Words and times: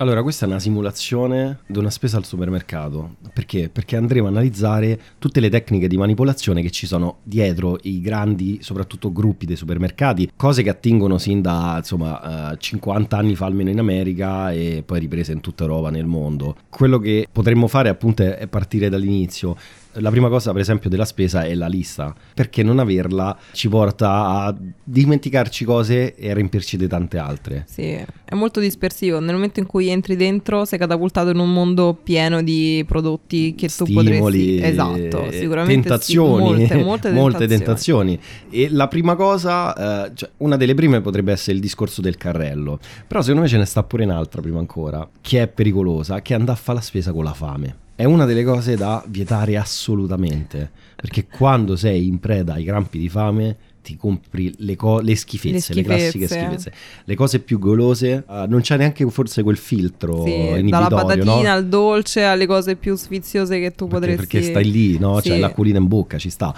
Allora, 0.00 0.22
questa 0.22 0.46
è 0.46 0.48
una 0.48 0.58
simulazione 0.58 1.58
di 1.66 1.76
una 1.76 1.90
spesa 1.90 2.16
al 2.16 2.24
supermercato. 2.24 3.16
Perché? 3.34 3.68
Perché 3.68 3.96
andremo 3.96 4.28
a 4.28 4.30
analizzare 4.30 4.98
tutte 5.18 5.40
le 5.40 5.50
tecniche 5.50 5.88
di 5.88 5.98
manipolazione 5.98 6.62
che 6.62 6.70
ci 6.70 6.86
sono 6.86 7.18
dietro 7.22 7.78
i 7.82 8.00
grandi, 8.00 8.60
soprattutto 8.62 9.12
gruppi 9.12 9.44
dei 9.44 9.56
supermercati, 9.56 10.32
cose 10.36 10.62
che 10.62 10.70
attingono 10.70 11.18
sin 11.18 11.42
da 11.42 11.74
insomma 11.76 12.56
50 12.58 13.14
eh, 13.14 13.20
anni 13.20 13.34
fa 13.36 13.44
almeno 13.44 13.68
in 13.68 13.78
America 13.78 14.50
e 14.52 14.82
poi 14.86 15.00
riprese 15.00 15.32
in 15.32 15.40
tutta 15.40 15.64
Europa, 15.64 15.90
nel 15.90 16.06
mondo. 16.06 16.56
Quello 16.70 16.98
che 16.98 17.28
potremmo 17.30 17.68
fare 17.68 17.90
appunto 17.90 18.22
è 18.22 18.46
partire 18.46 18.88
dall'inizio 18.88 19.54
la 19.94 20.10
prima 20.10 20.28
cosa, 20.28 20.52
per 20.52 20.60
esempio, 20.60 20.88
della 20.88 21.04
spesa 21.04 21.42
è 21.42 21.54
la 21.54 21.66
lista, 21.66 22.14
perché 22.34 22.62
non 22.62 22.78
averla 22.78 23.36
ci 23.52 23.68
porta 23.68 24.44
a 24.44 24.56
dimenticarci 24.84 25.64
cose 25.64 26.14
e 26.14 26.30
a 26.30 26.34
riempirci 26.34 26.76
di 26.76 26.86
tante 26.86 27.18
altre. 27.18 27.64
Sì, 27.68 27.88
è 28.24 28.34
molto 28.34 28.60
dispersivo. 28.60 29.18
Nel 29.18 29.34
momento 29.34 29.60
in 29.60 29.66
cui 29.66 29.88
entri 29.88 30.16
dentro, 30.16 30.64
sei 30.64 30.78
catapultato 30.78 31.30
in 31.30 31.38
un 31.38 31.52
mondo 31.52 31.98
pieno 32.00 32.42
di 32.42 32.84
prodotti 32.86 33.54
che 33.54 33.68
Stimoli, 33.68 34.12
tu 34.12 34.18
potresti. 34.18 34.62
Esatto, 34.62 35.30
sicuramente. 35.32 35.88
Tentazioni, 35.88 36.66
sì, 36.66 36.74
molte, 36.74 36.76
molte, 36.76 37.10
molte 37.12 37.46
tentazioni. 37.46 38.18
E 38.50 38.68
la 38.70 38.88
prima 38.88 39.16
cosa, 39.16 40.06
eh, 40.06 40.12
cioè, 40.14 40.30
una 40.38 40.56
delle 40.56 40.74
prime 40.74 41.00
potrebbe 41.00 41.32
essere 41.32 41.56
il 41.56 41.60
discorso 41.60 42.00
del 42.00 42.16
carrello. 42.16 42.78
Però 43.06 43.20
secondo 43.20 43.42
me 43.42 43.48
ce 43.48 43.58
ne 43.58 43.64
sta 43.64 43.82
pure 43.82 44.04
un'altra 44.04 44.40
prima 44.40 44.58
ancora, 44.58 45.08
che 45.20 45.42
è 45.42 45.48
pericolosa, 45.48 46.22
che 46.22 46.34
è 46.34 46.36
andare 46.36 46.58
a 46.58 46.60
fare 46.60 46.78
la 46.78 46.84
spesa 46.84 47.12
con 47.12 47.24
la 47.24 47.34
fame 47.34 47.88
è 48.00 48.04
una 48.04 48.24
delle 48.24 48.44
cose 48.44 48.76
da 48.76 49.04
vietare 49.08 49.58
assolutamente. 49.58 50.70
Perché 50.96 51.26
quando 51.26 51.76
sei 51.76 52.06
in 52.06 52.18
preda 52.18 52.54
ai 52.54 52.64
crampi 52.64 52.98
di 52.98 53.10
fame 53.10 53.56
ti 53.82 53.94
compri 53.96 54.54
le, 54.58 54.74
co- 54.74 55.00
le, 55.00 55.14
schifezze, 55.14 55.52
le, 55.52 55.60
schifezze, 55.60 55.80
le 55.80 56.00
classiche 56.00 56.26
schifezze, 56.26 56.72
le 57.04 57.14
cose 57.14 57.40
più 57.40 57.58
golose, 57.58 58.24
uh, 58.26 58.46
non 58.48 58.62
c'è 58.62 58.78
neanche 58.78 59.08
forse 59.10 59.42
quel 59.42 59.58
filtro 59.58 60.24
sì, 60.24 60.32
inibitorio, 60.32 60.88
dalla 60.88 61.02
patatina 61.02 61.42
no? 61.42 61.50
al 61.50 61.66
dolce 61.66 62.24
alle 62.24 62.46
cose 62.46 62.76
più 62.76 62.94
sfiziose 62.94 63.60
che 63.60 63.74
tu 63.74 63.86
perché, 63.86 64.14
potresti 64.14 64.38
perché 64.38 64.48
stai 64.48 64.70
lì, 64.70 64.98
no? 64.98 65.20
Sì. 65.20 65.28
C'è 65.28 65.38
l'acquolina 65.38 65.78
in 65.78 65.86
bocca, 65.86 66.16
ci 66.16 66.30
sta. 66.30 66.54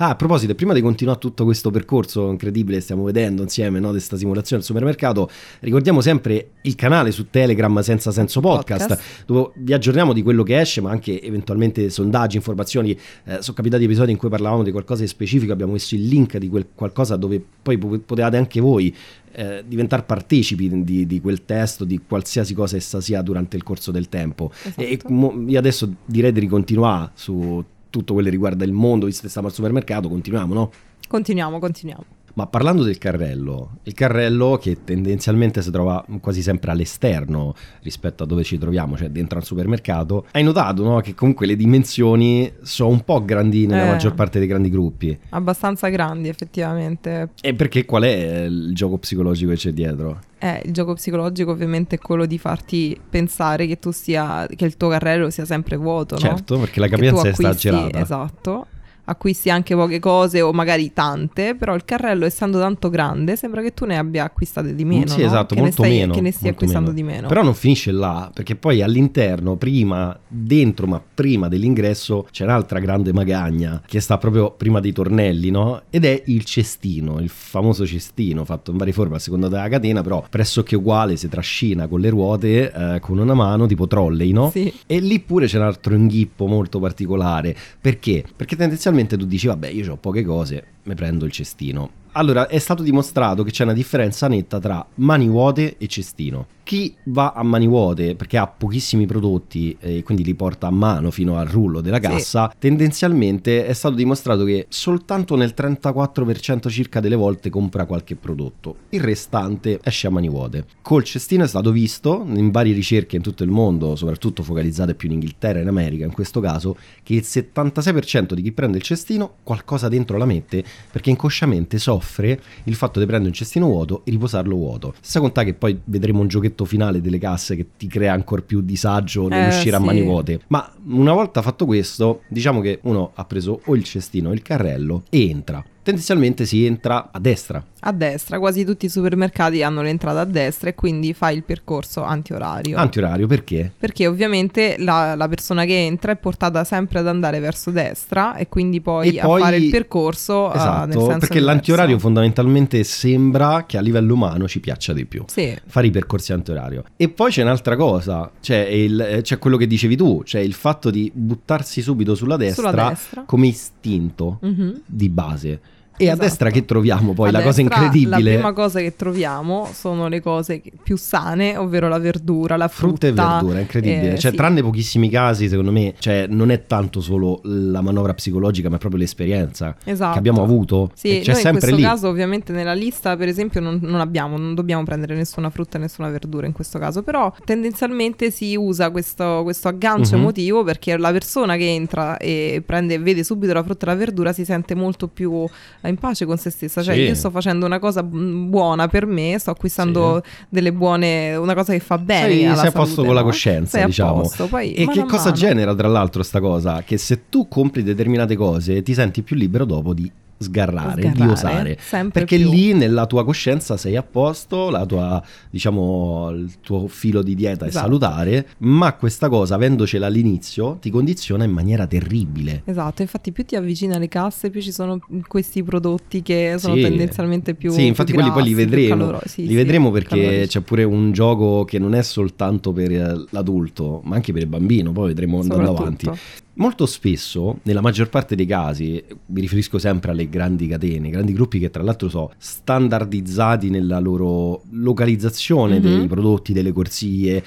Ah, 0.00 0.10
a 0.10 0.14
proposito, 0.14 0.54
prima 0.54 0.74
di 0.74 0.80
continuare 0.80 1.18
tutto 1.18 1.42
questo 1.42 1.72
percorso 1.72 2.30
incredibile 2.30 2.76
che 2.76 2.82
stiamo 2.84 3.02
vedendo 3.02 3.42
insieme, 3.42 3.80
no, 3.80 3.88
di 3.88 3.94
questa 3.94 4.16
simulazione 4.16 4.62
al 4.62 4.68
supermercato, 4.68 5.28
ricordiamo 5.58 6.00
sempre 6.00 6.50
il 6.62 6.76
canale 6.76 7.10
su 7.10 7.30
Telegram 7.30 7.80
Senza 7.80 8.12
Senso 8.12 8.38
Podcast, 8.38 8.86
Podcast, 8.86 9.24
dove 9.26 9.50
vi 9.56 9.72
aggiorniamo 9.72 10.12
di 10.12 10.22
quello 10.22 10.44
che 10.44 10.60
esce, 10.60 10.80
ma 10.80 10.92
anche 10.92 11.20
eventualmente 11.20 11.90
sondaggi, 11.90 12.36
informazioni. 12.36 12.92
Eh, 12.92 13.42
sono 13.42 13.56
capitati 13.56 13.82
episodi 13.82 14.12
in 14.12 14.18
cui 14.18 14.28
parlavamo 14.28 14.62
di 14.62 14.70
qualcosa 14.70 15.02
di 15.02 15.08
specifico, 15.08 15.52
abbiamo 15.52 15.72
messo 15.72 15.96
il 15.96 16.06
link 16.06 16.36
di 16.36 16.48
quel 16.48 16.68
qualcosa 16.76 17.16
dove 17.16 17.42
poi 17.60 17.76
potevate 17.76 18.36
anche 18.36 18.60
voi 18.60 18.94
eh, 19.32 19.64
diventare 19.66 20.04
partecipi 20.04 20.84
di, 20.84 21.06
di, 21.08 21.20
quel 21.20 21.44
testo, 21.44 21.84
di 21.84 22.00
qualsiasi 22.06 22.54
cosa 22.54 22.76
essa 22.76 23.00
sia 23.00 23.20
durante 23.20 23.56
il 23.56 23.64
corso 23.64 23.90
del 23.90 24.08
tempo. 24.08 24.52
Esatto. 24.62 24.80
E 24.80 25.00
mo, 25.08 25.44
io 25.44 25.58
adesso 25.58 25.92
direi 26.04 26.30
di 26.30 26.38
ricontinuare 26.38 27.10
su 27.14 27.64
tutto 27.90 28.12
quello 28.12 28.28
che 28.28 28.34
riguarda 28.34 28.64
il 28.64 28.72
mondo, 28.72 29.06
visto 29.06 29.22
che 29.22 29.28
stiamo 29.28 29.48
al 29.48 29.54
supermercato, 29.54 30.08
continuiamo, 30.08 30.54
no? 30.54 30.72
Continuiamo, 31.08 31.58
continuiamo. 31.58 32.17
Ma 32.38 32.46
parlando 32.46 32.84
del 32.84 32.98
carrello, 32.98 33.78
il 33.82 33.94
carrello 33.94 34.58
che 34.62 34.84
tendenzialmente 34.84 35.60
si 35.60 35.72
trova 35.72 36.04
quasi 36.20 36.40
sempre 36.40 36.70
all'esterno 36.70 37.52
rispetto 37.82 38.22
a 38.22 38.26
dove 38.26 38.44
ci 38.44 38.58
troviamo, 38.58 38.96
cioè 38.96 39.08
dentro 39.08 39.40
al 39.40 39.44
supermercato, 39.44 40.24
hai 40.30 40.44
notato 40.44 40.84
no, 40.84 41.00
che 41.00 41.16
comunque 41.16 41.48
le 41.48 41.56
dimensioni 41.56 42.48
sono 42.62 42.90
un 42.90 43.00
po' 43.00 43.24
grandi 43.24 43.66
nella 43.66 43.86
eh, 43.86 43.88
maggior 43.88 44.14
parte 44.14 44.38
dei 44.38 44.46
grandi 44.46 44.70
gruppi. 44.70 45.18
Abbastanza 45.30 45.88
grandi 45.88 46.28
effettivamente. 46.28 47.30
E 47.40 47.54
perché 47.54 47.84
qual 47.84 48.04
è 48.04 48.44
il 48.44 48.70
gioco 48.72 48.98
psicologico 48.98 49.50
che 49.50 49.56
c'è 49.56 49.72
dietro? 49.72 50.20
Eh, 50.38 50.62
il 50.64 50.72
gioco 50.72 50.94
psicologico 50.94 51.50
ovviamente 51.50 51.96
è 51.96 51.98
quello 51.98 52.24
di 52.24 52.38
farti 52.38 52.96
pensare 53.10 53.66
che 53.66 53.80
tu 53.80 53.90
sia, 53.90 54.46
che 54.46 54.64
il 54.64 54.76
tuo 54.76 54.86
carrello 54.90 55.28
sia 55.30 55.44
sempre 55.44 55.74
vuoto, 55.74 56.16
certo, 56.16 56.54
no? 56.54 56.60
perché 56.60 56.78
la 56.78 56.86
capienza 56.86 57.26
è 57.26 57.30
esagerata. 57.30 58.00
Esatto 58.00 58.66
acquisti 59.08 59.50
anche 59.50 59.74
poche 59.74 59.98
cose 59.98 60.40
o 60.42 60.52
magari 60.52 60.92
tante, 60.92 61.54
però 61.54 61.74
il 61.74 61.84
carrello 61.84 62.26
essendo 62.26 62.58
tanto 62.58 62.90
grande 62.90 63.36
sembra 63.36 63.62
che 63.62 63.72
tu 63.72 63.84
ne 63.86 63.96
abbia 63.96 64.24
acquistate 64.24 64.74
di 64.74 64.84
meno. 64.84 65.08
Sì, 65.08 65.20
no? 65.20 65.26
esatto, 65.26 65.54
che 65.54 65.60
molto 65.60 65.82
ne 65.82 65.88
stai, 65.88 65.98
meno. 65.98 66.14
Che 66.14 66.20
ne 66.20 66.32
stia 66.32 66.50
acquistando 66.50 66.92
meno. 66.92 67.02
di 67.02 67.14
meno. 67.14 67.28
Però 67.28 67.42
non 67.42 67.54
finisce 67.54 67.90
là, 67.90 68.30
perché 68.32 68.54
poi 68.54 68.82
all'interno, 68.82 69.56
prima, 69.56 70.18
dentro, 70.28 70.86
ma 70.86 71.02
prima 71.14 71.48
dell'ingresso, 71.48 72.28
c'è 72.30 72.44
un'altra 72.44 72.78
grande 72.80 73.12
magagna 73.12 73.82
che 73.86 74.00
sta 74.00 74.18
proprio 74.18 74.50
prima 74.50 74.80
dei 74.80 74.92
tornelli, 74.92 75.50
no? 75.50 75.82
Ed 75.90 76.04
è 76.04 76.22
il 76.26 76.44
cestino, 76.44 77.18
il 77.18 77.30
famoso 77.30 77.86
cestino 77.86 78.44
fatto 78.44 78.70
in 78.70 78.76
varie 78.76 78.92
forme 78.92 79.16
a 79.16 79.18
seconda 79.18 79.48
della 79.48 79.68
catena, 79.68 80.02
però 80.02 80.24
pressoché 80.28 80.76
uguale, 80.76 81.16
si 81.16 81.28
trascina 81.28 81.86
con 81.86 82.00
le 82.00 82.10
ruote, 82.10 82.72
eh, 82.72 83.00
con 83.00 83.18
una 83.18 83.34
mano, 83.34 83.66
tipo 83.66 83.86
trolley, 83.86 84.32
no? 84.32 84.50
Sì. 84.50 84.72
E 84.86 85.00
lì 85.00 85.18
pure 85.20 85.46
c'è 85.46 85.56
un 85.56 85.64
altro 85.64 85.94
inghippo 85.94 86.46
molto 86.46 86.78
particolare. 86.78 87.56
Perché? 87.80 88.24
Perché 88.36 88.54
tendenzialmente 88.56 88.97
tu 89.06 89.24
dici, 89.24 89.46
vabbè, 89.46 89.68
io 89.68 89.92
ho 89.92 89.96
poche 89.96 90.24
cose, 90.24 90.64
mi 90.84 90.94
prendo 90.94 91.24
il 91.24 91.32
cestino. 91.32 91.90
Allora, 92.12 92.48
è 92.48 92.58
stato 92.58 92.82
dimostrato 92.82 93.42
che 93.42 93.50
c'è 93.50 93.64
una 93.64 93.72
differenza 93.72 94.28
netta 94.28 94.58
tra 94.58 94.84
mani 94.96 95.28
vuote 95.28 95.76
e 95.78 95.86
cestino. 95.86 96.46
Chi 96.68 96.94
va 97.04 97.32
a 97.32 97.42
mani 97.42 97.66
vuote 97.66 98.14
perché 98.14 98.36
ha 98.36 98.46
pochissimi 98.46 99.06
prodotti 99.06 99.74
e 99.80 100.02
quindi 100.02 100.22
li 100.22 100.34
porta 100.34 100.66
a 100.66 100.70
mano 100.70 101.10
fino 101.10 101.38
al 101.38 101.46
rullo 101.46 101.80
della 101.80 101.98
cassa, 101.98 102.50
sì. 102.50 102.58
tendenzialmente 102.58 103.64
è 103.64 103.72
stato 103.72 103.94
dimostrato 103.94 104.44
che 104.44 104.66
soltanto 104.68 105.34
nel 105.34 105.54
34% 105.56 106.68
circa 106.68 107.00
delle 107.00 107.16
volte 107.16 107.48
compra 107.48 107.86
qualche 107.86 108.16
prodotto. 108.16 108.76
Il 108.90 109.00
restante 109.00 109.80
esce 109.82 110.08
a 110.08 110.10
mani 110.10 110.28
vuote. 110.28 110.66
Col 110.82 111.04
cestino 111.04 111.44
è 111.44 111.48
stato 111.48 111.72
visto 111.72 112.26
in 112.34 112.50
varie 112.50 112.74
ricerche 112.74 113.16
in 113.16 113.22
tutto 113.22 113.44
il 113.44 113.50
mondo, 113.50 113.96
soprattutto 113.96 114.42
focalizzate 114.42 114.94
più 114.94 115.08
in 115.08 115.14
Inghilterra 115.14 115.60
e 115.60 115.62
in 115.62 115.68
America 115.68 116.04
in 116.04 116.12
questo 116.12 116.40
caso, 116.40 116.76
che 117.02 117.14
il 117.14 117.24
76% 117.24 118.34
di 118.34 118.42
chi 118.42 118.52
prende 118.52 118.76
il 118.76 118.82
cestino 118.82 119.36
qualcosa 119.42 119.88
dentro 119.88 120.18
la 120.18 120.26
mette 120.26 120.62
perché 120.92 121.08
inconsciamente 121.08 121.78
soffre 121.78 122.18
offre 122.18 122.40
il 122.64 122.74
fatto 122.74 122.98
di 122.98 123.06
prendere 123.06 123.30
un 123.30 123.36
cestino 123.36 123.66
vuoto 123.66 124.02
e 124.04 124.10
riposarlo 124.10 124.56
vuoto. 124.56 124.94
Senza 125.00 125.20
contare 125.20 125.46
che 125.46 125.54
poi 125.54 125.78
vedremo 125.84 126.20
un 126.20 126.28
giochetto 126.28 126.57
finale 126.64 127.00
delle 127.00 127.18
casse 127.18 127.56
che 127.56 127.66
ti 127.76 127.86
crea 127.86 128.12
ancora 128.12 128.42
più 128.42 128.60
disagio 128.60 129.28
nell'uscire 129.28 129.76
eh, 129.76 129.78
sì. 129.78 129.82
a 129.82 129.84
mani 129.84 130.02
vuote. 130.02 130.40
Ma 130.48 130.70
una 130.86 131.12
volta 131.12 131.42
fatto 131.42 131.66
questo, 131.66 132.22
diciamo 132.28 132.60
che 132.60 132.80
uno 132.82 133.12
ha 133.14 133.24
preso 133.24 133.60
o 133.64 133.74
il 133.74 133.84
cestino 133.84 134.30
o 134.30 134.32
il 134.32 134.42
carrello 134.42 135.02
e 135.10 135.28
entra 135.28 135.64
tendenzialmente 135.88 136.44
si 136.44 136.66
entra 136.66 137.08
a 137.10 137.18
destra. 137.18 137.64
A 137.80 137.92
destra, 137.92 138.38
quasi 138.38 138.64
tutti 138.64 138.86
i 138.86 138.88
supermercati 138.90 139.62
hanno 139.62 139.80
l'entrata 139.80 140.20
a 140.20 140.24
destra 140.24 140.68
e 140.68 140.74
quindi 140.74 141.14
fai 141.14 141.36
il 141.36 141.44
percorso 141.44 142.02
antiorario. 142.02 142.76
Antiorario 142.76 143.26
perché? 143.26 143.72
Perché 143.78 144.06
ovviamente 144.06 144.76
la, 144.78 145.14
la 145.14 145.28
persona 145.28 145.64
che 145.64 145.86
entra 145.86 146.12
è 146.12 146.16
portata 146.16 146.64
sempre 146.64 146.98
ad 146.98 147.06
andare 147.06 147.40
verso 147.40 147.70
destra 147.70 148.36
e 148.36 148.48
quindi 148.48 148.82
poi, 148.82 149.16
e 149.16 149.20
poi 149.20 149.40
a 149.40 149.44
fare 149.44 149.56
il 149.56 149.70
percorso 149.70 150.52
esatto, 150.52 151.04
uh, 151.04 151.18
perché 151.18 151.40
l'antiorario 151.40 151.98
fondamentalmente 151.98 152.84
sembra 152.84 153.64
che 153.64 153.78
a 153.78 153.80
livello 153.80 154.12
umano 154.12 154.46
ci 154.46 154.60
piaccia 154.60 154.92
di 154.92 155.06
più. 155.06 155.24
Sì. 155.28 155.56
Fare 155.64 155.86
i 155.86 155.90
percorsi 155.90 156.34
antiorario. 156.34 156.84
E 156.96 157.08
poi 157.08 157.30
c'è 157.30 157.42
un'altra 157.42 157.76
cosa, 157.76 158.30
c'è, 158.42 158.58
il, 158.58 159.20
c'è 159.22 159.38
quello 159.38 159.56
che 159.56 159.66
dicevi 159.66 159.96
tu, 159.96 160.22
cioè 160.24 160.42
il 160.42 160.52
fatto 160.52 160.90
di 160.90 161.10
buttarsi 161.14 161.80
subito 161.80 162.14
sulla 162.14 162.36
destra, 162.36 162.70
sulla 162.70 162.88
destra. 162.90 163.22
come 163.24 163.46
istinto 163.46 164.40
mm-hmm. 164.44 164.70
di 164.84 165.08
base. 165.08 165.60
E 165.98 166.04
esatto. 166.04 166.20
a 166.20 166.24
destra 166.24 166.50
che 166.50 166.64
troviamo 166.64 167.12
poi? 167.12 167.28
A 167.28 167.32
la 167.32 167.40
destra, 167.40 167.64
cosa 167.64 167.82
incredibile. 167.82 168.30
La 168.30 168.36
prima 168.36 168.52
cosa 168.52 168.80
che 168.80 168.96
troviamo 168.96 169.68
sono 169.72 170.08
le 170.08 170.20
cose 170.22 170.62
più 170.82 170.96
sane, 170.96 171.56
ovvero 171.56 171.88
la 171.88 171.98
verdura, 171.98 172.56
la 172.56 172.68
frutta. 172.68 172.86
Frutta 172.88 173.06
e 173.08 173.12
verdura, 173.12 173.60
incredibile. 173.60 174.12
Eh, 174.14 174.18
cioè, 174.18 174.30
sì. 174.30 174.36
tranne 174.36 174.62
pochissimi 174.62 175.10
casi, 175.10 175.48
secondo 175.48 175.72
me, 175.72 175.94
cioè, 175.98 176.26
non 176.28 176.50
è 176.50 176.66
tanto 176.66 177.00
solo 177.00 177.40
la 177.42 177.80
manovra 177.80 178.14
psicologica, 178.14 178.68
ma 178.68 178.76
è 178.76 178.78
proprio 178.78 179.00
l'esperienza 179.00 179.76
esatto. 179.84 180.12
che 180.12 180.18
abbiamo 180.18 180.42
avuto. 180.42 180.90
Sì, 180.94 181.20
c'è 181.22 181.34
sempre 181.34 181.50
in 181.50 181.58
questo 181.58 181.76
lì. 181.76 181.82
caso, 181.82 182.08
ovviamente, 182.08 182.52
nella 182.52 182.74
lista, 182.74 183.16
per 183.16 183.28
esempio, 183.28 183.60
non, 183.60 183.78
non, 183.82 184.00
abbiamo, 184.00 184.36
non 184.38 184.54
dobbiamo 184.54 184.84
prendere 184.84 185.14
nessuna 185.16 185.50
frutta 185.50 185.78
e 185.78 185.80
nessuna 185.80 186.08
verdura 186.08 186.46
in 186.46 186.52
questo 186.52 186.78
caso. 186.78 187.02
Però 187.02 187.32
tendenzialmente 187.44 188.30
si 188.30 188.54
usa 188.56 188.90
questo, 188.90 189.40
questo 189.42 189.68
aggancio 189.68 190.14
Mhm. 190.14 190.20
emotivo 190.22 190.64
perché 190.64 190.96
la 190.96 191.10
persona 191.10 191.56
che 191.56 191.68
entra 191.68 192.16
e 192.18 192.62
prende, 192.64 192.98
vede 192.98 193.24
subito 193.24 193.52
la 193.52 193.62
frutta 193.62 193.86
e 193.86 193.88
la 193.88 193.94
verdura 193.96 194.32
si 194.32 194.44
sente 194.44 194.74
molto 194.74 195.08
più 195.08 195.46
in 195.88 195.96
pace 195.96 196.24
con 196.26 196.36
se 196.38 196.50
stessa. 196.50 196.82
Cioè, 196.82 196.94
Sì. 196.94 197.00
io 197.00 197.14
sto 197.14 197.30
facendo 197.30 197.66
una 197.66 197.78
cosa 197.78 198.02
mm, 198.02 198.48
buona 198.50 198.88
per 198.88 199.06
me, 199.06 199.36
sto 199.38 199.50
acquistando 199.50 200.22
delle 200.48 200.72
buone, 200.72 201.34
una 201.36 201.54
cosa 201.54 201.72
che 201.72 201.80
fa 201.80 201.98
bene. 201.98 202.28
Sei, 202.32 202.44
alla 202.46 202.56
sei 202.56 202.68
a 202.68 202.72
posto 202.72 202.86
salute, 202.94 203.06
con 203.06 203.14
la 203.14 203.20
no? 203.22 203.26
coscienza, 203.26 203.78
Sei 203.78 203.86
diciamo. 203.86 204.20
posto, 204.20 204.46
poi 204.46 204.72
E 204.74 204.86
che 204.86 205.04
cosa 205.04 205.24
mano. 205.24 205.32
genera, 205.36 205.74
tra 205.74 205.88
l'altro, 205.88 206.22
sta 206.22 206.40
cosa? 206.40 206.82
Che 206.82 206.96
se 206.98 207.28
tu 207.28 207.48
compri 207.48 207.82
determinate 207.82 208.36
cose, 208.36 208.82
ti 208.82 208.94
senti 208.94 209.22
più 209.22 209.36
libero 209.36 209.64
dopo 209.64 209.92
di 209.94 210.10
sgarrare, 210.38 211.02
Sgarrare, 211.02 211.10
di 211.12 211.26
osare. 211.26 211.78
Perché 212.12 212.36
più. 212.38 212.50
lì 212.50 212.72
nella 212.72 213.06
tua 213.06 213.24
coscienza 213.24 213.76
sei 213.76 213.96
a 213.96 214.02
posto, 214.02 214.70
la 214.70 214.86
tua, 214.86 215.22
diciamo, 215.50 216.30
il 216.30 216.60
tuo 216.60 216.86
filo 216.88 217.22
di 217.22 217.34
dieta 217.34 217.64
è 217.64 217.68
Esatto. 217.68 217.84
salutare, 217.86 218.48
ma 218.58 218.92
questa 218.94 219.28
cosa, 219.28 219.56
avendocela 219.56 220.06
all'inizio, 220.06 220.78
ti 220.80 220.90
condiziona 220.90 221.44
in 221.44 221.50
maniera 221.50 221.86
terribile. 221.86 222.62
Esatto, 222.64 223.02
infatti 223.02 223.32
più 223.32 223.44
ti 223.44 223.56
avvicini 223.56 223.94
alle 223.94 224.08
casse, 224.08 224.50
più 224.50 224.60
ci 224.60 224.72
sono 224.72 224.98
questi 225.26 225.62
prodotti 225.62 226.22
che 226.22 226.54
sono 226.58 226.74
Sì. 226.74 226.82
tendenzialmente 226.82 227.54
più 227.54 227.72
Sì, 227.72 227.86
infatti 227.86 228.12
più 228.12 228.20
quelli 228.20 228.32
poi 228.32 228.44
li 228.44 228.52
grassi, 228.54 228.64
vedremo. 228.66 228.96
caloro- 229.06 229.20
sì, 229.26 229.42
li 229.42 229.48
sì, 229.48 229.54
vedremo 229.54 229.90
perché 229.90 230.16
calorici. 230.20 230.46
c'è 230.48 230.60
pure 230.60 230.84
un 230.84 231.12
gioco 231.12 231.64
che 231.64 231.78
non 231.78 231.94
è 231.94 232.02
soltanto 232.02 232.72
per 232.72 232.92
eh, 232.92 233.24
l'adulto, 233.30 234.00
ma 234.04 234.14
anche 234.14 234.32
per 234.32 234.42
il 234.42 234.48
bambino, 234.48 234.92
poi 234.92 235.08
vedremo 235.08 235.40
andando 235.40 235.70
avanti. 235.70 236.10
Molto 236.58 236.86
spesso, 236.86 237.60
nella 237.62 237.80
maggior 237.80 238.08
parte 238.08 238.34
dei 238.34 238.44
casi, 238.44 239.02
mi 239.26 239.40
riferisco 239.40 239.78
sempre 239.78 240.10
alle 240.10 240.28
grandi 240.28 240.66
catene, 240.66 241.08
grandi 241.08 241.32
gruppi 241.32 241.60
che 241.60 241.70
tra 241.70 241.84
l'altro 241.84 242.08
sono 242.08 242.32
standardizzati 242.36 243.70
nella 243.70 244.00
loro 244.00 244.62
localizzazione 244.70 245.76
Mhm. 245.78 245.80
dei 245.82 246.06
prodotti, 246.08 246.52
delle 246.52 246.72
corsie, 246.72 247.42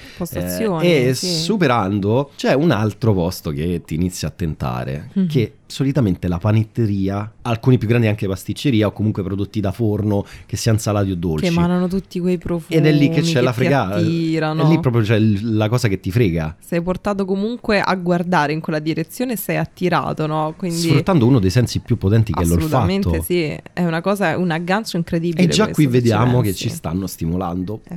eh, 0.80 1.08
e 1.08 1.14
sì. 1.14 1.26
superando 1.26 2.30
c'è 2.36 2.54
un 2.54 2.70
altro 2.70 3.12
posto 3.12 3.50
che 3.50 3.82
ti 3.84 3.94
inizia 3.96 4.28
a 4.28 4.30
tentare, 4.30 5.10
Mhm. 5.12 5.26
che 5.26 5.52
solitamente 5.72 6.28
la 6.28 6.38
panetteria, 6.38 7.32
alcuni 7.42 7.78
più 7.78 7.88
grandi 7.88 8.06
anche 8.06 8.26
pasticceria 8.28 8.86
o 8.86 8.92
comunque 8.92 9.22
prodotti 9.22 9.60
da 9.60 9.72
forno 9.72 10.24
che 10.46 10.56
siano 10.56 10.78
salati 10.78 11.10
o 11.10 11.16
dolci. 11.16 11.44
che 11.44 11.50
emanano 11.50 11.88
tutti 11.88 12.20
quei 12.20 12.38
profumi 12.38 12.78
Ed 12.78 12.86
è 12.86 12.92
lì 12.92 13.08
che 13.08 13.22
c'è 13.22 13.40
la 13.40 13.50
ti 13.50 13.56
fregata. 13.56 13.96
È 13.96 14.02
lì 14.02 14.78
proprio 14.80 15.02
c'è 15.02 15.16
il- 15.16 15.56
la 15.56 15.68
cosa 15.68 15.88
che 15.88 15.98
ti 16.00 16.10
frega. 16.10 16.56
sei 16.60 16.82
portato 16.82 17.24
comunque 17.24 17.80
a 17.80 17.94
guardare 17.96 18.52
in 18.52 18.60
quella 18.60 18.78
direzione 18.78 19.32
e 19.32 19.36
sei 19.36 19.56
attirato, 19.56 20.26
no? 20.26 20.54
Quindi 20.56 20.76
Sfruttando 20.78 21.26
uno 21.26 21.38
dei 21.38 21.50
sensi 21.50 21.80
più 21.80 21.96
potenti 21.96 22.32
che 22.32 22.40
è 22.40 22.44
assolutamente 22.44 23.08
l'olfatto. 23.08 23.24
sì, 23.32 23.56
è 23.72 23.84
una 23.84 24.00
cosa, 24.00 24.36
un 24.36 24.50
aggancio 24.50 24.96
incredibile. 24.98 25.44
E 25.44 25.48
già 25.48 25.68
qui 25.70 25.86
vediamo 25.86 26.40
che 26.42 26.52
ci 26.54 26.68
stanno 26.68 27.06
stimolando 27.06 27.80
Eh 27.84 27.88
sì. 27.88 27.94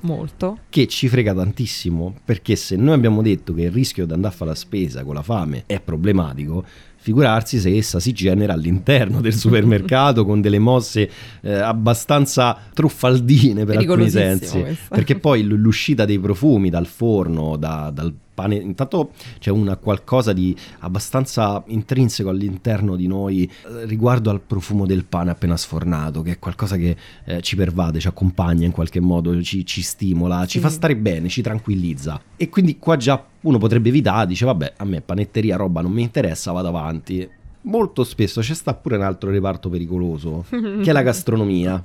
Molto. 0.00 0.58
Che 0.68 0.86
ci 0.86 1.08
frega 1.08 1.34
tantissimo, 1.34 2.14
perché 2.24 2.56
se 2.56 2.76
noi 2.76 2.94
abbiamo 2.94 3.22
detto 3.22 3.54
che 3.54 3.62
il 3.62 3.70
rischio 3.70 4.06
di 4.06 4.12
andare 4.12 4.32
a 4.34 4.36
fare 4.36 4.50
la 4.50 4.56
spesa 4.56 5.04
con 5.04 5.14
la 5.14 5.22
fame 5.22 5.64
è 5.66 5.80
problematico, 5.80 6.64
figurarsi 7.00 7.58
se 7.58 7.74
essa 7.76 8.00
si 8.00 8.12
genera 8.12 8.52
all'interno 8.52 9.20
del 9.20 9.34
supermercato 9.34 10.24
con 10.24 10.40
delle 10.40 10.58
mosse 10.58 11.08
eh, 11.40 11.52
abbastanza 11.54 12.56
truffaldine 12.74 13.64
per 13.64 13.78
alcuni 13.78 14.10
sensi. 14.10 14.60
questo. 14.60 14.94
Perché 14.94 15.18
poi 15.18 15.42
l'uscita 15.44 16.04
dei 16.04 16.18
profumi 16.18 16.70
dal 16.70 16.86
forno, 16.86 17.56
da- 17.56 17.90
dal 17.94 18.12
pane, 18.38 18.54
intanto 18.54 19.10
c'è 19.40 19.50
una 19.50 19.76
qualcosa 19.76 20.32
di 20.32 20.54
abbastanza 20.80 21.62
intrinseco 21.66 22.28
all'interno 22.28 22.94
di 22.94 23.06
noi 23.08 23.42
eh, 23.44 23.84
riguardo 23.86 24.30
al 24.30 24.40
profumo 24.40 24.86
del 24.86 25.04
pane 25.04 25.30
appena 25.30 25.56
sfornato, 25.56 26.22
che 26.22 26.32
è 26.32 26.38
qualcosa 26.38 26.76
che 26.76 26.96
eh, 27.24 27.40
ci 27.42 27.56
pervade, 27.56 27.98
ci 27.98 28.06
accompagna 28.06 28.64
in 28.64 28.70
qualche 28.72 29.00
modo, 29.00 29.42
ci, 29.42 29.64
ci 29.66 29.82
stimola, 29.82 30.46
ci 30.46 30.58
Sì. 30.58 30.64
fa 30.64 30.68
stare 30.70 30.94
bene, 30.96 31.28
ci 31.28 31.42
tranquillizza. 31.42 32.20
E 32.36 32.48
quindi 32.48 32.78
qua 32.78 32.96
già 32.96 33.24
uno 33.48 33.58
potrebbe 33.58 33.88
evitare, 33.88 34.26
dice 34.26 34.44
vabbè, 34.44 34.74
a 34.76 34.84
me 34.84 35.00
panetteria, 35.00 35.56
roba 35.56 35.80
non 35.80 35.92
mi 35.92 36.02
interessa, 36.02 36.52
vado 36.52 36.68
avanti. 36.68 37.28
Molto 37.60 38.04
spesso 38.04 38.40
c'è 38.40 38.54
sta 38.54 38.72
pure 38.72 38.96
un 38.96 39.02
altro 39.02 39.30
reparto 39.30 39.68
pericoloso, 39.68 40.44
che 40.48 40.88
è 40.88 40.92
la 40.92 41.02
gastronomia. 41.02 41.80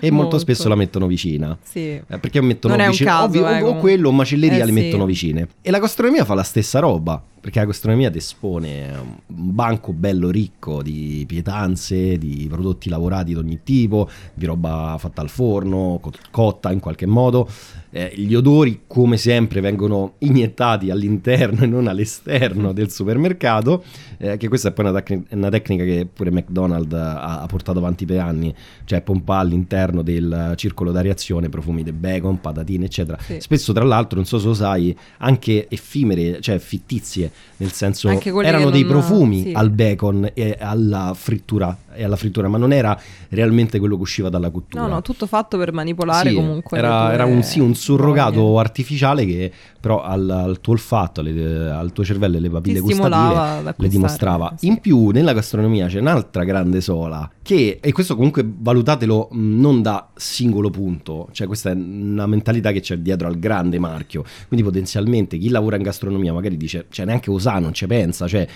E 0.00 0.10
molto, 0.10 0.38
spesso 0.38 0.68
la 0.68 0.74
mettono 0.74 1.06
vicina. 1.06 1.56
Sì. 1.62 1.78
Eh, 2.06 2.18
perché 2.18 2.40
mettono 2.40 2.76
Non 2.76 2.88
vicino 2.88 3.10
caso, 3.10 3.24
ovvio, 3.24 3.48
eh, 3.48 3.54
o 3.56 3.58
comunque. 3.58 3.80
quello 3.80 4.08
o 4.08 4.12
macelleria 4.12 4.62
Eh, 4.62 4.66
li 4.66 4.72
sì. 4.72 4.80
mettono 4.80 5.06
vicine 5.06 5.48
e 5.62 5.70
la 5.70 5.78
gastronomia 5.78 6.24
fa 6.24 6.34
la 6.34 6.42
stessa 6.42 6.78
roba 6.80 7.22
perché 7.48 7.60
la 7.60 7.64
gastronomia 7.64 8.10
ti 8.10 8.18
espone 8.18 8.90
un 9.26 9.54
banco 9.54 9.94
bello 9.94 10.28
ricco 10.28 10.82
di 10.82 11.24
pietanze 11.26 12.18
di 12.18 12.46
prodotti 12.46 12.90
lavorati 12.90 13.32
di 13.32 13.38
ogni 13.38 13.60
tipo 13.62 14.06
di 14.34 14.44
roba 14.44 14.96
fatta 14.98 15.22
al 15.22 15.30
forno 15.30 15.98
co- 15.98 16.12
cotta 16.30 16.70
in 16.70 16.80
qualche 16.80 17.06
modo 17.06 17.48
Eh, 17.90 18.12
gli 18.16 18.34
odori 18.34 18.82
come 18.86 19.16
sempre 19.16 19.62
vengono 19.62 20.16
iniettati 20.18 20.90
all'interno 20.90 21.62
e 21.64 21.66
non 21.66 21.86
all'esterno 21.86 22.74
del 22.74 22.90
supermercato 22.90 23.82
eh, 24.18 24.36
che 24.36 24.48
questa 24.48 24.68
è 24.68 24.72
poi 24.72 24.84
una, 24.84 25.00
tec- 25.00 25.32
una 25.32 25.48
tecnica 25.48 25.84
che 25.84 26.06
pure 26.06 26.30
McDonald's 26.30 26.92
ha, 26.92 27.40
ha 27.40 27.46
portato 27.46 27.78
avanti 27.78 28.04
per 28.04 28.20
anni 28.20 28.54
cioè 28.84 29.00
pompa 29.00 29.36
all'interno 29.38 30.02
del 30.02 30.52
circolo 30.56 30.92
d'areazione 30.92 31.48
profumi 31.48 31.82
di 31.82 31.92
bacon, 31.92 32.42
patatine, 32.42 32.84
eccetera. 32.84 33.18
Sì. 33.20 33.40
Spesso, 33.40 33.72
tra 33.72 33.84
l'altro, 33.84 34.16
non 34.16 34.26
so 34.26 34.38
se 34.38 34.46
lo 34.46 34.54
sai, 34.54 34.94
anche 35.18 35.66
effimere, 35.70 36.40
cioè 36.42 36.58
fittizie, 36.58 37.30
nel 37.60 37.72
senso 37.72 38.08
erano 38.42 38.70
dei 38.70 38.84
profumi 38.84 39.42
sì. 39.42 39.52
al 39.52 39.70
bacon 39.70 40.30
e 40.32 40.56
alla 40.60 41.12
frittura, 41.14 41.76
e 41.92 42.04
alla 42.04 42.14
frittura, 42.16 42.46
ma 42.46 42.56
non 42.56 42.72
era 42.72 42.98
realmente 43.30 43.78
quello 43.80 43.96
che 43.96 44.02
usciva 44.02 44.28
dalla 44.28 44.50
cottura. 44.50 44.82
No, 44.84 44.88
no, 44.88 45.02
tutto 45.02 45.26
fatto 45.26 45.58
per 45.58 45.72
manipolare 45.72 46.28
Sì, 46.30 46.36
comunque. 46.36 46.78
Era, 46.78 47.12
era 47.12 47.24
un, 47.24 47.42
sì, 47.42 47.58
un 47.58 47.74
surrogato 47.74 48.40
voglie. 48.42 48.60
artificiale 48.60 49.26
che 49.26 49.52
però 49.80 50.02
al, 50.02 50.28
al 50.30 50.60
tuo 50.60 50.72
olfatto, 50.74 51.20
alle- 51.20 51.70
al 51.70 51.92
tuo 51.92 52.04
cervello 52.04 52.36
e 52.36 52.40
le 52.40 52.50
papille 52.50 52.76
Ti 52.76 52.80
gustative 52.80 53.74
le 53.76 53.88
dimostrava. 53.88 54.54
sì. 54.56 54.66
In 54.66 54.78
più, 54.80 55.10
nella 55.10 55.32
gastronomia 55.32 55.86
c'è 55.88 55.98
un'altra 55.98 56.44
grande 56.44 56.80
sola 56.80 57.28
che, 57.48 57.78
e 57.80 57.92
questo 57.92 58.14
comunque 58.14 58.46
valutatelo 58.46 59.30
mh, 59.32 59.58
non 59.58 59.80
da 59.80 60.10
singolo 60.14 60.68
punto, 60.68 61.30
cioè 61.32 61.46
questa 61.46 61.70
è 61.70 61.72
una 61.72 62.26
mentalità 62.26 62.72
che 62.72 62.80
c'è 62.80 62.98
dietro 62.98 63.26
al 63.26 63.38
grande 63.38 63.78
marchio. 63.78 64.22
Quindi 64.48 64.66
potenzialmente 64.66 65.38
chi 65.38 65.48
lavora 65.48 65.76
in 65.76 65.82
gastronomia 65.82 66.34
magari 66.34 66.58
dice, 66.58 66.88
cioè 66.90 67.06
neanche 67.06 67.30
usa, 67.30 67.58
non 67.58 67.72
ci 67.72 67.86
pensa, 67.86 68.28
cioè 68.28 68.46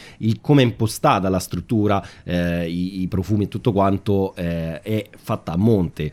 come 0.43 0.61
è 0.61 0.67
impostata 0.67 1.31
la 1.31 1.39
struttura, 1.39 2.07
eh, 2.23 2.69
i, 2.69 3.01
i 3.01 3.09
profumi 3.09 3.45
e 3.45 3.49
tutto 3.49 3.73
quanto 3.73 4.35
eh, 4.35 4.83
è 4.83 5.09
fatta 5.17 5.53
a 5.53 5.57
monte. 5.57 6.13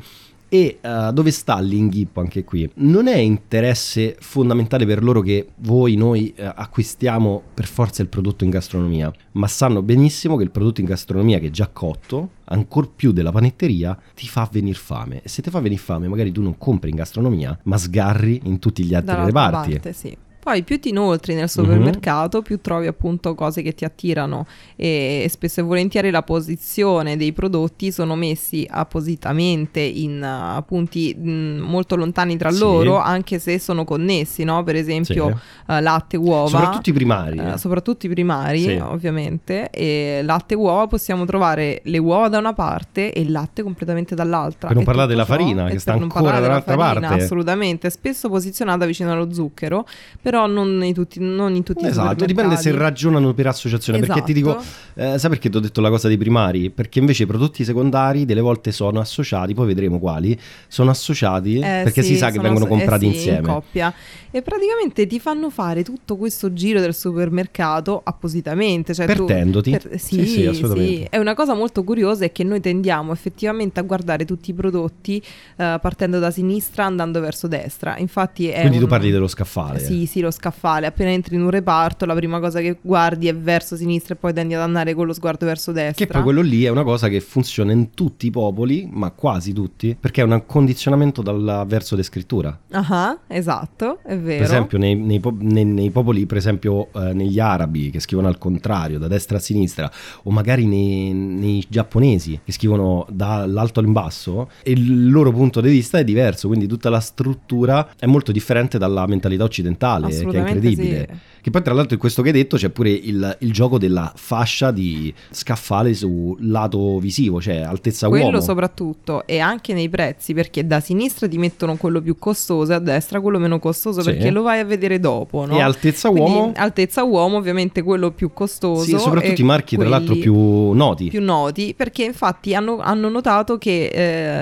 E 0.49 0.79
eh, 0.81 1.09
dove 1.13 1.29
sta 1.29 1.59
l'inghippo 1.59 2.19
anche 2.19 2.43
qui? 2.43 2.69
Non 2.75 3.07
è 3.07 3.17
interesse 3.17 4.17
fondamentale 4.19 4.85
per 4.85 5.03
loro 5.03 5.21
che 5.21 5.49
voi, 5.57 5.95
noi 5.95 6.33
eh, 6.35 6.43
acquistiamo 6.43 7.41
per 7.53 7.67
forza 7.67 8.01
il 8.01 8.07
prodotto 8.07 8.43
in 8.43 8.49
gastronomia, 8.49 9.13
ma 9.33 9.47
sanno 9.47 9.83
benissimo 9.83 10.35
che 10.35 10.43
il 10.43 10.51
prodotto 10.51 10.81
in 10.81 10.87
gastronomia 10.87 11.37
che 11.37 11.47
è 11.47 11.51
già 11.51 11.69
cotto, 11.71 12.31
ancor 12.45 12.91
più 12.95 13.11
della 13.11 13.31
panetteria, 13.31 13.97
ti 14.15 14.27
fa 14.27 14.49
venire 14.51 14.77
fame. 14.77 15.21
E 15.21 15.29
se 15.29 15.43
ti 15.43 15.51
fa 15.51 15.59
venire 15.59 15.79
fame, 15.79 16.07
magari 16.07 16.31
tu 16.31 16.41
non 16.41 16.57
compri 16.57 16.89
in 16.89 16.95
gastronomia, 16.95 17.57
ma 17.63 17.77
sgarri 17.77 18.41
in 18.45 18.57
tutti 18.57 18.83
gli 18.83 18.95
altri 18.95 19.15
reparti. 19.25 19.71
parte, 19.73 19.93
sì. 19.93 20.17
Poi 20.39 20.63
più 20.63 20.79
ti 20.79 20.89
inoltri 20.89 21.35
nel 21.35 21.49
supermercato, 21.49 22.41
più 22.41 22.61
trovi 22.61 22.87
appunto 22.87 23.35
cose 23.35 23.61
che 23.61 23.73
ti 23.73 23.83
attirano 23.85 24.45
e 24.75 25.27
spesso 25.29 25.59
e 25.59 25.63
volentieri 25.63 26.09
la 26.11 26.23
posizione 26.23 27.17
dei 27.17 27.33
prodotti 27.33 27.91
sono 27.91 28.15
messi 28.15 28.65
appositamente 28.69 29.79
in 29.81 30.21
uh, 30.21 30.63
punti 30.65 31.13
mh, 31.13 31.59
molto 31.59 31.95
lontani 31.95 32.37
tra 32.37 32.51
Sì. 32.51 32.59
loro, 32.59 32.97
anche 32.97 33.37
se 33.39 33.59
sono 33.59 33.83
connessi, 33.83 34.43
no? 34.43 34.63
Per 34.63 34.75
esempio 34.75 35.25
Sì. 35.27 35.71
uh, 35.71 35.81
latte, 35.81 36.17
uova. 36.17 36.47
Soprattutto 36.47 36.89
i 36.89 36.93
primari. 36.93 37.37
Eh, 37.37 37.51
eh. 37.51 37.57
soprattutto 37.57 38.05
i 38.05 38.09
primari, 38.09 38.61
Sì. 38.61 38.71
ovviamente, 38.81 39.69
e 39.69 40.21
latte 40.23 40.53
e 40.53 40.57
uova 40.57 40.87
possiamo 40.87 41.25
trovare 41.25 41.81
le 41.83 41.97
uova 41.97 42.29
da 42.29 42.37
una 42.37 42.53
parte 42.53 43.11
e 43.11 43.21
il 43.21 43.31
latte 43.31 43.61
completamente 43.61 44.15
dall'altra. 44.15 44.67
Per 44.67 44.75
non 44.75 44.85
parlare 44.85 45.07
della 45.09 45.25
farina, 45.25 45.67
che 45.69 45.79
sta 45.79 45.93
ancora 45.93 46.39
dall'altra 46.39 46.77
farina, 46.77 47.07
parte. 47.09 47.23
Assolutamente, 47.23 47.89
spesso 47.89 48.29
posizionata 48.29 48.85
vicino 48.85 49.11
allo 49.11 49.31
zucchero, 49.33 49.85
però 50.29 50.45
non 50.45 50.83
in 50.83 50.93
tutti, 50.93 51.19
non 51.19 51.55
in 51.55 51.63
tutti 51.63 51.87
Esatto, 51.87 52.23
dipende 52.25 52.55
se 52.55 52.71
ragionano 52.71 53.33
per 53.33 53.47
associazione. 53.47 53.97
Perché 53.99 54.21
ti 54.21 54.33
dico, 54.33 54.59
Esatto. 54.59 55.15
eh, 55.15 55.17
sai 55.17 55.29
perché 55.31 55.49
ti 55.49 55.57
ho 55.57 55.59
detto 55.59 55.81
la 55.81 55.89
cosa 55.89 56.07
dei 56.07 56.17
primari? 56.17 56.69
Perché 56.69 56.99
invece 56.99 57.23
i 57.23 57.25
prodotti 57.25 57.63
secondari 57.63 58.25
delle 58.25 58.41
volte 58.41 58.71
sono 58.71 58.99
associati, 58.99 59.55
poi 59.55 59.65
vedremo 59.65 59.97
quali, 59.97 60.37
sono 60.67 60.91
associati 60.91 61.55
Eh, 61.57 61.61
perché 61.83 62.03
sì, 62.03 62.09
si 62.09 62.17
sa 62.17 62.29
che 62.29 62.39
vengono 62.39 62.65
eh 62.65 62.67
comprati 62.67 63.05
sì, 63.07 63.11
insieme. 63.15 63.37
in 63.39 63.43
coppia 63.45 63.91
e 64.29 64.43
praticamente 64.43 65.07
ti 65.07 65.19
fanno 65.19 65.49
fare 65.49 65.81
tutto 65.83 66.15
questo 66.15 66.53
giro 66.53 66.79
del 66.79 66.93
supermercato 66.93 67.99
appositamente 68.03 68.93
cioè 68.93 69.07
tu- 69.07 69.25
Pertendoti. 69.25 69.71
per- 69.71 69.99
sì, 69.99 70.15
Sì, 70.19 70.25
sì, 70.27 70.45
assolutamente. 70.45 70.93
sì. 71.01 71.07
è 71.09 71.17
una 71.17 71.33
cosa 71.33 71.55
molto 71.55 71.83
curiosa 71.83 72.25
è 72.25 72.31
che 72.31 72.43
noi 72.43 72.59
tendiamo 72.59 73.11
effettivamente 73.11 73.79
a 73.79 73.83
guardare 73.83 74.25
tutti 74.25 74.51
i 74.51 74.53
prodotti 74.53 75.17
eh, 75.55 75.77
partendo 75.81 76.19
da 76.19 76.29
sinistra 76.29 76.85
andando 76.85 77.19
verso 77.19 77.47
destra 77.47 77.97
infatti 77.97 78.47
è 78.49 78.59
Quindi 78.59 78.77
tu 78.77 78.83
un- 78.83 78.89
parli 78.89 79.09
dello 79.09 79.27
scaffale. 79.27 79.79
sì, 79.79 80.05
sì, 80.05 80.18
lo 80.21 80.31
scaffale. 80.31 80.87
Appena 80.87 81.09
entri 81.11 81.35
in 81.35 81.41
un 81.41 81.49
reparto, 81.49 82.05
la 82.05 82.15
prima 82.15 82.39
cosa 82.39 82.59
che 82.59 82.77
guardi 82.81 83.27
è 83.27 83.35
verso 83.35 83.75
sinistra 83.75 84.13
e 84.15 84.17
poi 84.17 84.33
tendi 84.33 84.53
ad 84.53 84.61
andare 84.61 84.93
con 84.93 85.05
lo 85.05 85.13
sguardo 85.13 85.45
verso 85.45 85.71
destra. 85.71 86.05
Che 86.05 86.11
poi 86.11 86.23
quello 86.23 86.41
lì 86.41 86.63
è 86.63 86.69
una 86.69 86.83
cosa 86.83 87.07
che 87.07 87.19
funziona 87.19 87.71
in 87.71 87.91
tutti 87.91 88.27
i 88.27 88.31
popoli, 88.31 88.87
ma 88.91 89.11
quasi 89.11 89.53
tutti, 89.53 89.95
perché 89.99 90.21
è 90.21 90.23
un 90.23 90.43
condizionamento 90.45 91.21
dal 91.21 91.65
verso 91.67 91.95
di 91.95 92.03
scrittura. 92.03 92.57
Ah, 92.71 93.17
esatto, 93.27 93.99
è 94.03 94.17
vero. 94.17 94.43
Per 94.43 94.45
esempio, 94.45 94.77
nei, 94.77 94.95
nei 94.95 95.19
nei- 95.39 95.65
nei 95.65 95.89
popoli, 95.89 96.25
per 96.25 96.37
esempio, 96.37 96.89
eh, 96.93 97.13
negli 97.13 97.39
arabi 97.39 97.89
che 97.89 97.99
scrivono 97.99 98.27
al 98.27 98.37
contrario, 98.37 98.99
da 98.99 99.07
destra 99.07 99.37
a 99.37 99.39
sinistra, 99.39 99.91
o 100.23 100.31
magari 100.31 100.65
nei, 100.65 101.65
giapponesi 101.67 102.39
che 102.43 102.51
scrivono 102.51 103.05
dall'alto 103.09 103.81
in 103.81 103.91
basso, 103.91 104.49
il 104.63 105.09
loro 105.09 105.31
punto 105.31 105.61
di 105.61 105.69
vista 105.69 105.99
è 105.99 106.03
diverso, 106.03 106.47
quindi 106.47 106.67
tutta 106.67 106.89
la 106.89 106.99
struttura 106.99 107.89
è 107.97 108.05
molto 108.05 108.31
differente 108.31 108.77
dalla 108.77 109.05
mentalità 109.07 109.43
occidentale, 109.43 110.08
è 110.09 110.17
Assolutamente 110.17 110.67
incredibile. 110.67 111.07
sì. 111.09 111.17
Che 111.41 111.49
poi 111.51 111.61
tra 111.61 111.73
l'altro 111.73 111.93
in 111.93 111.99
questo 111.99 112.21
che 112.21 112.29
hai 112.29 112.33
detto 112.33 112.57
c'è 112.57 112.69
pure 112.69 112.89
il, 112.91 113.37
il 113.39 113.51
gioco 113.53 113.77
della 113.77 114.11
fascia 114.15 114.71
di 114.71 115.13
scaffale 115.31 115.93
sul 115.93 116.35
lato 116.39 116.99
visivo, 116.99 117.39
cioè 117.41 117.57
altezza 117.61 118.07
quello 118.09 118.25
uomo. 118.25 118.41
soprattutto 118.41 119.25
e 119.25 119.39
anche 119.39 119.73
nei 119.73 119.87
prezzi 119.89 120.33
perché 120.33 120.65
da 120.67 120.79
sinistra 120.79 121.27
ti 121.27 121.37
mettono 121.37 121.75
quello 121.77 122.01
più 122.01 122.17
costoso 122.17 122.71
e 122.71 122.75
a 122.75 122.79
destra 122.79 123.21
quello 123.21 123.39
meno 123.39 123.59
costoso 123.59 124.01
Sì. 124.01 124.11
perché 124.11 124.31
lo 124.31 124.41
vai 124.41 124.59
a 124.59 124.65
vedere 124.65 124.99
dopo 124.99 125.45
no? 125.45 125.55
E 125.57 125.61
altezza 125.61 126.09
Quindi, 126.09 126.31
uomo? 126.31 126.51
altezza 126.55 127.03
uomo 127.03 127.37
ovviamente 127.37 127.81
quello 127.83 128.11
più 128.11 128.31
costoso 128.33 128.83
Sì, 128.83 128.97
soprattutto 128.99 129.41
i 129.41 129.45
marchi 129.45 129.77
tra 129.77 129.87
l'altro 129.87 130.15
più 130.15 130.71
noti. 130.71 131.07
più 131.07 131.21
noti 131.21 131.73
perché 131.75 132.03
infatti 132.03 132.53
hanno, 132.53 132.79
hanno 132.79 133.07
notato 133.09 133.57
che 133.57 133.85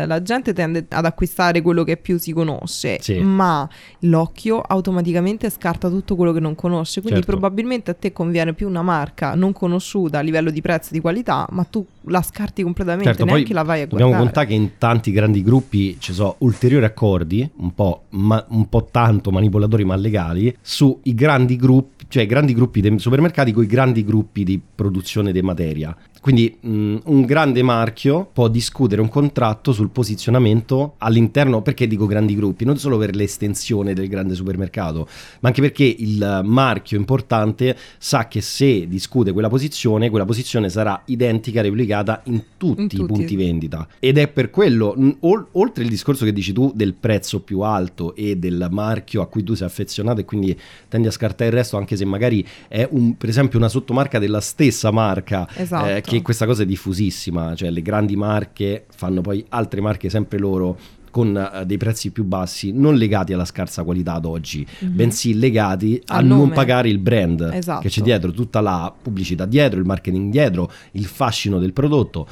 eh, 0.01 0.05
la 0.07 0.21
gente 0.23 0.53
tende 0.53 0.85
ad 0.89 1.05
acquistare 1.05 1.61
quello 1.61 1.83
che 1.83 1.97
più 1.97 2.17
si 2.17 2.31
conosce 2.33 2.97
Sì. 3.01 3.19
ma 3.19 3.67
l'occhio 3.99 4.61
automaticamente 4.61 5.49
scarta 5.49 5.89
tutto 5.89 6.15
quello 6.15 6.31
che 6.33 6.39
non 6.39 6.55
conosce 6.55 6.85
quindi 6.93 7.19
Certo. 7.19 7.31
probabilmente 7.31 7.91
a 7.91 7.93
te 7.93 8.11
conviene 8.11 8.53
più 8.53 8.67
una 8.67 8.81
marca 8.81 9.35
non 9.35 9.53
conosciuta 9.53 10.19
a 10.19 10.21
livello 10.21 10.49
di 10.49 10.61
prezzo 10.61 10.89
e 10.89 10.93
di 10.93 10.99
qualità 10.99 11.47
ma 11.51 11.63
tu 11.63 11.85
la 12.09 12.21
scarti 12.21 12.63
completamente 12.63 13.09
Certo, 13.09 13.25
neanche 13.25 13.53
la 13.53 13.63
vai 13.63 13.81
a 13.81 13.87
Dobbiamo 13.87 14.11
guardare 14.11 14.33
contare 14.33 14.47
che 14.47 14.53
in 14.53 14.77
tanti 14.77 15.11
grandi 15.11 15.43
gruppi 15.43 15.97
ci 15.99 16.13
sono 16.13 16.35
ulteriori 16.39 16.85
accordi, 16.85 17.49
un 17.57 17.73
po', 17.73 18.03
ma- 18.09 18.45
un 18.49 18.67
po' 18.69 18.87
tanto 18.89 19.31
manipolatori 19.31 19.83
ma 19.83 19.95
legali, 19.95 20.55
sui 20.61 20.97
grandi 21.03 21.55
gruppi, 21.55 22.05
cioè 22.07 22.25
grandi 22.25 22.53
gruppi 22.53 22.81
dei 22.81 22.97
supermercati 22.99 23.51
con 23.51 23.63
i 23.63 23.67
grandi 23.67 24.03
gruppi 24.03 24.43
di 24.43 24.59
produzione 24.75 25.31
di 25.31 25.41
materia. 25.41 25.95
Quindi 26.27 26.57
mh, 26.59 26.95
un 27.05 27.21
grande 27.23 27.61
marchio 27.63 28.27
può 28.33 28.49
discutere 28.49 28.99
un 28.99 29.07
contratto 29.07 29.71
sul 29.71 29.89
posizionamento 29.89 30.95
all'interno, 30.97 31.61
perché 31.61 31.87
dico 31.87 32.05
grandi 32.05 32.35
gruppi? 32.35 32.65
Non 32.65 32.77
solo 32.77 32.97
per 32.97 33.15
l'estensione 33.15 33.93
del 33.93 34.09
grande 34.09 34.35
supermercato, 34.35 35.07
ma 35.39 35.47
anche 35.47 35.61
perché 35.61 35.85
il 35.85 36.41
marchio 36.43 36.97
importante 36.97 37.77
sa 37.97 38.27
che 38.27 38.41
se 38.41 38.89
discute 38.89 39.31
quella 39.31 39.47
posizione, 39.47 40.09
quella 40.09 40.25
posizione 40.25 40.67
sarà 40.67 41.01
identica, 41.05 41.61
replicata 41.61 42.19
in 42.25 42.43
tutti, 42.57 42.81
In 42.81 42.85
i 42.87 42.89
tutti. 42.89 43.05
punti 43.13 43.35
vendita. 43.37 43.87
Ed 43.97 44.17
è 44.17 44.27
per 44.27 44.49
quello, 44.49 44.97
ol- 45.21 45.47
oltre 45.53 45.83
il 45.85 45.89
discorso 45.89 46.25
che 46.25 46.33
dici 46.33 46.51
tu 46.51 46.73
del 46.75 46.93
prezzo 46.93 47.39
più 47.39 47.61
alto 47.61 48.13
e 48.15 48.35
del 48.35 48.67
marchio 48.69 49.21
a 49.21 49.27
cui 49.27 49.43
tu 49.43 49.53
sei 49.53 49.67
affezionato 49.67 50.19
e 50.19 50.25
quindi 50.25 50.59
tendi 50.89 51.07
a 51.07 51.11
scartare 51.11 51.49
il 51.51 51.55
resto, 51.55 51.77
anche 51.77 51.95
se 51.95 52.03
magari 52.03 52.45
è 52.67 52.85
un, 52.91 53.15
per 53.15 53.29
esempio 53.29 53.57
una 53.57 53.69
sottomarca 53.69 54.19
della 54.19 54.41
stessa 54.41 54.91
marca, 54.91 55.47
Esatto. 55.55 55.85
eh, 55.87 56.01
che 56.01 56.15
questa 56.21 56.45
cosa 56.45 56.63
è 56.63 56.65
diffusissima, 56.65 57.55
cioè 57.55 57.69
le 57.69 57.81
grandi 57.81 58.15
marche 58.15 58.85
fanno 58.95 59.21
poi 59.21 59.45
altre 59.49 59.81
marche 59.81 60.09
sempre 60.09 60.37
loro 60.39 60.77
con 61.09 61.35
eh, 61.35 61.65
dei 61.65 61.77
prezzi 61.77 62.11
più 62.11 62.23
bassi, 62.25 62.71
non 62.73 62.95
legati 62.95 63.33
alla 63.33 63.45
scarsa 63.45 63.83
qualità 63.83 64.13
ad 64.15 64.25
oggi, 64.25 64.65
Mhm. 64.79 64.95
bensì 64.95 65.33
legati 65.39 65.99
a 66.07 66.17
Al 66.17 66.25
non 66.25 66.37
nome. 66.39 66.53
pagare 66.53 66.89
il 66.89 66.99
brand 66.99 67.49
Esatto. 67.53 67.81
che 67.81 67.89
c'è 67.89 68.01
dietro, 68.01 68.31
tutta 68.31 68.59
la 68.61 68.93
pubblicità 69.01 69.45
dietro, 69.45 69.79
il 69.79 69.85
marketing 69.85 70.31
dietro, 70.31 70.69
il 70.91 71.05
fascino 71.05 71.57
del 71.59 71.73
prodotto. 71.73 72.27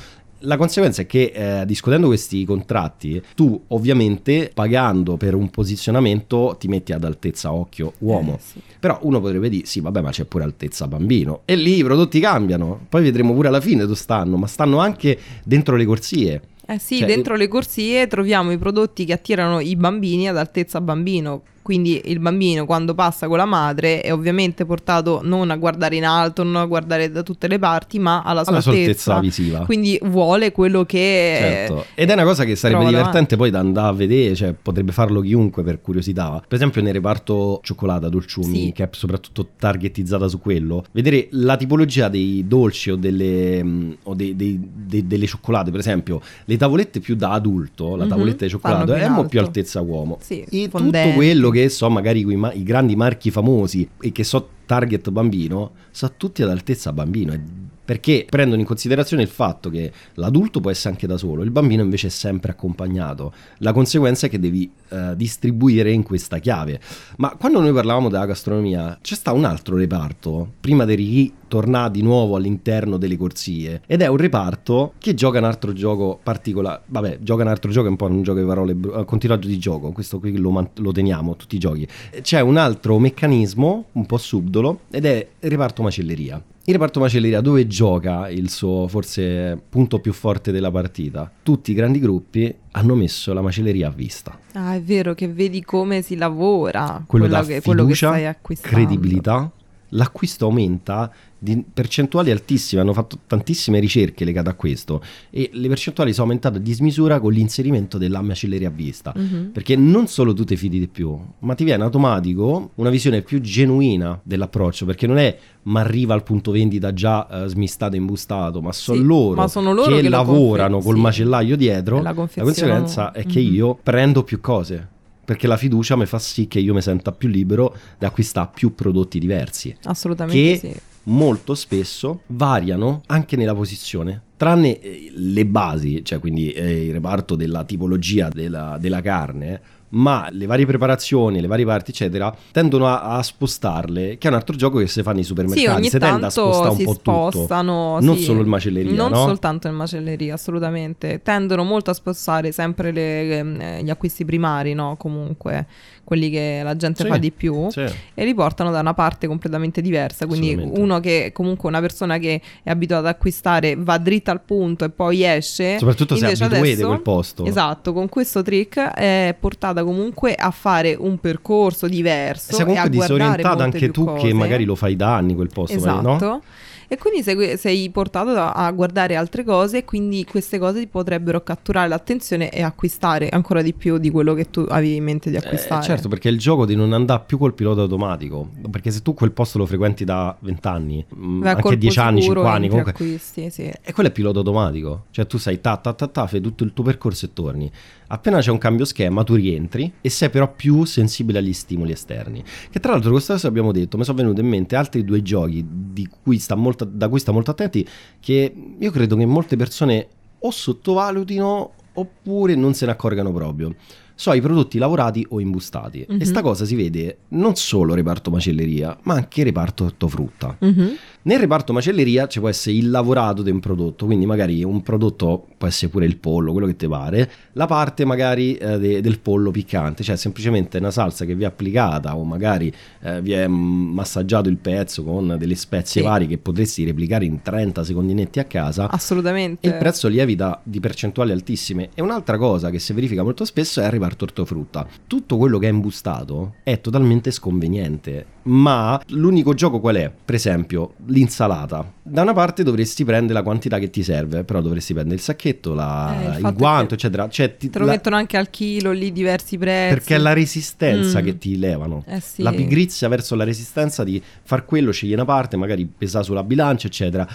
La 0.46 0.58
conseguenza 0.58 1.02
è 1.02 1.06
che 1.06 1.32
eh, 1.34 1.66
discutendo 1.66 2.08
questi 2.08 2.46
contratti, 2.46 3.22
tu 3.36 3.60
ovviamente 3.70 4.52
pagando 4.54 5.18
per 5.18 5.36
un 5.36 5.50
posizionamento 5.50 6.56
ti 6.60 6.68
metti 6.68 6.94
ad 6.94 7.04
altezza 7.04 7.52
occhio 7.52 7.94
uomo. 8.00 8.36
Eh, 8.36 8.40
sì. 8.40 8.62
Però 8.80 9.00
uno 9.02 9.20
potrebbe 9.20 9.50
dire, 9.50 9.66
sì, 9.66 9.80
vabbè, 9.80 10.02
ma 10.02 10.12
c'è 10.12 10.26
pure 10.26 10.44
altezza 10.44 10.88
bambino. 10.88 11.42
E 11.46 11.56
lì 11.56 11.78
i 11.78 11.84
prodotti 11.84 12.20
cambiano. 12.20 12.86
Poi 12.88 13.04
vedremo 13.04 13.34
pure 13.34 13.48
alla 13.48 13.62
fine 13.62 13.82
dove 13.82 13.96
stanno, 13.96 14.38
ma 14.38 14.48
stanno 14.48 14.80
anche 14.80 15.18
dentro 15.44 15.76
le 15.76 15.86
corsie. 15.86 16.42
Eh 16.68 16.80
sì, 16.80 16.98
Cioè, 16.98 17.08
dentro 17.08 17.36
le 17.36 17.48
corsie 17.48 18.08
troviamo 18.08 18.52
i 18.52 18.58
prodotti 18.58 19.06
che 19.06 19.14
attirano 19.14 19.60
i 19.60 19.76
bambini 19.76 20.28
ad 20.28 20.38
altezza 20.38 20.82
bambino. 20.82 21.44
Quindi 21.66 22.00
il 22.06 22.20
bambino 22.20 22.68
quando 22.68 22.94
passa 22.94 23.28
con 23.28 23.38
la 23.38 23.46
madre 23.46 24.02
è 24.02 24.14
ovviamente 24.14 24.66
portato 24.66 25.22
non 25.24 25.50
a 25.50 25.56
guardare 25.56 25.96
in 25.96 26.06
alto, 26.06 26.44
non 26.44 26.58
a 26.58 26.66
guardare 26.66 27.10
da 27.10 27.24
tutte 27.24 27.48
le 27.48 27.58
parti, 27.58 27.98
ma 27.98 28.22
alla 28.22 28.44
sua 28.44 28.52
Alla 28.52 28.62
sua 28.62 28.74
altezza 28.74 29.20
visiva. 29.20 29.66
Quindi 29.66 30.00
vuole 30.04 30.52
quello 30.52 30.86
che 30.86 31.38
Certo. 31.40 31.86
Ed 31.96 32.12
è 32.12 32.14
una 32.14 32.24
cosa 32.24 32.44
che 32.44 32.56
sarebbe 32.56 32.86
divertente 32.86 33.36
poi 33.36 33.50
da 33.50 33.58
andare 33.62 33.88
a 33.88 33.94
vedere, 33.94 34.36
cioè 34.36 34.54
potrebbe 34.54 34.92
farlo 34.92 35.22
chiunque 35.22 35.64
per 35.64 35.82
curiosità. 35.82 36.34
Per 36.48 36.56
esempio 36.56 36.84
nel 36.84 36.94
reparto 36.94 37.60
cioccolata, 37.64 38.10
dolciumi, 38.10 38.66
Sì. 38.66 38.72
che 38.72 38.84
è 38.84 38.90
soprattutto 38.92 39.48
targetizzata 39.58 40.28
su 40.28 40.40
quello, 40.40 40.84
vedere 40.92 41.30
la 41.32 41.58
tipologia 41.58 42.10
dei 42.10 42.46
dolci 42.48 42.92
o 42.92 42.96
delle, 42.96 43.64
mh, 43.64 43.98
o 44.04 44.14
dei- 44.14 44.36
dei- 44.36 44.60
dei- 44.72 45.08
delle 45.08 45.26
cioccolate, 45.26 45.72
per 45.72 45.80
esempio, 45.80 46.22
le 46.46 46.58
tavolette 46.58 47.00
più 47.00 47.16
da 47.16 47.32
adulto, 47.32 47.96
la 47.96 48.04
Mhm, 48.04 48.10
tavoletta 48.10 48.44
di 48.46 48.52
cioccolato 48.52 48.94
è 48.94 49.04
in 49.04 49.14
mo' 49.14 49.26
più 49.26 49.40
altezza 49.40 49.82
uomo. 49.82 50.20
Sì, 50.22 50.46
e 50.48 50.70
tutto 50.70 51.12
quello 51.16 51.54
che 51.56 51.70
so, 51.70 51.90
magari 51.90 52.26
ma- 52.36 52.52
i 52.52 52.64
grandi 52.64 52.96
marchi 52.96 53.32
famosi 53.32 53.88
e 54.02 54.12
che 54.12 54.24
so 54.24 54.50
target 54.66 55.10
bambino, 55.10 55.72
so 55.92 56.12
tutti 56.18 56.44
ad 56.44 56.50
altezza 56.50 56.92
bambino. 56.92 57.34
e- 57.34 57.65
Perché 57.86 58.26
prendono 58.28 58.60
in 58.60 58.68
considerazione 58.68 59.22
il 59.22 59.30
fatto 59.30 59.70
che 59.70 59.92
l'adulto 60.16 60.60
può 60.60 60.72
essere 60.72 60.90
anche 60.90 61.06
da 61.06 61.18
solo, 61.18 61.44
il 61.44 61.52
bambino 61.52 61.84
invece 61.84 62.08
è 62.08 62.10
sempre 62.10 62.52
accompagnato. 62.52 63.32
La 63.60 63.74
conseguenza 63.74 64.26
è 64.26 64.30
che 64.30 64.40
devi 64.40 64.70
eh, 64.90 65.16
distribuire 65.16 65.92
in 65.92 66.04
questa 66.04 66.40
chiave. 66.40 66.80
Ma 67.18 67.36
quando 67.36 67.60
noi 67.60 67.72
parlavamo 67.74 68.10
della 68.10 68.26
gastronomia, 68.26 68.98
c'è 69.02 69.16
sta 69.16 69.32
un 69.32 69.46
altro 69.46 69.78
reparto, 69.78 70.54
prima 70.60 70.84
di 70.86 70.96
ritornare 70.96 71.92
di 71.92 72.02
nuovo 72.02 72.36
all'interno 72.36 72.98
delle 72.98 73.18
corsie, 73.18 73.82
ed 73.86 74.02
è 74.02 74.08
un 74.08 74.18
reparto 74.18 74.94
che 74.98 75.14
gioca 75.14 75.38
un 75.38 75.46
altro 75.46 75.74
gioco 75.74 76.20
particolare. 76.22 76.82
Vabbè, 76.88 77.20
gioca 77.22 77.44
un 77.44 77.50
altro 77.50 77.72
gioco, 77.72 77.88
è 77.88 77.90
un 77.90 77.96
po' 77.98 78.06
un 78.06 78.24
gioco 78.24 78.40
di 78.40 78.46
parole, 78.46 78.72
eh, 78.72 79.06
continuato 79.06 79.48
di 79.48 79.60
gioco, 79.60 79.92
questo 79.92 80.20
qui 80.20 80.36
lo, 80.38 80.50
man- 80.50 80.70
lo 80.76 80.92
teniamo, 80.92 81.36
tutti 81.36 81.56
i 81.56 81.60
giochi. 81.60 81.88
C'è 82.22 82.40
un 82.40 82.58
altro 82.58 82.98
meccanismo, 82.98 83.86
un 83.92 84.06
po' 84.06 84.18
subdolo, 84.18 84.82
ed 84.90 85.06
è 85.06 85.28
il 85.40 85.50
reparto 85.50 85.84
macelleria. 85.84 86.42
Il 86.68 86.74
reparto 86.74 87.00
macelleria 87.00 87.42
dove 87.42 87.68
gioca 87.68 88.28
il 88.28 88.50
suo 88.50 88.88
forse 88.88 89.56
punto 89.70 90.00
più 90.00 90.12
forte 90.14 90.52
della 90.52 90.72
partita? 90.72 91.32
Tutti 91.44 91.70
i 91.70 91.74
grandi 91.76 92.00
gruppi 92.00 92.52
hanno 92.72 92.96
messo 92.96 93.34
la 93.34 93.42
macelleria 93.42 93.90
a 93.90 93.92
vista. 93.92 94.40
Ah, 94.54 94.74
è 94.74 94.82
vero 94.82 95.14
che 95.14 95.28
vedi 95.28 95.64
come 95.64 96.02
si 96.02 96.16
lavora, 96.16 97.04
Quello, 97.06 97.28
quello, 97.28 97.46
che, 97.46 97.62
quello 97.62 97.82
che 97.86 97.94
fiducia, 97.94 98.08
stai 98.08 98.26
acquistando. 98.26 98.76
credibilità, 98.78 99.52
l'acquisto 99.90 100.46
aumenta 100.46 101.12
di 101.46 101.64
percentuali 101.74 102.32
altissime, 102.32 102.82
hanno 102.82 102.94
fatto 102.94 103.20
tantissime 103.28 103.80
ricerche 103.80 104.26
legate 104.26 104.50
a 104.50 104.54
questo 104.56 105.02
e 105.30 105.50
le 105.54 105.68
percentuali 105.68 106.12
sono 106.12 106.26
aumentate 106.28 106.58
a 106.58 106.60
dismisura 106.62 107.20
con 107.20 107.32
l'inserimento 107.32 107.98
della 107.98 108.22
macelleria 108.22 108.68
a 108.68 108.72
vista. 108.72 109.14
Mhm. 109.16 109.52
Perché 109.54 109.76
non 109.76 110.08
solo 110.08 110.34
tu 110.34 110.44
ti 110.44 110.58
fidi 110.58 110.80
di 110.80 110.88
più, 110.88 111.18
ma 111.40 111.54
ti 111.54 111.64
viene 111.64 111.84
automatico 111.84 112.72
una 112.76 112.90
visione 112.90 113.22
più 113.22 113.40
genuina 113.40 114.20
dell'approccio, 114.24 114.86
perché 114.86 115.08
non 115.08 115.18
è 115.18 115.38
ma 115.64 115.80
arriva 115.80 116.14
al 116.14 116.22
punto 116.24 116.52
vendita 116.52 116.94
già 116.94 117.28
eh, 117.28 117.48
smistato 117.48 117.96
e 117.96 117.98
imbustato, 117.98 118.62
ma 118.62 118.72
sono 118.72 118.98
Sì, 119.00 119.04
loro, 119.06 119.36
ma 119.36 119.48
sono 119.48 119.74
loro 119.74 119.96
che, 119.96 120.02
che 120.02 120.10
lavorano 120.10 120.74
confe- 120.74 120.86
col 120.88 120.96
sì. 120.96 121.02
macellaio 121.02 121.56
dietro. 121.56 122.02
La 122.02 122.10
La 122.10 122.14
conseguenza 122.14 123.12
è 123.12 123.26
che 123.26 123.40
Mhm. 123.40 123.54
io 123.54 123.80
prendo 123.82 124.24
più 124.24 124.42
cose. 124.42 124.90
Perché 125.26 125.48
la 125.48 125.58
fiducia 125.58 125.96
mi 125.96 126.06
fa 126.06 126.20
sì 126.20 126.48
che 126.48 126.60
io 126.60 126.72
mi 126.76 126.84
senta 126.84 127.12
più 127.12 127.28
libero 127.28 127.76
di 127.98 128.06
acquistare 128.06 128.52
più 128.54 128.76
prodotti 128.76 129.18
diversi 129.18 129.76
Assolutamente 129.86 130.38
che 130.40 130.58
sì. 130.72 130.80
Molto 131.06 131.56
spesso 131.56 132.22
variano 132.28 133.02
anche 133.08 133.36
nella 133.36 133.56
posizione. 133.56 134.22
Tranne 134.38 134.80
eh, 134.80 135.12
le 135.14 135.46
basi, 135.46 136.04
cioè 136.04 136.20
quindi 136.20 136.52
eh, 136.52 136.86
il 136.88 136.94
reparto 136.94 137.36
della 137.36 137.64
tipologia 137.64 138.30
della, 138.30 138.78
della 138.80 139.02
carne, 139.02 139.62
ma 139.90 140.28
le 140.32 140.46
varie 140.46 140.66
preparazioni, 140.66 141.40
le 141.42 141.48
varie 141.48 141.66
parti, 141.66 141.92
eccetera, 141.92 142.36
tendono 142.52 142.88
a, 142.88 143.02
a 143.18 143.24
spostarle, 143.24 144.18
che 144.18 144.28
è 144.28 144.32
un 144.32 144.38
altro 144.38 144.56
gioco 144.56 144.80
che 144.80 144.88
si 144.88 145.02
fa 145.04 145.12
nei 145.14 145.22
Sì, 145.24 145.30
supermercati. 145.30 145.78
ogni 145.78 145.90
si 145.90 145.98
tende 146.00 146.26
a 146.26 146.30
spostare 146.30 146.70
un 146.70 146.76
si 146.78 146.84
po' 146.84 146.94
tutto. 146.96 147.30
spostano. 147.32 148.00
Non 148.02 148.18
sì. 148.18 148.24
solo 148.24 148.42
il 148.42 148.48
macelleria, 148.48 148.92
Non 148.94 149.12
no? 149.12 149.18
soltanto 149.26 149.68
il 149.68 149.74
macelleria, 149.74 150.34
assolutamente. 150.34 151.22
Tendono 151.24 151.64
molto 151.64 151.92
a 151.92 151.94
spostare 151.94 152.52
sempre 152.52 152.92
le- 152.92 153.78
eh, 153.78 153.84
gli 153.84 153.90
acquisti 153.90 154.26
primari, 154.26 154.74
no? 154.74 154.96
Comunque, 154.98 155.66
quelli 156.04 156.30
che 156.30 156.62
la 156.64 156.76
gente 156.76 157.04
Sì, 157.04 157.10
fa 157.10 157.18
di 157.18 157.32
più. 157.32 157.70
Sì. 157.70 157.86
E 158.14 158.26
li 158.26 158.34
portano 158.36 158.72
da 158.72 158.80
una 158.80 158.94
parte 158.94 159.28
completamente 159.28 159.82
diversa. 159.82 160.26
Quindi 160.28 160.54
uno 160.56 161.00
che 161.00 161.32
comunque 161.34 161.68
una 161.70 161.80
persona 161.80 162.18
che 162.18 162.42
è 162.64 162.70
abituata 162.70 163.08
ad 163.08 163.16
acquistare 163.16 163.76
va 163.78 163.98
dritta 163.98 164.32
al 164.32 164.42
punto 164.42 164.86
e 164.86 164.90
poi 164.90 165.24
esce. 165.24 165.78
Soprattutto 165.80 166.16
se 166.16 166.26
abituate 166.26 166.58
adesso- 166.58 166.88
quel 166.88 167.02
posto. 167.02 167.46
Esatto, 167.46 167.94
con 167.94 168.08
questo 168.10 168.42
trick 168.44 168.78
è 168.80 169.36
portata 169.76 169.84
comunque 169.84 170.34
a 170.36 170.52
fare 170.52 170.96
un 170.98 171.18
percorso 171.20 171.88
diverso. 171.88 172.56
Sei 172.56 172.66
comunque 172.66 172.90
disorientata 172.90 173.64
anche 173.64 173.92
tu 173.92 174.06
che 174.06 174.12
cose. 174.22 174.34
magari 174.34 174.64
lo 174.64 174.76
fai 174.76 174.96
da 174.96 175.16
anni 175.16 175.36
quel 175.36 175.50
posto, 175.52 175.76
Esatto. 175.76 176.18
no? 176.18 176.42
E 176.88 176.98
quindi 176.98 177.24
sei, 177.24 177.58
sei 177.58 177.90
portato 177.90 178.32
a, 178.32 178.52
a 178.52 178.72
guardare 178.72 179.16
altre 179.16 179.44
cose 179.44 179.80
e 179.80 179.86
quindi 179.86 180.26
queste 180.26 180.60
cose 180.60 180.80
ti 180.80 180.88
potrebbero 180.88 181.42
catturare 181.42 181.88
l'attenzione 181.88 182.50
e 182.50 182.62
acquistare 182.62 183.30
ancora 183.30 183.62
di 183.62 183.74
più 183.74 183.98
di 183.98 184.10
quello 184.10 184.34
che 184.34 184.50
tu 184.50 184.66
avevi 184.68 184.96
in 184.96 185.04
mente 185.04 185.30
di 185.30 185.38
acquistare. 185.38 185.82
Eh, 185.82 185.86
certo, 185.86 186.08
perché 186.08 186.30
il 186.30 186.38
gioco 186.38 186.66
di 186.66 186.76
non 186.76 186.94
andare 186.94 187.24
più 187.26 187.38
col 187.38 187.54
pilota 187.54 187.82
automatico, 187.82 188.50
perché 188.70 188.92
se 188.92 189.02
tu 189.02 189.14
quel 189.14 189.32
posto 189.32 189.58
lo 189.58 189.66
frequenti 189.66 190.04
da 190.04 190.36
20 190.40 190.68
anni, 190.68 191.06
mm, 191.16 191.40
Vai 191.40 191.48
a 191.48 191.50
anche 191.52 191.62
colpo 191.62 191.78
10 191.78 192.00
anni, 192.00 192.22
sicuro, 192.22 192.42
5 192.42 192.56
anni, 192.56 192.68
comunque 192.70 192.92
acquisti, 192.92 193.50
sì. 193.50 193.64
E 193.64 193.94
quello 193.94 194.10
è 194.10 194.12
pilota 194.12 194.40
automatico, 194.40 195.06
cioè 195.12 195.26
tu 195.28 195.38
sai 195.38 195.62
ta 195.62 195.78
ta 195.78 195.94
ta 195.94 196.08
ta, 196.08 196.28
fai 196.28 196.42
tutto 196.42 196.64
il 196.64 196.74
tuo 196.74 196.84
percorso 196.84 197.26
e 197.26 197.34
torni. 197.34 197.72
Appena 198.08 198.40
c'è 198.40 198.52
un 198.52 198.60
cambio 198.60 198.86
schema, 198.86 199.24
tu 199.24 199.34
rientri 199.34 199.92
e 200.00 200.10
sei 200.10 200.30
però 200.30 200.54
più 200.54 200.86
sensibile 200.86 201.40
agli 201.40 201.54
stimoli 201.54 201.92
esterni. 201.92 202.44
Che 202.70 202.80
tra 202.80 202.92
l'altro, 202.92 203.12
questa 203.12 203.34
cosa 203.34 203.48
abbiamo 203.48 203.72
detto, 203.72 203.98
mi 203.98 204.04
sono 204.04 204.18
venuti 204.18 204.42
in 204.42 204.48
mente 204.48 204.76
altri 204.76 205.04
due 205.04 205.24
giochi 205.24 205.66
di 205.68 206.08
cui 206.22 206.38
sta 206.38 206.54
molto, 206.56 206.75
da 206.84 207.08
cui 207.08 207.20
sta 207.20 207.32
molto 207.32 207.52
attenti, 207.52 207.88
che 208.20 208.54
io 208.78 208.92
credo 208.92 209.16
che 209.16 209.26
molte 209.26 209.56
persone 209.56 210.08
o 210.40 210.52
sottovalutino 210.52 211.72
oppure 211.94 212.56
non 212.56 212.74
se 212.74 212.86
ne 212.86 212.92
accorgano 212.92 213.32
proprio. 213.32 213.74
So 214.18 214.32
i 214.34 214.42
prodotti 214.42 214.78
lavorati 214.78 215.26
o 215.30 215.40
imbustati. 215.40 216.06
Mhm. 216.08 216.22
E 216.22 216.26
sta 216.26 216.42
cosa 216.42 216.66
si 216.66 216.76
vede 216.76 217.18
non 217.30 217.56
solo 217.56 217.94
reparto 217.94 218.32
macelleria, 218.32 218.98
ma 219.04 219.16
anche 219.16 219.44
reparto 219.44 219.86
ortofrutta. 219.86 220.58
Mhm. 220.60 220.96
Nel 221.28 221.40
reparto 221.40 221.74
macelleria 221.74 222.28
ci 222.28 222.40
può 222.40 222.50
essere 222.50 222.76
il 222.76 222.92
lavorato 222.92 223.42
di 223.42 223.50
un 223.50 223.60
prodotto, 223.60 224.06
quindi 224.06 224.28
magari 224.28 224.64
un 224.64 224.84
prodotto 224.84 225.48
può 225.58 225.68
essere 225.68 225.90
pure 225.90 226.06
il 226.06 226.18
pollo, 226.18 226.52
quello 226.52 226.68
che 226.68 226.76
ti 226.76 226.88
pare, 226.88 227.32
la 227.54 227.66
parte 227.66 228.06
magari 228.06 228.54
eh, 228.58 228.78
de- 228.78 229.02
del 229.02 229.18
pollo 229.20 229.50
piccante, 229.50 230.04
cioè 230.04 230.18
semplicemente 230.18 230.78
una 230.78 230.92
salsa 230.92 231.26
che 231.26 231.34
vi 231.34 231.42
è 231.42 231.48
applicata 231.48 232.16
o 232.16 232.24
magari 232.26 232.72
eh, 233.02 233.24
vi 233.24 233.32
è 233.32 233.48
massaggiato 233.48 234.50
il 234.50 234.58
pezzo 234.58 235.04
con 235.04 235.36
delle 235.40 235.56
spezie 235.56 236.02
Sì. 236.02 236.08
varie 236.08 236.28
che 236.28 236.38
potresti 236.38 236.86
replicare 236.86 237.26
in 237.26 237.42
30 237.42 237.84
secondinetti 237.84 238.38
a 238.38 238.44
casa. 238.44 238.88
Assolutamente. 238.92 239.66
E 239.68 239.72
il 239.72 239.78
prezzo 239.78 240.08
lievita 240.08 240.62
di 240.62 240.80
percentuali 240.80 241.32
altissime. 241.32 241.90
E 241.96 242.04
un'altra 242.04 242.38
cosa 242.38 242.70
che 242.70 242.78
si 242.78 242.94
verifica 242.94 243.24
molto 243.24 243.46
spesso 243.46 243.82
è 243.82 243.86
il 243.86 243.90
reparto 243.90 244.26
ortofrutta. 244.26 244.88
Tutto 245.08 245.38
quello 245.38 245.58
che 245.58 245.66
è 245.68 245.72
imbustato 245.72 246.54
è 246.62 246.80
totalmente 246.80 247.32
sconveniente. 247.32 248.35
Ma 248.48 249.02
l'unico 249.08 249.56
gioco 249.56 249.80
qual 249.80 249.96
è? 249.96 250.12
Per 250.24 250.36
esempio, 250.36 250.94
l'insalata. 251.08 251.92
Da 252.04 252.22
una 252.22 252.34
parte 252.34 252.62
dovresti 252.62 253.04
prendere 253.04 253.34
la 253.34 253.42
quantità 253.44 253.80
che 253.80 253.90
ti 253.90 254.04
serve, 254.04 254.44
però 254.44 254.62
dovresti 254.62 254.94
prendere 254.94 255.16
il 255.16 255.22
sacchetto, 255.22 255.74
la- 255.74 256.36
Eh, 256.36 256.40
il 256.40 256.46
il, 256.46 256.54
guanto, 256.54 256.94
eccetera. 256.94 257.28
Cioè, 257.28 257.58
ti- 257.58 257.72
Te 257.72 257.80
lo 257.80 257.86
la- 257.86 257.94
mettono 257.94 258.16
anche 258.18 258.38
al 258.38 258.52
chilo 258.52 258.92
lì 258.92 259.12
diversi 259.12 259.58
prezzi. 259.58 259.94
perché 259.96 260.16
è 260.16 260.20
la 260.20 260.34
resistenza 260.34 261.22
Mm. 261.22 261.24
che 261.24 261.38
ti 261.40 261.58
levano. 261.58 262.04
Eh 262.06 262.20
sì. 262.20 262.44
La 262.44 262.52
pigrizia 262.52 263.08
verso 263.08 263.34
la 263.34 263.44
resistenza 263.44 264.04
di 264.04 264.22
far 264.44 264.64
quello, 264.66 264.92
scegli 264.92 265.14
una 265.14 265.26
parte, 265.26 265.58
magari 265.58 265.86
pesa 265.86 266.22
sulla 266.22 266.44
bilancia, 266.44 266.86
eccetera. 266.86 267.28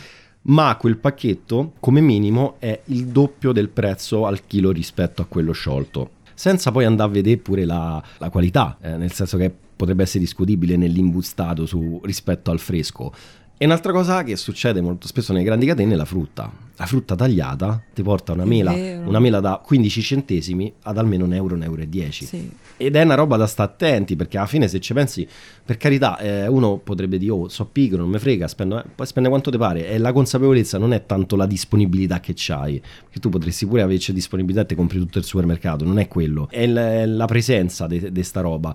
Ma 0.42 0.74
quel 0.76 0.96
pacchetto, 0.96 1.72
come 1.80 2.00
minimo, 2.00 2.54
è 2.60 2.80
il 2.86 3.06
doppio 3.06 3.50
del 3.52 3.68
prezzo 3.68 4.26
al 4.26 4.46
chilo 4.46 4.70
rispetto 4.70 5.20
a 5.22 5.26
quello 5.26 5.52
sciolto. 5.52 6.10
Senza 6.40 6.70
poi 6.70 6.86
andare 6.86 7.10
a 7.10 7.12
vedere 7.12 7.36
pure 7.36 7.66
la, 7.66 8.02
la 8.16 8.30
qualità, 8.30 8.78
eh, 8.80 8.96
nel 8.96 9.12
senso 9.12 9.36
che 9.36 9.54
potrebbe 9.76 10.04
essere 10.04 10.20
discutibile 10.20 10.78
nell'imbustato 10.78 11.66
su- 11.66 12.00
rispetto 12.02 12.50
al 12.50 12.58
fresco. 12.58 13.12
E 13.62 13.66
un'altra 13.66 13.92
cosa 13.92 14.22
che 14.22 14.36
succede 14.36 14.80
molto 14.80 15.06
spesso 15.06 15.34
nelle 15.34 15.44
grandi 15.44 15.66
catene 15.66 15.92
è 15.92 15.96
la 15.96 16.06
frutta. 16.06 16.50
La 16.76 16.86
frutta 16.86 17.14
tagliata 17.14 17.82
ti 17.92 18.02
porta 18.02 18.32
una 18.32 18.46
mela, 18.46 18.72
una 18.72 19.20
mela 19.20 19.38
da 19.40 19.60
15 19.62 20.00
centesimi 20.00 20.72
ad 20.84 20.96
almeno 20.96 21.26
un 21.26 21.34
euro, 21.34 21.56
un 21.56 21.62
euro 21.64 21.82
e 21.82 21.88
10. 21.90 22.24
Sì. 22.24 22.50
Ed 22.78 22.96
è 22.96 23.02
una 23.02 23.16
roba 23.16 23.36
da 23.36 23.46
stare 23.46 23.70
attenti 23.70 24.16
perché 24.16 24.38
alla 24.38 24.46
fine 24.46 24.66
se 24.66 24.80
ci 24.80 24.94
pensi, 24.94 25.28
per 25.62 25.76
carità, 25.76 26.16
eh, 26.16 26.46
uno 26.46 26.78
potrebbe 26.78 27.18
dire, 27.18 27.32
oh, 27.32 27.48
so 27.50 27.66
pigro, 27.66 27.98
non 28.00 28.08
mi 28.08 28.18
frega, 28.18 28.48
spendo, 28.48 28.78
eh, 28.82 28.84
poi 28.94 29.04
spende 29.04 29.28
quanto 29.28 29.50
ti 29.50 29.58
pare. 29.58 29.88
E 29.90 29.98
la 29.98 30.14
consapevolezza 30.14 30.78
non 30.78 30.94
è 30.94 31.04
tanto 31.04 31.36
la 31.36 31.44
disponibilità 31.44 32.18
che 32.18 32.32
c'hai, 32.34 32.80
perché 32.80 33.20
tu 33.20 33.28
potresti 33.28 33.66
pure 33.66 33.82
averci 33.82 34.14
disponibilità 34.14 34.62
e 34.62 34.66
ti 34.68 34.74
compri 34.74 34.98
tutto 34.98 35.18
il 35.18 35.24
supermercato, 35.24 35.84
non 35.84 35.98
è 35.98 36.08
quello, 36.08 36.48
è 36.50 36.66
l- 36.66 36.78
è 36.78 37.04
la 37.04 37.26
presenza 37.26 37.86
di 37.86 38.22
sta 38.22 38.40
roba. 38.40 38.74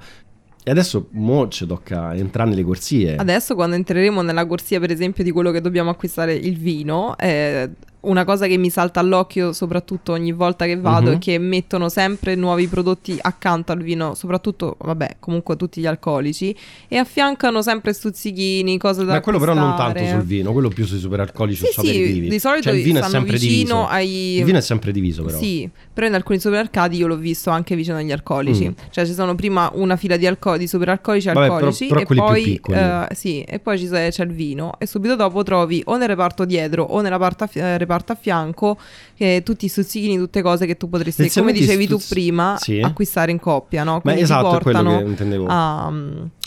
E 0.67 0.71
adesso 0.71 1.09
mo 1.11 1.47
ci 1.47 1.67
tocca 1.67 2.15
entrare 2.15 2.49
nelle 2.49 2.63
corsie. 2.63 3.17
Adesso 3.17 3.53
quando 3.53 3.75
entreremo 3.75 4.23
nella 4.23 4.47
corsia 4.47 4.79
per 4.79 4.89
esempio 4.89 5.23
di 5.23 5.29
quello 5.29 5.51
che 5.51 5.61
dobbiamo 5.61 5.91
acquistare 5.91 6.33
il 6.33 6.57
vino, 6.57 7.15
eh, 7.19 7.69
una 8.05 8.23
cosa 8.25 8.47
che 8.47 8.57
mi 8.57 8.69
salta 8.69 8.99
all'occhio 8.99 9.53
soprattutto 9.53 10.11
ogni 10.13 10.31
volta 10.31 10.65
che 10.65 10.77
vado 10.77 11.09
Mhm. 11.11 11.15
è 11.15 11.19
che 11.19 11.37
mettono 11.37 11.89
sempre 11.89 12.35
nuovi 12.35 12.67
prodotti 12.67 13.17
accanto 13.21 13.71
al 13.71 13.81
vino, 13.81 14.13
soprattutto, 14.15 14.75
vabbè, 14.79 15.17
comunque 15.19 15.55
tutti 15.55 15.81
gli 15.81 15.85
alcolici, 15.85 16.55
e 16.87 16.97
affiancano 16.97 17.61
sempre 17.61 17.93
stuzzichini, 17.93 18.77
cose 18.77 19.03
da 19.05 19.13
Ma 19.13 19.21
quello 19.21 19.39
però 19.39 19.53
non 19.53 19.69
acquistare. 19.71 19.93
tanto 19.99 20.09
sul 20.17 20.23
vino, 20.27 20.51
quello 20.51 20.69
più 20.69 20.85
sui 20.85 20.99
superalcolici 20.99 21.65
Sì, 21.65 21.79
o 21.79 21.83
sì, 21.83 22.19
di 22.29 22.39
solito 22.39 22.63
Cioè, 22.69 22.73
il 22.73 22.83
vino 22.83 22.99
è 22.99 23.03
sempre 23.09 23.37
diviso. 23.37 23.85
ai... 23.87 24.37
Il 24.37 24.43
vino 24.43 24.57
è 24.57 24.61
sempre 24.61 24.91
diviso 24.91 25.23
però. 25.23 25.37
Sì, 25.37 25.69
però 25.93 26.07
in 26.07 26.13
alcuni 26.13 26.39
supermercati 26.39 26.95
io 26.97 27.07
l'ho 27.07 27.17
visto 27.17 27.49
anche 27.49 27.75
vicino 27.75 27.97
agli 27.97 28.11
alcolici. 28.11 28.67
Mm. 28.69 28.71
Cioè 28.91 29.05
ci 29.05 29.13
sono 29.13 29.35
prima 29.35 29.69
una 29.73 29.95
fila 29.95 30.17
di, 30.17 30.25
alco- 30.27 30.57
di 30.57 30.67
superalcolici 30.67 31.29
e 31.29 31.33
Vabbè, 31.33 31.45
però- 31.45 31.55
alcolici 31.57 31.87
però 31.87 31.99
e 32.01 32.05
poi 32.05 32.61
eh, 32.71 33.07
sì, 33.15 33.41
e 33.41 33.59
poi 33.59 33.77
ci 33.79 33.87
sa- 33.87 34.07
c'è 34.09 34.23
il 34.23 34.31
vino 34.31 34.73
e 34.77 34.85
subito 34.85 35.15
dopo 35.15 35.43
trovi 35.43 35.81
o 35.85 35.97
nel 35.97 36.07
reparto 36.07 36.45
dietro 36.45 36.83
o 36.83 37.01
nella 37.01 37.17
parte 37.17 37.47
eh, 37.53 37.77
reparto 37.77 37.93
a 38.13 38.15
fianco 38.15 38.77
che 39.15 39.41
tutti 39.43 39.65
i 39.65 39.67
stuzzichini, 39.67 40.17
tutte 40.17 40.41
cose 40.41 40.65
che 40.65 40.77
tu 40.77 40.89
potresti, 40.89 41.29
come 41.31 41.51
dicevi 41.51 41.87
tu 41.87 41.97
stuzz- 41.97 42.13
prima, 42.13 42.57
sì. 42.59 42.79
acquistare 42.79 43.31
in 43.31 43.39
coppia, 43.39 43.83
no? 43.83 43.93
Ma 43.93 43.99
Quindi 44.01 44.19
ti 44.19 44.25
esatto, 44.25 44.59
è 44.59 44.61
quello 44.61 44.97
che 44.97 45.03
intendevo. 45.03 45.45
a... 45.47 45.93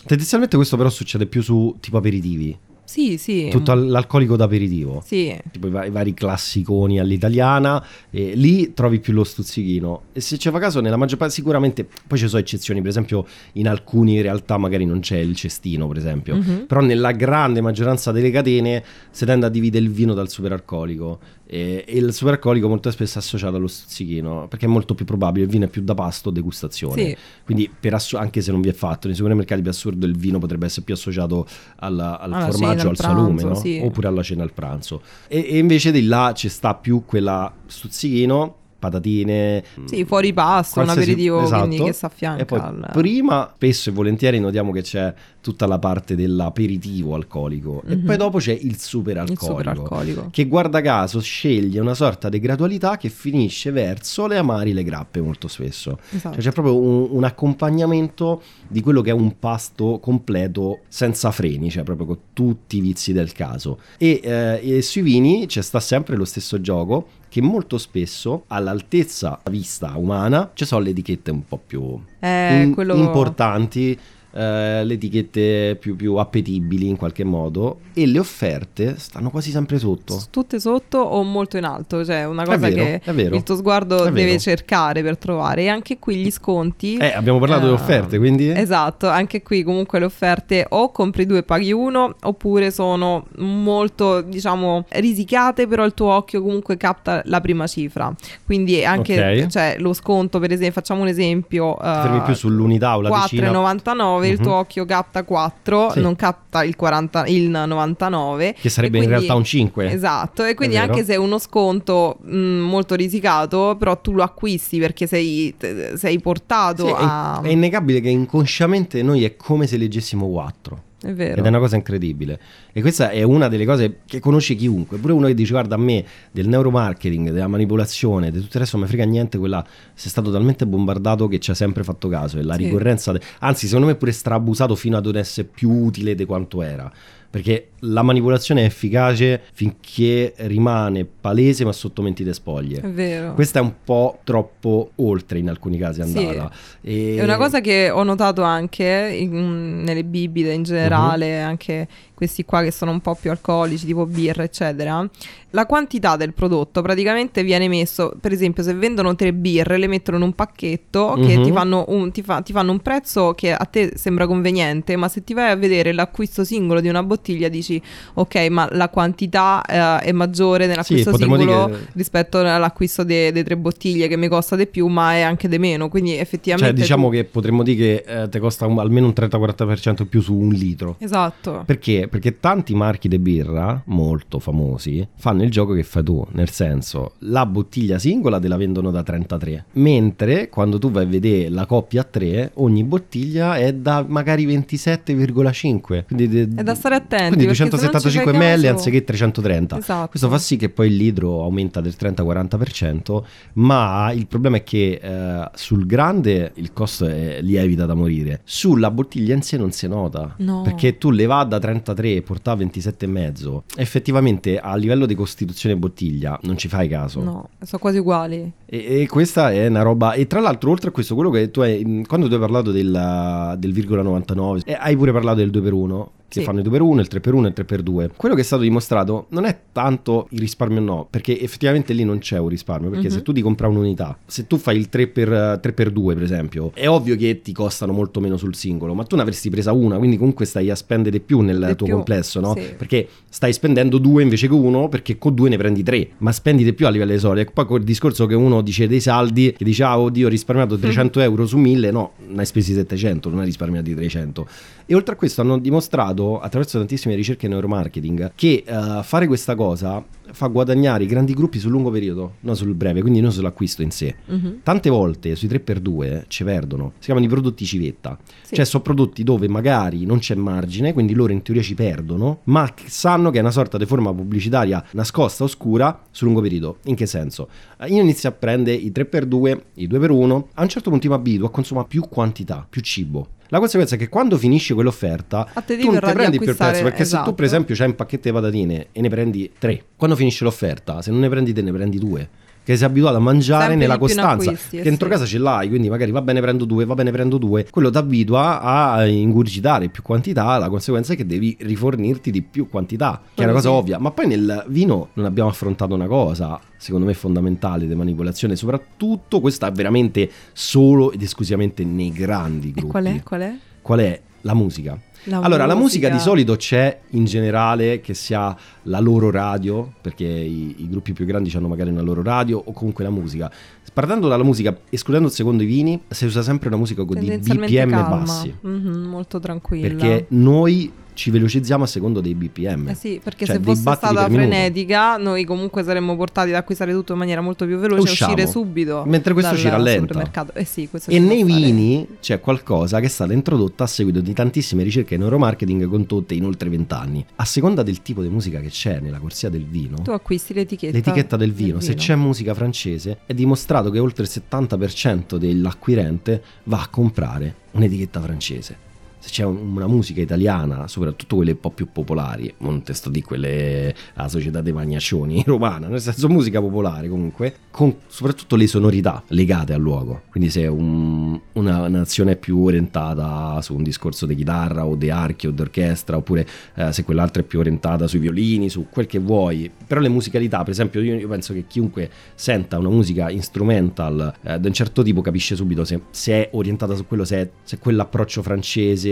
Tendenzialmente 0.05 0.55
questo 0.55 0.77
però 0.77 0.89
succede 0.89 1.25
più 1.25 1.41
su 1.41 1.75
tipo 1.79 1.97
aperitivi. 1.97 2.57
Sì, 2.89 3.19
sì. 3.19 3.49
Tutto 3.51 3.71
al- 3.71 3.87
l'alcolico 3.87 4.35
d'aperitivo. 4.35 5.03
Sì. 5.05 5.37
Tipo 5.51 5.67
i, 5.67 5.69
va- 5.69 5.85
i 5.85 5.91
vari 5.91 6.15
classiconi 6.15 6.99
all'italiana, 6.99 7.85
e 8.09 8.33
lì 8.33 8.73
trovi 8.73 8.99
più 8.99 9.13
lo 9.13 9.23
stuzzichino. 9.23 10.05
E 10.11 10.21
se 10.21 10.39
ci 10.39 10.49
fa 10.49 10.57
caso, 10.57 10.79
nella 10.81 10.97
maggior 10.97 11.19
parte, 11.19 11.35
sicuramente, 11.35 11.87
poi 12.07 12.17
ci 12.17 12.27
sono 12.27 12.41
eccezioni, 12.41 12.79
per 12.81 12.89
esempio, 12.89 13.27
in 13.53 13.67
alcune 13.67 14.19
realtà 14.23 14.57
magari 14.57 14.85
non 14.85 15.01
c'è 15.01 15.17
il 15.19 15.35
cestino, 15.35 15.87
per 15.87 15.97
esempio. 15.97 16.37
Mhm. 16.37 16.65
Però 16.65 16.81
nella 16.81 17.11
grande 17.11 17.61
maggioranza 17.61 18.11
delle 18.11 18.31
catene 18.31 18.83
si 19.11 19.23
tende 19.23 19.45
a 19.45 19.49
dividere 19.49 19.85
il 19.85 19.91
vino 19.91 20.15
dal 20.15 20.27
superalcolico. 20.29 21.19
E, 21.51 21.83
e 21.87 21.97
il 21.97 22.13
superalcolico 22.13 22.67
molto 22.67 22.91
spesso 22.91 23.17
è 23.17 23.21
associato 23.21 23.55
allo 23.55 23.67
stuzzichino, 23.67 24.47
perché 24.47 24.65
è 24.65 24.69
molto 24.69 24.93
più 24.93 25.05
probabile, 25.05 25.45
il 25.45 25.51
vino 25.51 25.65
è 25.65 25.67
più 25.67 25.81
da 25.83 25.93
pasto 25.95 26.29
o 26.29 26.31
degustazione. 26.31 27.03
Sì. 27.03 27.17
Quindi, 27.43 27.69
per 27.79 27.93
assu- 27.95 28.19
anche 28.19 28.41
se 28.41 28.51
non 28.51 28.61
vi 28.61 28.69
è 28.69 28.73
fatto, 28.73 29.07
nei 29.07 29.15
supermercati 29.15 29.61
per 29.61 29.71
assurdo 29.71 30.05
il 30.05 30.15
vino 30.15 30.37
potrebbe 30.39 30.65
essere 30.67 30.83
più 30.85 30.93
associato 30.93 31.47
al, 31.77 31.99
al 31.99 32.17
Alla 32.19 32.39
cena, 32.39 32.51
formaggio, 32.51 32.78
al 32.81 32.89
al 32.89 32.97
salume, 32.97 33.41
pranzo, 33.41 33.47
no? 33.47 33.55
sì. 33.55 33.81
oppure 33.83 34.07
alla 34.07 34.23
cena 34.23 34.43
al 34.43 34.53
pranzo. 34.53 35.01
E, 35.27 35.45
e 35.49 35.57
invece 35.57 35.91
di 35.91 36.05
là 36.05 36.33
ci 36.35 36.49
sta 36.49 36.75
più 36.75 37.03
quella 37.05 37.51
stuzzichino, 37.65 38.55
patatine. 38.79 39.63
Sì, 39.85 40.05
fuori 40.05 40.33
pasto, 40.33 40.79
un 40.79 40.89
aperitivo 40.89 41.41
esatto. 41.43 41.67
quindi 41.67 41.83
che 41.85 41.93
si 41.93 42.05
affianca 42.05 42.41
E 42.41 42.45
poi 42.45 42.61
prima, 42.91 43.51
spesso 43.53 43.89
e 43.89 43.93
volentieri, 43.93 44.39
notiamo 44.39 44.71
che 44.71 44.81
c'è 44.81 45.13
tutta 45.41 45.67
la 45.67 45.79
parte 45.79 46.15
dell'aperitivo 46.15 47.15
alcolico 47.15 47.81
e 47.87 47.95
Mhm. 47.95 48.05
poi 48.05 48.17
dopo 48.17 48.37
c'è 48.39 48.51
il 48.51 48.77
superalcolico. 48.77 49.45
superalcolico. 49.45 50.27
Che 50.31 50.45
guarda 50.47 50.81
caso 50.81 51.19
sceglie 51.21 51.79
una 51.79 51.93
sorta 51.93 52.27
di 52.29 52.39
gradualità 52.39 52.97
che 52.97 53.09
finisce 53.09 53.71
verso 53.71 54.27
le 54.27 54.37
amari 54.37 54.73
le 54.73 54.83
grappe 54.83 55.21
molto 55.21 55.47
spesso. 55.47 55.97
Esatto. 56.11 56.35
Cioè 56.35 56.43
c'è 56.43 56.51
proprio 56.51 56.77
un, 56.77 57.07
un 57.11 57.23
accompagnamento 57.23 58.41
di 58.67 58.81
quello 58.81 59.01
che 59.01 59.09
è 59.11 59.13
un 59.13 59.37
pasto 59.39 59.99
completo 60.01 60.79
senza 60.87 61.31
freni, 61.31 61.69
cioè 61.69 61.83
proprio 61.83 62.05
con 62.05 62.17
tutti 62.33 62.77
i 62.77 62.81
vizi 62.81 63.13
del 63.13 63.31
caso. 63.33 63.79
E, 63.97 64.19
eh, 64.23 64.77
e 64.77 64.81
sui 64.81 65.01
vini 65.01 65.45
c'è 65.45 65.61
sta 65.61 65.79
sempre 65.79 66.15
lo 66.15 66.25
stesso 66.25 66.59
gioco 66.61 67.07
che 67.29 67.41
molto 67.41 67.77
spesso 67.77 68.43
all'altezza 68.47 69.39
vista 69.49 69.93
umana 69.95 70.49
ci 70.53 70.65
sono 70.65 70.81
le 70.83 70.89
etichette 70.89 71.31
un 71.31 71.45
po' 71.45 71.59
più 71.65 71.97
Eh, 72.19 72.63
in- 72.63 72.73
quello... 72.73 72.95
importanti, 72.95 73.97
eh, 74.39 74.85
le 74.85 74.93
etichette 74.93 75.75
più, 75.77 75.95
più 75.97 76.15
appetibili 76.15 76.87
in 76.87 76.95
qualche 76.95 77.25
modo 77.25 77.79
e 77.93 78.05
le 78.07 78.19
offerte 78.19 78.95
stanno 78.97 79.29
quasi 79.29 79.51
sempre 79.51 79.77
sotto. 79.77 80.21
Tutte 80.29 80.59
sotto 80.59 80.97
o 80.97 81.21
molto 81.23 81.57
in 81.57 81.65
alto, 81.65 82.05
cioè 82.05 82.23
una 82.23 82.45
cosa 82.45 82.69
vero, 82.69 82.99
che 83.13 83.35
il 83.35 83.43
tuo 83.43 83.55
sguardo 83.55 84.09
deve 84.09 84.39
cercare 84.39 85.03
per 85.03 85.17
trovare. 85.17 85.63
E 85.63 85.67
anche 85.67 85.99
qui 85.99 86.15
gli 86.15 86.31
sconti. 86.31 86.95
Eh, 86.95 87.13
abbiamo 87.13 87.39
parlato 87.39 87.65
eh, 87.65 87.67
di 87.67 87.73
offerte, 87.73 88.17
quindi... 88.17 88.49
Esatto, 88.49 89.09
anche 89.09 89.41
qui 89.41 89.63
comunque 89.63 89.99
le 89.99 90.05
offerte 90.05 90.65
o 90.69 90.91
compri 90.91 91.25
due 91.25 91.39
e 91.39 91.43
paghi 91.43 91.73
uno, 91.73 92.15
oppure 92.21 92.71
sono 92.71 93.25
molto, 93.37 94.21
diciamo, 94.21 94.85
risicate, 94.89 95.67
però 95.67 95.83
il 95.83 95.93
tuo 95.93 96.13
occhio 96.13 96.41
comunque 96.41 96.77
capta 96.77 97.21
la 97.25 97.41
prima 97.41 97.67
cifra. 97.67 98.13
Quindi 98.45 98.85
anche 98.85 99.43
Ok. 99.43 99.47
cioè, 99.47 99.75
lo 99.79 99.91
sconto, 99.93 100.39
per 100.39 100.51
esempio, 100.51 100.73
facciamo 100.73 101.01
un 101.01 101.07
esempio. 101.07 101.75
Ti 101.75 101.83
fermi 101.83 102.17
eh, 102.17 102.21
più 102.21 102.33
sull'unità 102.33 102.95
o 102.95 103.01
la 103.01 103.09
decina. 103.21 103.51
4,99 103.51 104.28
il 104.29 104.37
Mhm. 104.37 104.43
tuo 104.43 104.53
occhio 104.55 104.85
capta 104.85 105.23
4, 105.23 105.91
Sì. 105.91 105.99
non 106.01 106.15
capta 106.15 106.63
il, 106.63 106.75
40, 106.75 107.25
il 107.27 107.49
99. 107.49 108.55
Che 108.59 108.69
sarebbe 108.69 108.97
E 108.97 109.01
in 109.01 109.05
quindi- 109.07 109.25
realtà 109.25 109.37
un 109.37 109.43
5. 109.45 109.91
Esatto, 109.91 110.43
e 110.43 110.53
quindi 110.55 110.75
È 110.75 110.79
anche 110.79 111.03
se 111.03 111.13
è 111.13 111.17
uno 111.17 111.37
sconto 111.39 112.17
mh, 112.21 112.37
molto 112.37 112.95
risicato, 112.95 113.75
però 113.77 113.99
tu 113.99 114.13
lo 114.13 114.23
acquisti 114.23 114.79
perché 114.79 115.07
sei, 115.07 115.53
sei 115.95 116.19
portato 116.19 116.85
Sì, 116.85 116.91
è, 116.91 116.95
a... 116.97 117.41
è 117.41 117.49
innegabile 117.49 117.99
che 118.01 118.09
inconsciamente 118.09 119.01
noi 119.03 119.23
è 119.23 119.35
come 119.35 119.67
se 119.67 119.77
leggessimo 119.77 120.27
4. 120.27 120.83
È 121.01 121.13
vero. 121.13 121.39
Ed 121.39 121.45
è 121.45 121.47
una 121.47 121.59
cosa 121.59 121.77
incredibile. 121.77 122.39
E 122.73 122.81
questa 122.81 123.09
è 123.09 123.23
una 123.23 123.47
delle 123.47 123.65
cose 123.65 123.99
che 124.05 124.19
conosce 124.19 124.55
chiunque. 124.55 124.97
Pure 124.97 125.13
uno 125.13 125.27
che 125.27 125.33
dice: 125.33 125.51
Guarda, 125.51 125.75
a 125.75 125.77
me 125.77 126.03
del 126.31 126.47
neuromarketing, 126.49 127.31
della 127.31 127.47
manipolazione, 127.47 128.31
di 128.31 128.39
tutto 128.39 128.57
il 128.57 128.59
resto 128.61 128.75
non 128.75 128.85
mi 128.85 128.91
frega 128.91 129.09
niente. 129.09 129.37
Quella 129.37 129.65
si 129.93 130.07
è 130.07 130.09
stato 130.09 130.29
talmente 130.31 130.65
bombardato 130.67 131.27
che 131.29 131.39
ci 131.39 131.51
ha 131.51 131.53
sempre 131.53 131.83
fatto 131.83 132.09
caso. 132.09 132.37
E 132.37 132.43
la 132.43 132.55
Sì. 132.55 132.63
ricorrenza, 132.65 133.13
de- 133.13 133.21
anzi, 133.39 133.67
secondo 133.67 133.87
me, 133.87 133.93
è 133.93 133.95
pure 133.95 134.11
strabusato 134.11 134.75
fino 134.75 134.97
ad 134.97 135.05
non 135.05 135.19
essere 135.19 135.47
più 135.49 135.71
utile 135.71 136.15
di 136.15 136.25
quanto 136.25 136.61
era. 136.61 136.91
Perché 137.31 137.69
la 137.81 138.01
manipolazione 138.01 138.63
è 138.63 138.65
efficace 138.65 139.39
finché 139.53 140.33
rimane 140.37 141.05
palese 141.05 141.63
ma 141.63 141.71
sotto 141.71 142.01
mentite 142.01 142.33
spoglie. 142.33 142.81
È 142.81 142.87
vero. 142.89 143.33
Questa 143.35 143.59
è 143.59 143.61
un 143.61 143.73
po' 143.83 144.19
troppo 144.23 144.91
oltre 144.95 145.37
in 145.37 145.47
alcuni 145.47 145.77
casi 145.77 146.03
Sì. 146.07 146.17
andata. 146.17 146.51
E- 146.81 147.17
È 147.19 147.23
una 147.23 147.37
cosa 147.37 147.61
che 147.61 147.91
ho 147.91 148.01
notato 148.03 148.41
anche 148.41 149.15
in- 149.19 149.83
nelle 149.83 150.03
bibite 150.03 150.51
in 150.51 150.63
generale, 150.63 151.41
Mhm. 151.41 151.47
anche 151.47 151.87
questi 152.15 152.43
qua 152.43 152.63
che 152.63 152.71
sono 152.71 152.91
un 152.91 152.99
po' 152.99 153.15
più 153.15 153.29
alcolici, 153.29 153.85
tipo 153.85 154.05
birra, 154.07 154.43
eccetera. 154.43 155.07
La 155.51 155.65
quantità 155.65 156.15
del 156.17 156.33
prodotto 156.33 156.81
praticamente 156.81 157.43
viene 157.43 157.67
messo, 157.69 158.13
per 158.19 158.31
esempio, 158.33 158.61
se 158.63 158.73
vendono 158.73 159.15
tre 159.15 159.33
birre, 159.33 159.77
le 159.77 159.87
mettono 159.87 160.17
in 160.17 160.23
un 160.23 160.33
pacchetto 160.33 161.13
che 161.25 161.37
Mhm. 161.37 161.43
ti, 161.43 161.51
fanno 161.51 161.85
un, 161.89 162.11
ti, 162.11 162.21
fa- 162.21 162.41
ti 162.41 162.51
fanno 162.51 162.71
un 162.71 162.79
prezzo 162.79 163.33
che 163.33 163.53
a 163.53 163.65
te 163.65 163.93
sembra 163.95 164.27
conveniente, 164.27 164.95
ma 164.97 165.07
se 165.07 165.23
ti 165.23 165.33
vai 165.33 165.49
a 165.51 165.55
vedere 165.55 165.93
l'acquisto 165.93 166.43
singolo 166.43 166.81
di 166.81 166.89
una 166.89 167.01
bottiglia 167.03 167.17
dici, 167.21 167.81
ok, 168.13 168.47
ma 168.49 168.67
la 168.71 168.89
quantità 168.89 169.61
eh, 169.63 170.05
è 170.07 170.11
maggiore 170.11 170.65
nell'acquisto 170.67 171.11
potremmo 171.11 171.37
singolo 171.37 171.65
che- 171.67 171.77
rispetto 171.93 172.39
all'acquisto 172.39 173.03
delle 173.03 173.43
tre 173.43 173.57
bottiglie 173.57 174.07
che 174.07 174.17
mi 174.17 174.27
costa 174.27 174.55
di 174.55 174.67
più, 174.67 174.87
ma 174.87 175.13
è 175.13 175.21
anche 175.21 175.47
di 175.47 175.57
meno. 175.59 175.89
Quindi 175.89 176.15
effettivamente... 176.17 176.71
Cioè, 176.71 176.79
diciamo 176.81 177.07
tu- 177.09 177.13
che 177.15 177.23
potremmo 177.25 177.63
dire 177.63 177.77
che 178.05 178.21
eh, 178.23 178.29
ti 178.29 178.39
costa 178.39 178.65
un- 178.65 178.79
almeno 178.79 179.07
un 179.07 179.13
30-40% 179.15 179.95
in 180.01 180.07
più 180.09 180.21
su 180.21 180.33
un 180.35 180.49
litro. 180.49 180.95
Esatto. 180.99 181.63
Perché? 181.65 182.07
Perché 182.09 182.39
tanti 182.39 182.73
marchi 182.75 183.07
di 183.07 183.19
birra, 183.19 183.81
molto 183.85 184.39
famosi, 184.39 185.07
fanno 185.15 185.43
il 185.43 185.51
gioco 185.51 185.73
che 185.73 185.83
fai 185.83 186.03
tu, 186.03 186.25
nel 186.31 186.49
senso, 186.49 187.13
la 187.19 187.45
bottiglia 187.45 187.99
singola 187.99 188.39
te 188.39 188.47
la 188.47 188.57
vendono 188.57 188.91
da 188.91 189.03
33, 189.03 189.65
mentre 189.73 190.49
quando 190.49 190.77
tu 190.79 190.91
vai 190.91 191.03
a 191.03 191.07
vedere 191.07 191.49
la 191.49 191.65
coppia 191.65 192.01
a 192.01 192.03
3, 192.03 192.51
ogni 192.55 192.83
bottiglia 192.83 193.57
è 193.57 193.73
da 193.73 194.05
magari 194.07 194.45
27,5. 194.45 196.05
Quindi 196.05 196.27
de- 196.27 196.47
È 196.55 196.63
da 196.63 196.75
stare 196.75 196.95
attenti. 196.95 197.08
Quindi 197.17 197.45
non 197.45 197.53
ci 197.55 197.63
275 197.63 198.31
fai 198.33 198.39
ml 198.41 198.61
caso- 198.61 198.67
anziché 198.73 199.03
330. 199.03 199.77
Esatto. 199.77 200.09
Questo 200.09 200.29
fa 200.29 200.37
sì 200.37 200.55
che 200.57 200.69
poi 200.69 200.87
il 200.87 200.95
litro 200.95 201.41
aumenta 201.43 201.81
del 201.81 201.95
30-40%, 201.97 203.23
ma 203.53 204.11
il 204.13 204.27
problema 204.27 204.57
è 204.57 204.63
che 204.63 204.99
eh, 205.01 205.49
sul 205.55 205.85
grande 205.85 206.51
il 206.55 206.73
costo 206.73 207.07
è- 207.07 207.39
lievita 207.41 207.85
da 207.85 207.93
morire, 207.93 208.41
sulla 208.43 208.91
bottiglia 208.91 209.33
in 209.35 209.41
sé 209.41 209.57
non 209.57 209.71
si 209.71 209.87
nota, 209.87 210.33
No. 210.37 210.61
perché 210.61 210.97
tu 210.97 211.09
le 211.11 211.25
va 211.25 211.43
da 211.43 211.59
33 211.59 212.15
e 212.15 212.21
portava 212.21 212.63
27,5, 212.63 213.61
effettivamente 213.75 214.59
a 214.59 214.75
livello 214.75 215.05
di 215.05 215.15
costituzione 215.15 215.75
bottiglia 215.75 216.39
non 216.43 216.57
ci 216.57 216.67
fai 216.67 216.87
caso. 216.87 217.21
No, 217.23 217.49
sono 217.63 217.81
quasi 217.81 217.97
uguali. 217.97 218.51
E, 218.65 219.01
e 219.01 219.07
questa 219.07 219.51
è 219.51 219.67
una 219.67 219.81
roba. 219.81 220.13
E 220.13 220.27
tra 220.27 220.39
l'altro, 220.39 220.71
oltre 220.71 220.89
a 220.89 220.91
questo, 220.91 221.15
quello 221.15 221.29
che 221.29 221.49
tu 221.51 221.61
hai. 221.61 222.03
Quando 222.07 222.27
tu 222.27 222.33
hai 222.33 222.39
parlato 222.39 222.71
del, 222.71 223.55
del 223.57 223.73
virgola 223.73 224.01
99, 224.01 224.61
eh, 224.65 224.77
hai 224.79 224.95
pure 224.95 225.11
parlato 225.11 225.37
del 225.37 225.49
2x1. 225.49 226.05
Che 226.29 226.39
Sì. 226.41 226.45
fanno 226.45 226.59
il 226.59 226.65
2x1, 226.69 226.99
il 226.99 227.07
3x1 227.09 227.45
e 227.45 227.47
il 227.47 227.53
3x2. 227.55 228.09
Quello 228.15 228.35
che 228.35 228.41
è 228.41 228.43
stato 228.43 228.61
dimostrato 228.61 229.25
non 229.29 229.45
è 229.45 229.57
tanto 229.71 230.27
il 230.29 230.39
risparmio, 230.39 230.79
no, 230.79 231.07
perché 231.09 231.39
effettivamente 231.41 231.91
lì 231.93 232.03
non 232.03 232.19
c'è 232.19 232.37
un 232.37 232.47
risparmio. 232.49 232.91
Perché 232.91 233.07
Mhm. 233.07 233.13
se 233.15 233.21
tu 233.23 233.33
ti 233.33 233.41
compra 233.41 233.67
un'unità, 233.67 234.15
se 234.27 234.45
tu 234.45 234.57
fai 234.57 234.77
il 234.77 234.89
3x, 234.91 235.59
3x2, 235.59 236.13
per 236.13 236.21
esempio, 236.23 236.71
è 236.75 236.87
ovvio 236.87 237.15
che 237.15 237.41
ti 237.41 237.51
costano 237.51 237.91
molto 237.93 238.19
meno 238.19 238.37
sul 238.37 238.53
singolo, 238.55 238.93
ma 238.93 239.03
tu 239.05 239.15
ne 239.15 239.23
avresti 239.23 239.49
presa 239.49 239.71
una, 239.71 239.97
quindi 239.97 240.17
comunque 240.17 240.45
stai 240.45 240.69
a 240.69 240.75
spendere 240.75 241.17
di 241.17 241.19
più 241.19 241.39
nel 241.41 241.57
Di 241.67 241.75
tuo 241.75 241.87
più, 241.87 241.95
complesso, 241.95 242.39
no? 242.39 242.53
sì. 242.55 242.73
Perché 242.77 243.07
stai 243.27 243.51
spendendo 243.51 243.97
due 243.97 244.21
invece 244.21 244.47
che 244.47 244.53
uno, 244.53 244.87
perché 244.87 245.17
con 245.17 245.33
due 245.33 245.49
ne 245.49 245.57
prendi 245.57 245.81
tre, 245.83 246.09
ma 246.19 246.31
spendi 246.31 246.63
di 246.63 246.73
più 246.73 246.85
a 246.85 246.89
livello 246.91 247.11
di 247.11 247.19
soldi. 247.19 247.41
E 247.41 247.45
poi 247.45 247.65
col 247.65 247.81
discorso 247.83 248.27
che 248.27 248.35
uno 248.35 248.61
dice 248.61 248.87
dei 248.87 248.99
saldi, 248.99 249.53
che 249.57 249.63
dice, 249.63 249.83
ah, 249.83 249.99
oddio, 249.99 250.27
ho 250.27 250.29
risparmiato 250.29 250.77
300 250.77 251.19
euro 251.21 251.45
su 251.47 251.57
1000, 251.57 251.89
no, 251.91 252.11
ne 252.27 252.39
hai 252.39 252.45
spesi 252.45 252.73
700, 252.73 253.29
non 253.29 253.39
hai 253.39 253.45
risparmiati 253.45 253.95
300. 253.95 254.47
E 254.85 254.93
oltre 254.95 255.13
a 255.13 255.17
questo 255.17 255.41
hanno 255.41 255.57
dimostrato, 255.57 256.18
attraverso 256.39 256.77
tantissime 256.77 257.15
ricerche 257.15 257.47
neuromarketing, 257.47 258.31
che 258.35 258.63
eh, 258.65 258.99
fare 259.03 259.27
questa 259.27 259.55
cosa 259.55 260.03
fa 260.31 260.45
guadagnare 260.45 261.05
i 261.05 261.07
grandi 261.07 261.33
gruppi 261.33 261.57
sul 261.57 261.71
lungo 261.71 261.89
periodo, 261.89 262.33
non 262.41 262.55
sul 262.55 262.75
breve, 262.75 263.01
quindi 263.01 263.19
non 263.19 263.31
sull'acquisto 263.31 263.81
in 263.81 263.89
sé. 263.89 264.13
Mhm. 264.27 264.59
Tante 264.61 264.89
volte 264.91 265.35
sui 265.35 265.47
3x2 265.47 266.25
ci 266.27 266.43
perdono, 266.43 266.91
si 266.99 267.05
chiamano 267.05 267.25
i 267.25 267.29
prodotti 267.29 267.65
civetta, 267.65 268.15
Sì. 268.43 268.53
cioè 268.53 268.65
sono 268.65 268.83
prodotti 268.83 269.23
dove 269.23 269.47
magari 269.47 270.05
non 270.05 270.19
c'è 270.19 270.35
margine, 270.35 270.93
quindi 270.93 271.13
loro 271.15 271.31
in 271.33 271.41
teoria 271.41 271.63
ci 271.63 271.73
perdono, 271.73 272.41
ma 272.43 272.71
sanno 272.85 273.31
che 273.31 273.37
è 273.39 273.41
una 273.41 273.49
sorta 273.51 273.77
di 273.79 273.85
forma 273.87 274.13
pubblicitaria 274.13 274.83
nascosta, 274.91 275.43
oscura, 275.45 275.99
sul 276.11 276.27
lungo 276.27 276.41
periodo. 276.41 276.77
In 276.83 276.93
che 276.95 277.07
senso? 277.07 277.49
Eh, 277.79 277.87
Io 277.87 278.01
inizio 278.01 278.29
a 278.29 278.31
prendere 278.31 278.77
i 278.77 278.91
3x2, 278.91 279.59
i 279.75 279.87
2x1, 279.87 280.43
a 280.53 280.61
un 280.61 280.69
certo 280.69 280.91
punto 280.91 281.07
mi 281.07 281.13
abituo 281.15 281.47
a 281.47 281.49
consumare 281.49 281.87
più 281.87 282.03
quantità, 282.07 282.67
più 282.69 282.81
cibo. 282.81 283.27
La 283.49 283.59
conseguenza 283.59 283.95
è 283.95 283.97
che 283.97 284.09
quando 284.09 284.37
finisce 284.37 284.73
quell'offerta, 284.73 285.43
tu 285.65 285.91
non 285.91 285.99
ti 285.99 286.05
di 286.05 286.13
prendi 286.13 286.37
più 286.37 286.49
il 286.49 286.55
prezzo, 286.55 286.83
perché 286.83 287.03
se 287.03 287.11
tu 287.11 287.15
esatto. 287.15 287.33
per 287.33 287.45
esempio 287.45 287.75
c'hai 287.75 287.87
un 287.87 287.95
pacchetto 287.95 288.27
di 288.29 288.33
patatine 288.33 288.87
e 288.91 289.01
ne 289.01 289.09
prendi 289.09 289.51
tre, 289.57 289.83
quando 289.95 290.15
finisce 290.15 290.43
l'offerta, 290.43 291.01
se 291.01 291.09
non 291.09 291.19
ne 291.19 291.29
prendi 291.29 291.51
te 291.51 291.61
ne 291.61 291.71
prendi 291.71 291.97
due. 291.97 292.29
Che 292.69 292.77
sei 292.77 292.85
abituato 292.85 293.17
a 293.17 293.19
mangiare 293.19 293.61
Sempre 293.61 293.77
nella 293.79 293.97
costanza. 293.97 294.51
acquisti, 294.51 294.75
eh 294.75 294.83
che 294.83 294.89
dentro 294.89 295.07
sì. 295.07 295.11
casa 295.11 295.25
ce 295.25 295.39
l'hai, 295.39 295.69
quindi 295.69 295.89
magari 295.89 296.11
va 296.11 296.21
bene 296.21 296.39
prendo 296.39 296.65
due, 296.65 296.85
va 296.85 296.93
bene 296.93 297.09
prendo 297.09 297.39
due. 297.39 297.65
Quello 297.67 297.89
ti 297.89 297.97
abitua 297.97 298.61
a 298.61 299.07
ingurgitare 299.07 299.89
più 299.89 300.03
quantità, 300.03 300.55
la 300.59 300.69
conseguenza 300.69 301.13
è 301.13 301.15
che 301.15 301.25
devi 301.25 301.57
rifornirti 301.61 302.29
di 302.29 302.43
più 302.43 302.69
quantità, 302.69 303.23
che 303.33 303.41
è 303.41 303.45
una 303.45 303.53
cosa 303.53 303.71
ovvia. 303.71 303.97
Ma 303.97 304.11
poi 304.11 304.27
nel 304.27 304.65
vino 304.67 305.07
non 305.13 305.25
abbiamo 305.25 305.49
affrontato 305.49 305.95
una 305.95 306.05
cosa, 306.05 306.59
secondo 306.77 307.07
me 307.07 307.15
fondamentale 307.15 307.87
di 307.87 307.95
manipolazione, 307.95 308.55
soprattutto 308.55 309.39
questa 309.39 309.65
è 309.69 309.71
veramente 309.71 310.29
solo 310.53 311.11
ed 311.11 311.23
esclusivamente 311.23 311.83
nei 311.83 312.11
grandi 312.11 312.67
E 312.67 312.73
gruppi. 312.73 312.87
qual 312.91 313.05
è? 313.05 313.23
Qual 313.23 313.41
è? 313.41 313.55
Qual 313.81 313.99
è? 313.99 314.21
La 314.41 314.53
musica. 314.53 314.95
Allora, 315.31 315.65
la 315.65 315.75
musica 315.75 316.09
di 316.09 316.19
solito 316.19 316.55
c'è 316.55 316.99
in 317.11 317.25
generale 317.25 318.01
che 318.01 318.13
sia 318.13 318.55
la 318.83 318.99
loro 318.99 319.29
radio, 319.29 319.91
perché 320.01 320.25
i, 320.25 320.75
i 320.79 320.89
gruppi 320.89 321.13
più 321.13 321.25
grandi 321.25 321.51
hanno 321.55 321.67
magari 321.67 321.89
una 321.89 322.01
loro 322.01 322.21
radio, 322.23 322.61
o 322.63 322.71
comunque 322.71 323.03
la 323.03 323.09
musica. 323.09 323.51
Partendo 323.91 324.27
dalla 324.27 324.43
musica, 324.43 324.77
escludendo 324.89 325.27
il 325.27 325.33
secondo 325.33 325.63
i 325.63 325.65
vini, 325.65 326.01
si 326.07 326.25
usa 326.25 326.41
sempre 326.41 326.69
una 326.69 326.77
musica 326.77 327.03
con 327.03 327.19
di 327.19 327.25
Tendenzialmente 327.25 327.75
BPM 327.75 327.89
calma. 327.89 328.15
bassi. 328.17 328.55
Mhm, 328.61 329.07
molto 329.07 329.39
tranquilla. 329.39 329.87
Perché 329.87 330.25
noi 330.29 330.91
ci 331.19 331.31
velocizziamo 331.31 331.83
a 331.83 331.87
secondo 331.87 332.21
dei 332.21 332.33
BPM. 332.33 332.87
Eh 332.87 332.95
sì, 332.95 333.19
perché 333.21 333.45
Cioè, 333.45 333.57
se 333.57 333.61
fosse 333.61 333.81
stata 333.81 334.07
per 334.13 334.29
minuto. 334.29 334.47
frenetica, 334.47 335.17
noi 335.17 335.43
comunque 335.43 335.83
saremmo 335.83 336.15
portati 336.15 336.47
ad 336.51 336.55
acquistare 336.55 336.93
tutto 336.93 337.11
in 337.11 337.17
maniera 337.19 337.41
molto 337.41 337.65
più 337.65 337.77
veloce 337.77 338.07
e 338.07 338.11
Usciamo. 338.11 338.31
uscire 338.33 338.49
subito. 338.49 339.03
Mentre 339.05 339.33
questo 339.33 339.57
ci 339.57 339.67
rallenta. 339.67 340.25
Eh 340.53 340.63
sì, 340.63 340.87
questo 340.89 341.11
E 341.11 341.19
nei 341.19 341.41
fare. 341.41 341.53
vini 341.59 342.07
c'è 342.21 342.39
qualcosa 342.39 343.01
che 343.01 343.07
è 343.07 343.09
stata 343.09 343.33
introdotta 343.33 343.83
a 343.83 343.87
seguito 343.87 344.21
di 344.21 344.31
tantissime 344.31 344.81
ricerche 344.83 345.17
neuromarketing 345.17 345.89
condotte 345.89 346.35
in 346.35 346.45
oltre 346.45 346.69
vent'anni. 346.69 347.25
A 347.35 347.43
seconda 347.43 347.83
del 347.83 348.01
tipo 348.01 348.21
di 348.21 348.29
musica 348.29 348.61
che 348.61 348.69
c'è 348.69 349.01
nella 349.01 349.17
corsia 349.19 349.49
del 349.49 349.65
vino, 349.65 349.97
Tu 350.01 350.11
acquisti 350.11 350.53
l'etichetta. 350.53 350.95
l'etichetta 350.95 351.35
del 351.35 351.51
vino, 351.51 351.81
se 351.81 351.95
c'è 351.95 352.15
musica 352.15 352.53
francese, 352.53 353.19
è 353.25 353.33
dimostrato 353.33 353.89
che 353.89 353.99
oltre 353.99 354.23
il 354.23 354.29
70% 354.31 355.35
dell'acquirente 355.35 356.41
va 356.63 356.79
a 356.81 356.87
comprare 356.87 357.55
un'etichetta 357.71 358.21
francese. 358.21 358.87
Se 359.21 359.29
c'è 359.29 359.43
un- 359.43 359.75
una 359.75 359.87
musica 359.87 360.21
italiana, 360.21 360.87
soprattutto 360.87 361.35
quelle 361.35 361.51
un 361.51 361.59
po' 361.59 361.71
più 361.71 361.89
popolari, 361.91 362.53
non 362.59 362.81
te 362.83 362.93
sto 362.93 363.09
di 363.09 363.21
quelle 363.21 363.93
la 364.13 364.29
società 364.29 364.61
dei 364.61 364.71
magnaccioni 364.71 365.43
romana, 365.47 365.87
nel 365.87 365.99
senso 365.99 366.29
musica 366.29 366.61
popolare 366.61 367.09
comunque, 367.09 367.53
con 367.69 367.93
soprattutto 368.07 368.55
le 368.55 368.65
sonorità 368.67 369.21
legate 369.27 369.73
al 369.73 369.81
luogo. 369.81 370.21
Quindi 370.31 370.49
se 370.49 370.61
è 370.61 370.67
un- 370.67 371.37
una 371.53 371.87
nazione 371.89 372.37
più 372.37 372.63
orientata 372.63 373.61
su 373.61 373.75
un 373.75 373.83
discorso 373.83 374.25
di 374.25 374.35
chitarra 374.35 374.85
o 374.85 374.95
di 374.95 375.09
archi 375.09 375.47
o 375.47 375.51
d'orchestra, 375.51 376.15
oppure 376.15 376.47
eh, 376.75 376.93
se 376.93 377.03
quell'altra 377.03 377.41
è 377.41 377.45
più 377.45 377.59
orientata 377.59 378.07
sui 378.07 378.19
violini, 378.19 378.69
su 378.69 378.87
quel 378.89 379.05
che 379.05 379.19
vuoi. 379.19 379.69
Però 379.85 379.99
le 379.99 380.09
musicalità, 380.09 380.59
per 380.59 380.69
esempio, 380.71 381.01
io, 381.01 381.15
io 381.15 381.27
penso 381.27 381.51
che 381.53 381.65
chiunque 381.67 382.09
senta 382.35 382.77
una 382.77 382.89
musica 382.89 383.29
instrumental 383.29 384.33
eh, 384.43 384.59
di 384.61 384.67
un 384.67 384.73
certo 384.73 385.01
tipo 385.03 385.19
capisce 385.21 385.55
subito 385.57 385.83
se, 385.83 386.01
se 386.11 386.33
è 386.33 386.49
orientata 386.53 386.95
su 386.95 387.05
quello, 387.05 387.25
se 387.25 387.35
è, 387.41 387.49
se 387.63 387.75
è 387.75 387.79
quell'approccio 387.79 388.41
francese 388.41 389.07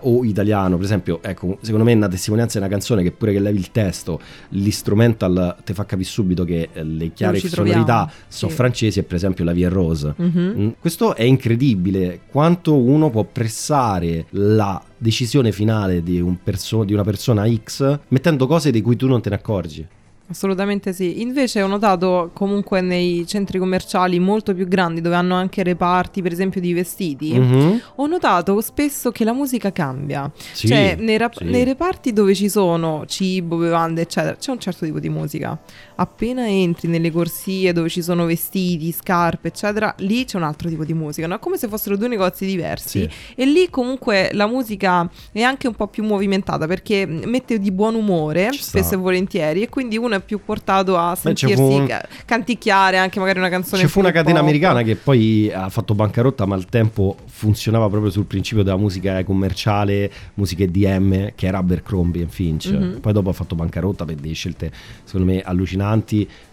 o 0.00 0.24
italiano. 0.24 0.76
Per 0.76 0.84
esempio, 0.84 1.20
ecco, 1.22 1.58
secondo 1.60 1.84
me 1.84 1.92
una 1.92 2.08
testimonianza 2.08 2.58
è 2.58 2.60
una 2.62 2.70
canzone 2.70 3.02
che 3.02 3.12
pure 3.12 3.32
che 3.32 3.40
levi 3.40 3.58
il 3.58 3.70
testo, 3.70 4.20
l'istrumental 4.50 5.56
ti 5.64 5.74
fa 5.74 5.84
capire 5.84 6.08
subito 6.08 6.44
che 6.44 6.68
eh, 6.72 6.82
le 6.82 7.12
chiare 7.12 7.38
sonorità 7.38 8.10
sono 8.28 8.50
sì. 8.50 8.56
francesi 8.56 8.98
e 8.98 9.02
per 9.02 9.16
esempio 9.16 9.44
la 9.44 9.52
Vie 9.52 9.68
Rose. 9.68 10.14
Mhm. 10.16 10.54
Mm, 10.56 10.68
Questo 10.80 11.14
è 11.14 11.22
incredibile 11.22 12.20
quanto 12.26 12.74
uno 12.76 13.10
può 13.10 13.24
pressare 13.24 14.26
la 14.30 14.82
decisione 14.96 15.52
finale 15.52 16.02
di, 16.02 16.20
un 16.20 16.36
perso- 16.42 16.84
di 16.84 16.92
una 16.92 17.04
persona 17.04 17.46
X 17.52 17.98
mettendo 18.08 18.46
cose 18.46 18.70
di 18.70 18.80
cui 18.80 18.96
tu 18.96 19.06
non 19.06 19.20
te 19.20 19.28
ne 19.30 19.34
accorgi. 19.36 19.86
Assolutamente 20.28 20.92
sì. 20.94 21.20
Invece 21.20 21.60
ho 21.60 21.66
notato 21.66 22.30
comunque 22.32 22.80
nei 22.80 23.26
centri 23.26 23.58
commerciali 23.58 24.18
molto 24.18 24.54
più 24.54 24.66
grandi 24.66 25.02
dove 25.02 25.14
hanno 25.14 25.34
anche 25.34 25.62
reparti, 25.62 26.22
per 26.22 26.32
esempio, 26.32 26.58
di 26.60 26.72
vestiti, 26.72 27.38
Mhm. 27.38 27.80
ho 27.96 28.06
notato 28.06 28.58
spesso 28.62 29.10
che 29.10 29.24
la 29.24 29.34
musica 29.34 29.72
cambia. 29.72 30.30
Sì, 30.52 30.68
cioè, 30.68 30.96
nei, 30.98 31.18
rap- 31.18 31.36
sì. 31.36 31.44
nei 31.44 31.64
reparti 31.64 32.12
dove 32.14 32.34
ci 32.34 32.48
sono 32.48 33.04
cibo, 33.06 33.56
bevande, 33.56 34.00
eccetera, 34.02 34.36
c'è 34.36 34.50
un 34.52 34.58
certo 34.58 34.86
tipo 34.86 34.98
di 35.00 35.10
musica. 35.10 35.58
Appena 36.02 36.48
entri 36.48 36.88
nelle 36.88 37.10
corsie 37.12 37.72
dove 37.72 37.88
ci 37.88 38.02
sono 38.02 38.24
vestiti, 38.24 38.90
scarpe, 38.92 39.48
eccetera, 39.48 39.94
lì 39.98 40.24
c'è 40.24 40.36
un 40.36 40.42
altro 40.42 40.68
tipo 40.68 40.84
di 40.84 40.94
musica. 40.94 41.26
No? 41.28 41.36
È 41.36 41.38
come 41.38 41.56
se 41.56 41.68
fossero 41.68 41.96
due 41.96 42.08
negozi 42.08 42.44
diversi. 42.44 43.00
Sì. 43.02 43.10
E 43.36 43.46
lì 43.46 43.68
comunque 43.70 44.30
la 44.32 44.46
musica 44.48 45.08
è 45.30 45.42
anche 45.42 45.68
un 45.68 45.74
po' 45.74 45.86
più 45.86 46.02
movimentata 46.02 46.66
perché 46.66 47.06
mette 47.06 47.58
di 47.60 47.70
buon 47.70 47.94
umore 47.94 48.50
Ci 48.50 48.58
sta. 48.62 48.78
spesso 48.78 48.94
e 48.94 48.96
volentieri 48.96 49.62
e 49.62 49.68
quindi 49.68 49.96
uno 49.96 50.16
è 50.16 50.20
più 50.20 50.40
portato 50.44 50.96
a 50.96 51.10
Beh, 51.22 51.32
c'è 51.34 51.46
sentirsi 51.46 51.62
un- 51.80 51.86
ca- 51.86 52.06
canticchiare 52.24 52.96
anche 52.98 53.20
magari 53.20 53.38
una 53.38 53.48
canzone 53.48 53.82
Ci 53.82 53.88
fu 53.88 54.00
una 54.00 54.10
catena 54.10 54.38
pop. 54.38 54.42
americana 54.48 54.82
che 54.82 54.96
poi 54.96 55.50
ha 55.52 55.68
fatto 55.68 55.94
bancarotta, 55.94 56.46
ma 56.46 56.56
al 56.56 56.66
tempo 56.66 57.16
funzionava 57.26 57.88
proprio 57.88 58.10
sul 58.10 58.24
principio 58.24 58.64
della 58.64 58.76
musica 58.76 59.22
commerciale, 59.24 60.10
musica 60.34 60.64
EDM, 60.64 61.32
che 61.36 61.46
era 61.46 61.58
Abercrombie 61.58 62.26
Finch. 62.28 62.66
Mhm. 62.70 62.98
Poi 63.00 63.12
dopo 63.12 63.30
ha 63.30 63.32
fatto 63.32 63.54
bancarotta 63.54 64.04
per 64.04 64.16
delle 64.16 64.34
scelte, 64.34 64.72
secondo 65.04 65.30
me, 65.32 65.40
allucinanti. 65.42 65.90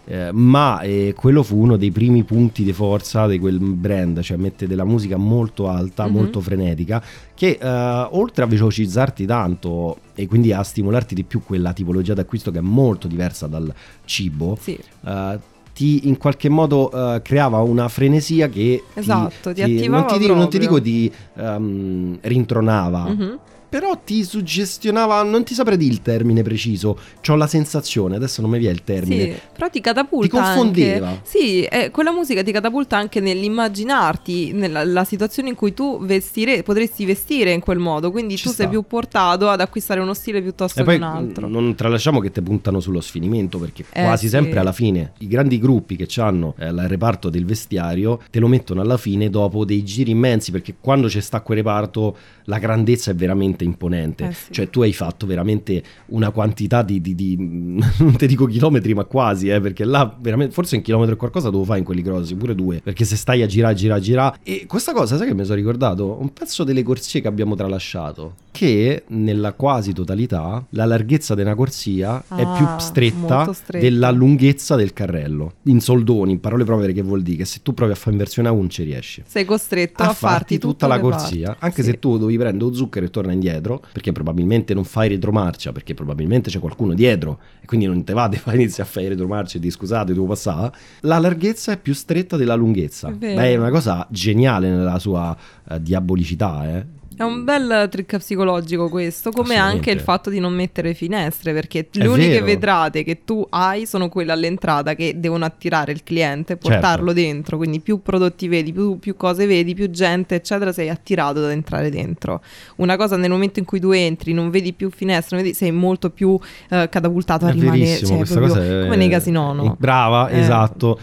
Eh, 0.04 0.30
ma 0.32 0.80
eh, 0.80 1.14
quello 1.16 1.42
fu 1.42 1.56
uno 1.58 1.76
dei 1.76 1.90
primi 1.90 2.22
punti 2.24 2.62
di 2.64 2.72
forza 2.72 3.26
di 3.26 3.38
quel 3.38 3.58
brand, 3.58 4.20
cioè 4.20 4.36
mette 4.36 4.66
della 4.66 4.84
musica 4.84 5.16
molto 5.16 5.68
alta, 5.68 6.06
Mhm. 6.06 6.12
molto 6.12 6.40
frenetica, 6.40 7.02
che 7.34 7.58
eh, 7.60 7.66
oltre 8.10 8.44
a 8.44 8.46
velocizzarti 8.46 9.24
tanto 9.26 9.98
e 10.14 10.26
quindi 10.26 10.52
a 10.52 10.62
stimolarti 10.62 11.14
di 11.14 11.24
più 11.24 11.42
quella 11.42 11.72
tipologia 11.72 12.14
d'acquisto 12.14 12.50
che 12.50 12.58
è 12.58 12.62
molto 12.62 13.08
diversa 13.08 13.46
dal 13.46 13.72
cibo, 14.04 14.56
Sì, 14.60 14.78
eh, 15.06 15.38
ti 15.72 16.08
in 16.08 16.18
qualche 16.18 16.48
modo 16.48 16.90
eh, 16.90 17.22
creava 17.22 17.58
una 17.60 17.88
frenesia 17.88 18.48
che 18.48 18.82
ti- 18.92 18.98
Esatto, 18.98 19.52
ti 19.54 19.86
non, 19.88 20.06
ti 20.06 20.18
dico, 20.18 20.34
non 20.34 20.50
ti 20.50 20.58
dico 20.58 20.78
di 20.80 21.10
ehm, 21.36 22.18
rintronava, 22.20 23.04
Mhm. 23.08 23.38
Però 23.70 23.96
ti 24.04 24.22
suggestionava, 24.24 25.22
non 25.22 25.44
ti 25.44 25.54
saprei 25.54 25.76
dire 25.78 25.92
il 25.92 26.02
termine 26.02 26.42
preciso, 26.42 26.98
ho 27.26 27.34
la 27.36 27.46
sensazione, 27.46 28.16
adesso 28.16 28.40
non 28.42 28.50
mi 28.50 28.58
viene 28.58 28.74
il 28.74 28.82
termine. 28.84 29.24
Sì, 29.32 29.38
però 29.54 29.70
ti 29.70 29.80
catapulta 29.80 30.26
Ti 30.26 30.42
confondeva. 30.42 31.08
anche. 31.08 31.20
Sì, 31.22 31.62
eh, 31.62 31.90
quella 31.90 32.12
musica 32.12 32.42
ti 32.42 32.50
catapulta 32.52 32.96
anche 32.98 33.20
nell'immaginarti 33.20 34.52
nella 34.52 34.84
la 34.84 35.04
situazione 35.04 35.50
in 35.50 35.54
cui 35.54 35.72
tu 35.72 36.04
vestire, 36.04 36.62
potresti 36.62 37.04
vestire 37.04 37.52
in 37.52 37.60
quel 37.60 37.78
modo, 37.78 38.10
quindi 38.10 38.36
Ci 38.36 38.44
tu 38.44 38.48
sta. 38.50 38.62
sei 38.62 38.68
più 38.70 38.82
portato 38.82 39.48
ad 39.48 39.60
acquistare 39.60 40.00
uno 40.00 40.14
stile 40.14 40.42
piuttosto 40.42 40.80
E 40.80 40.84
che 40.84 40.94
un 40.96 41.02
altro. 41.02 41.48
non 41.48 41.74
tralasciamo 41.74 42.18
che 42.20 42.30
te 42.32 42.42
puntano 42.42 42.80
sullo 42.80 43.00
sfinimento 43.00 43.58
perché 43.58 43.84
Eh, 43.92 44.02
quasi 44.02 44.24
sì. 44.24 44.30
sempre 44.32 44.58
alla 44.58 44.72
fine 44.72 45.12
i 45.18 45.28
grandi 45.28 45.58
gruppi 45.58 45.94
che 45.96 46.08
hanno 46.20 46.54
il 46.58 46.88
reparto 46.88 47.28
del 47.30 47.44
vestiario 47.44 48.20
te 48.30 48.40
lo 48.40 48.48
mettono 48.48 48.80
alla 48.80 48.96
fine 48.96 49.30
dopo 49.30 49.64
dei 49.64 49.84
giri 49.84 50.10
immensi 50.10 50.50
perché 50.50 50.74
quando 50.80 51.06
c'è 51.06 51.20
sta 51.20 51.40
quel 51.40 51.58
reparto 51.58 52.16
la 52.44 52.58
grandezza 52.58 53.10
è 53.12 53.14
veramente 53.14 53.59
imponente. 53.64 54.28
Eh, 54.28 54.32
sì. 54.32 54.52
Cioè 54.52 54.70
tu 54.70 54.82
hai 54.82 54.92
fatto 54.92 55.26
veramente 55.26 55.82
una 56.06 56.30
quantità 56.30 56.82
di, 56.82 57.00
di- 57.00 57.14
di- 57.14 57.36
non 57.98 58.16
ti 58.16 58.26
dico 58.26 58.46
chilometri 58.46 58.94
ma 58.94 59.04
quasi 59.04 59.48
eh, 59.48 59.60
perché 59.60 59.84
là 59.84 60.14
veramente 60.20 60.52
forse 60.52 60.76
un 60.76 60.82
chilometro 60.82 61.14
e 61.14 61.16
qualcosa 61.18 61.50
devo 61.50 61.64
fare 61.64 61.78
in 61.78 61.84
quelli 61.84 62.02
grossi, 62.02 62.34
pure 62.34 62.54
due, 62.54 62.80
perché 62.82 63.04
se 63.04 63.16
stai 63.16 63.42
a 63.42 63.46
girare, 63.46 63.74
girare, 63.74 64.00
girare 64.00 64.38
e 64.42 64.64
questa 64.66 64.92
cosa 64.92 65.16
sai 65.16 65.26
che 65.28 65.34
mi 65.34 65.44
sono 65.44 65.56
ricordato? 65.56 66.16
Un 66.20 66.32
pezzo 66.32 66.64
delle 66.64 66.82
corsie 66.82 67.20
che 67.20 67.28
abbiamo 67.28 67.54
tralasciato 67.54 68.34
che 68.50 69.04
nella 69.08 69.52
quasi 69.52 69.92
totalità 69.92 70.64
la 70.70 70.84
larghezza 70.84 71.34
di 71.34 71.40
una 71.42 71.54
corsia 71.54 72.22
è 72.34 72.42
Ah, 72.42 72.56
più 72.56 72.66
stretta, 72.78 73.36
molto 73.36 73.52
stretta. 73.52 73.78
della 73.84 74.10
lunghezza 74.10 74.74
del 74.76 74.92
carrello. 74.92 75.52
In 75.64 75.80
soldoni, 75.80 76.32
in 76.32 76.40
parole 76.40 76.64
povere 76.64 76.92
che 76.92 77.02
vuol 77.02 77.22
dire 77.22 77.38
che 77.38 77.44
se 77.44 77.60
tu 77.62 77.72
provi 77.74 77.92
a 77.92 77.94
fare 77.94 78.10
in 78.12 78.16
versione 78.18 78.48
A1 78.48 78.68
ci 78.68 78.82
riesci 78.82 79.22
Sei 79.26 79.44
costretto 79.44 80.02
a, 80.02 80.08
a 80.08 80.12
farti 80.12 80.58
tutta 80.58 80.68
tutte 80.72 80.86
la 80.88 80.98
corsia, 81.00 81.46
parti. 81.48 81.64
anche 81.64 81.82
Sì. 81.82 81.90
se 81.90 81.98
tu 81.98 82.18
dovevi 82.18 82.38
prendere 82.38 82.64
lo 82.64 82.74
zucchero 82.74 83.06
e 83.06 83.10
torna 83.10 83.32
indietro, 83.32 83.49
perché 83.92 84.12
probabilmente 84.12 84.74
non 84.74 84.84
fai 84.84 85.08
retromarcia, 85.08 85.72
perché 85.72 85.94
probabilmente 85.94 86.50
c'è 86.50 86.58
qualcuno 86.58 86.94
dietro 86.94 87.38
e 87.60 87.66
quindi 87.66 87.86
non 87.86 88.04
te 88.04 88.12
va 88.12 88.28
di 88.28 88.36
fare 88.36 88.56
inizi 88.58 88.80
a 88.80 88.84
fare 88.84 89.08
retromarcia 89.08 89.56
e 89.56 89.60
di 89.60 89.70
scusate, 89.70 90.12
devo 90.12 90.26
passare. 90.26 90.72
La 91.00 91.18
larghezza 91.18 91.72
è 91.72 91.78
più 91.78 91.94
stretta 91.94 92.36
della 92.36 92.54
lunghezza. 92.54 93.08
È. 93.08 93.12
Beh, 93.12 93.34
è 93.34 93.56
una 93.56 93.70
cosa 93.70 94.06
geniale 94.10 94.68
nella 94.68 94.98
sua 94.98 95.36
eh, 95.68 95.82
diabolicità, 95.82 96.68
eh. 96.68 96.98
È 97.20 97.22
un 97.22 97.44
bel 97.44 97.86
trick 97.90 98.16
psicologico 98.16 98.88
questo, 98.88 99.30
come 99.30 99.56
anche 99.56 99.90
il 99.90 100.00
fatto 100.00 100.30
di 100.30 100.38
non 100.38 100.54
mettere 100.54 100.94
finestre, 100.94 101.52
perché 101.52 101.86
le 101.90 102.06
uniche 102.06 102.40
vetrate 102.40 103.04
che 103.04 103.24
tu 103.26 103.46
hai 103.50 103.84
sono 103.84 104.08
quelle 104.08 104.32
all'entrata 104.32 104.94
che 104.94 105.12
devono 105.18 105.44
attirare 105.44 105.92
il 105.92 106.02
cliente, 106.02 106.56
portarlo 106.56 107.12
Certo. 107.12 107.20
dentro, 107.20 107.56
quindi 107.58 107.80
più 107.80 108.00
prodotti 108.00 108.48
vedi, 108.48 108.72
più, 108.72 108.98
più 108.98 109.16
cose 109.16 109.44
vedi, 109.44 109.74
più 109.74 109.90
gente, 109.90 110.36
eccetera, 110.36 110.72
sei 110.72 110.88
attirato 110.88 111.40
ad 111.44 111.50
entrare 111.50 111.90
dentro. 111.90 112.40
Una 112.76 112.96
cosa 112.96 113.18
nel 113.18 113.28
momento 113.28 113.58
in 113.58 113.66
cui 113.66 113.80
tu 113.80 113.90
entri, 113.90 114.32
non 114.32 114.48
vedi 114.48 114.72
più 114.72 114.90
finestre, 114.90 115.36
vedi- 115.36 115.52
sei 115.52 115.72
molto 115.72 116.08
più 116.08 116.38
eh, 116.70 116.88
catapultato 116.88 117.44
a 117.44 117.50
rimanere, 117.50 118.02
cioè, 118.02 118.24
proprio 118.24 118.54
è... 118.54 118.82
come 118.84 118.96
nei 118.96 119.10
casinò, 119.10 119.52
no? 119.52 119.76
Brava, 119.78 120.30
Eh. 120.30 120.38
esatto. 120.38 120.98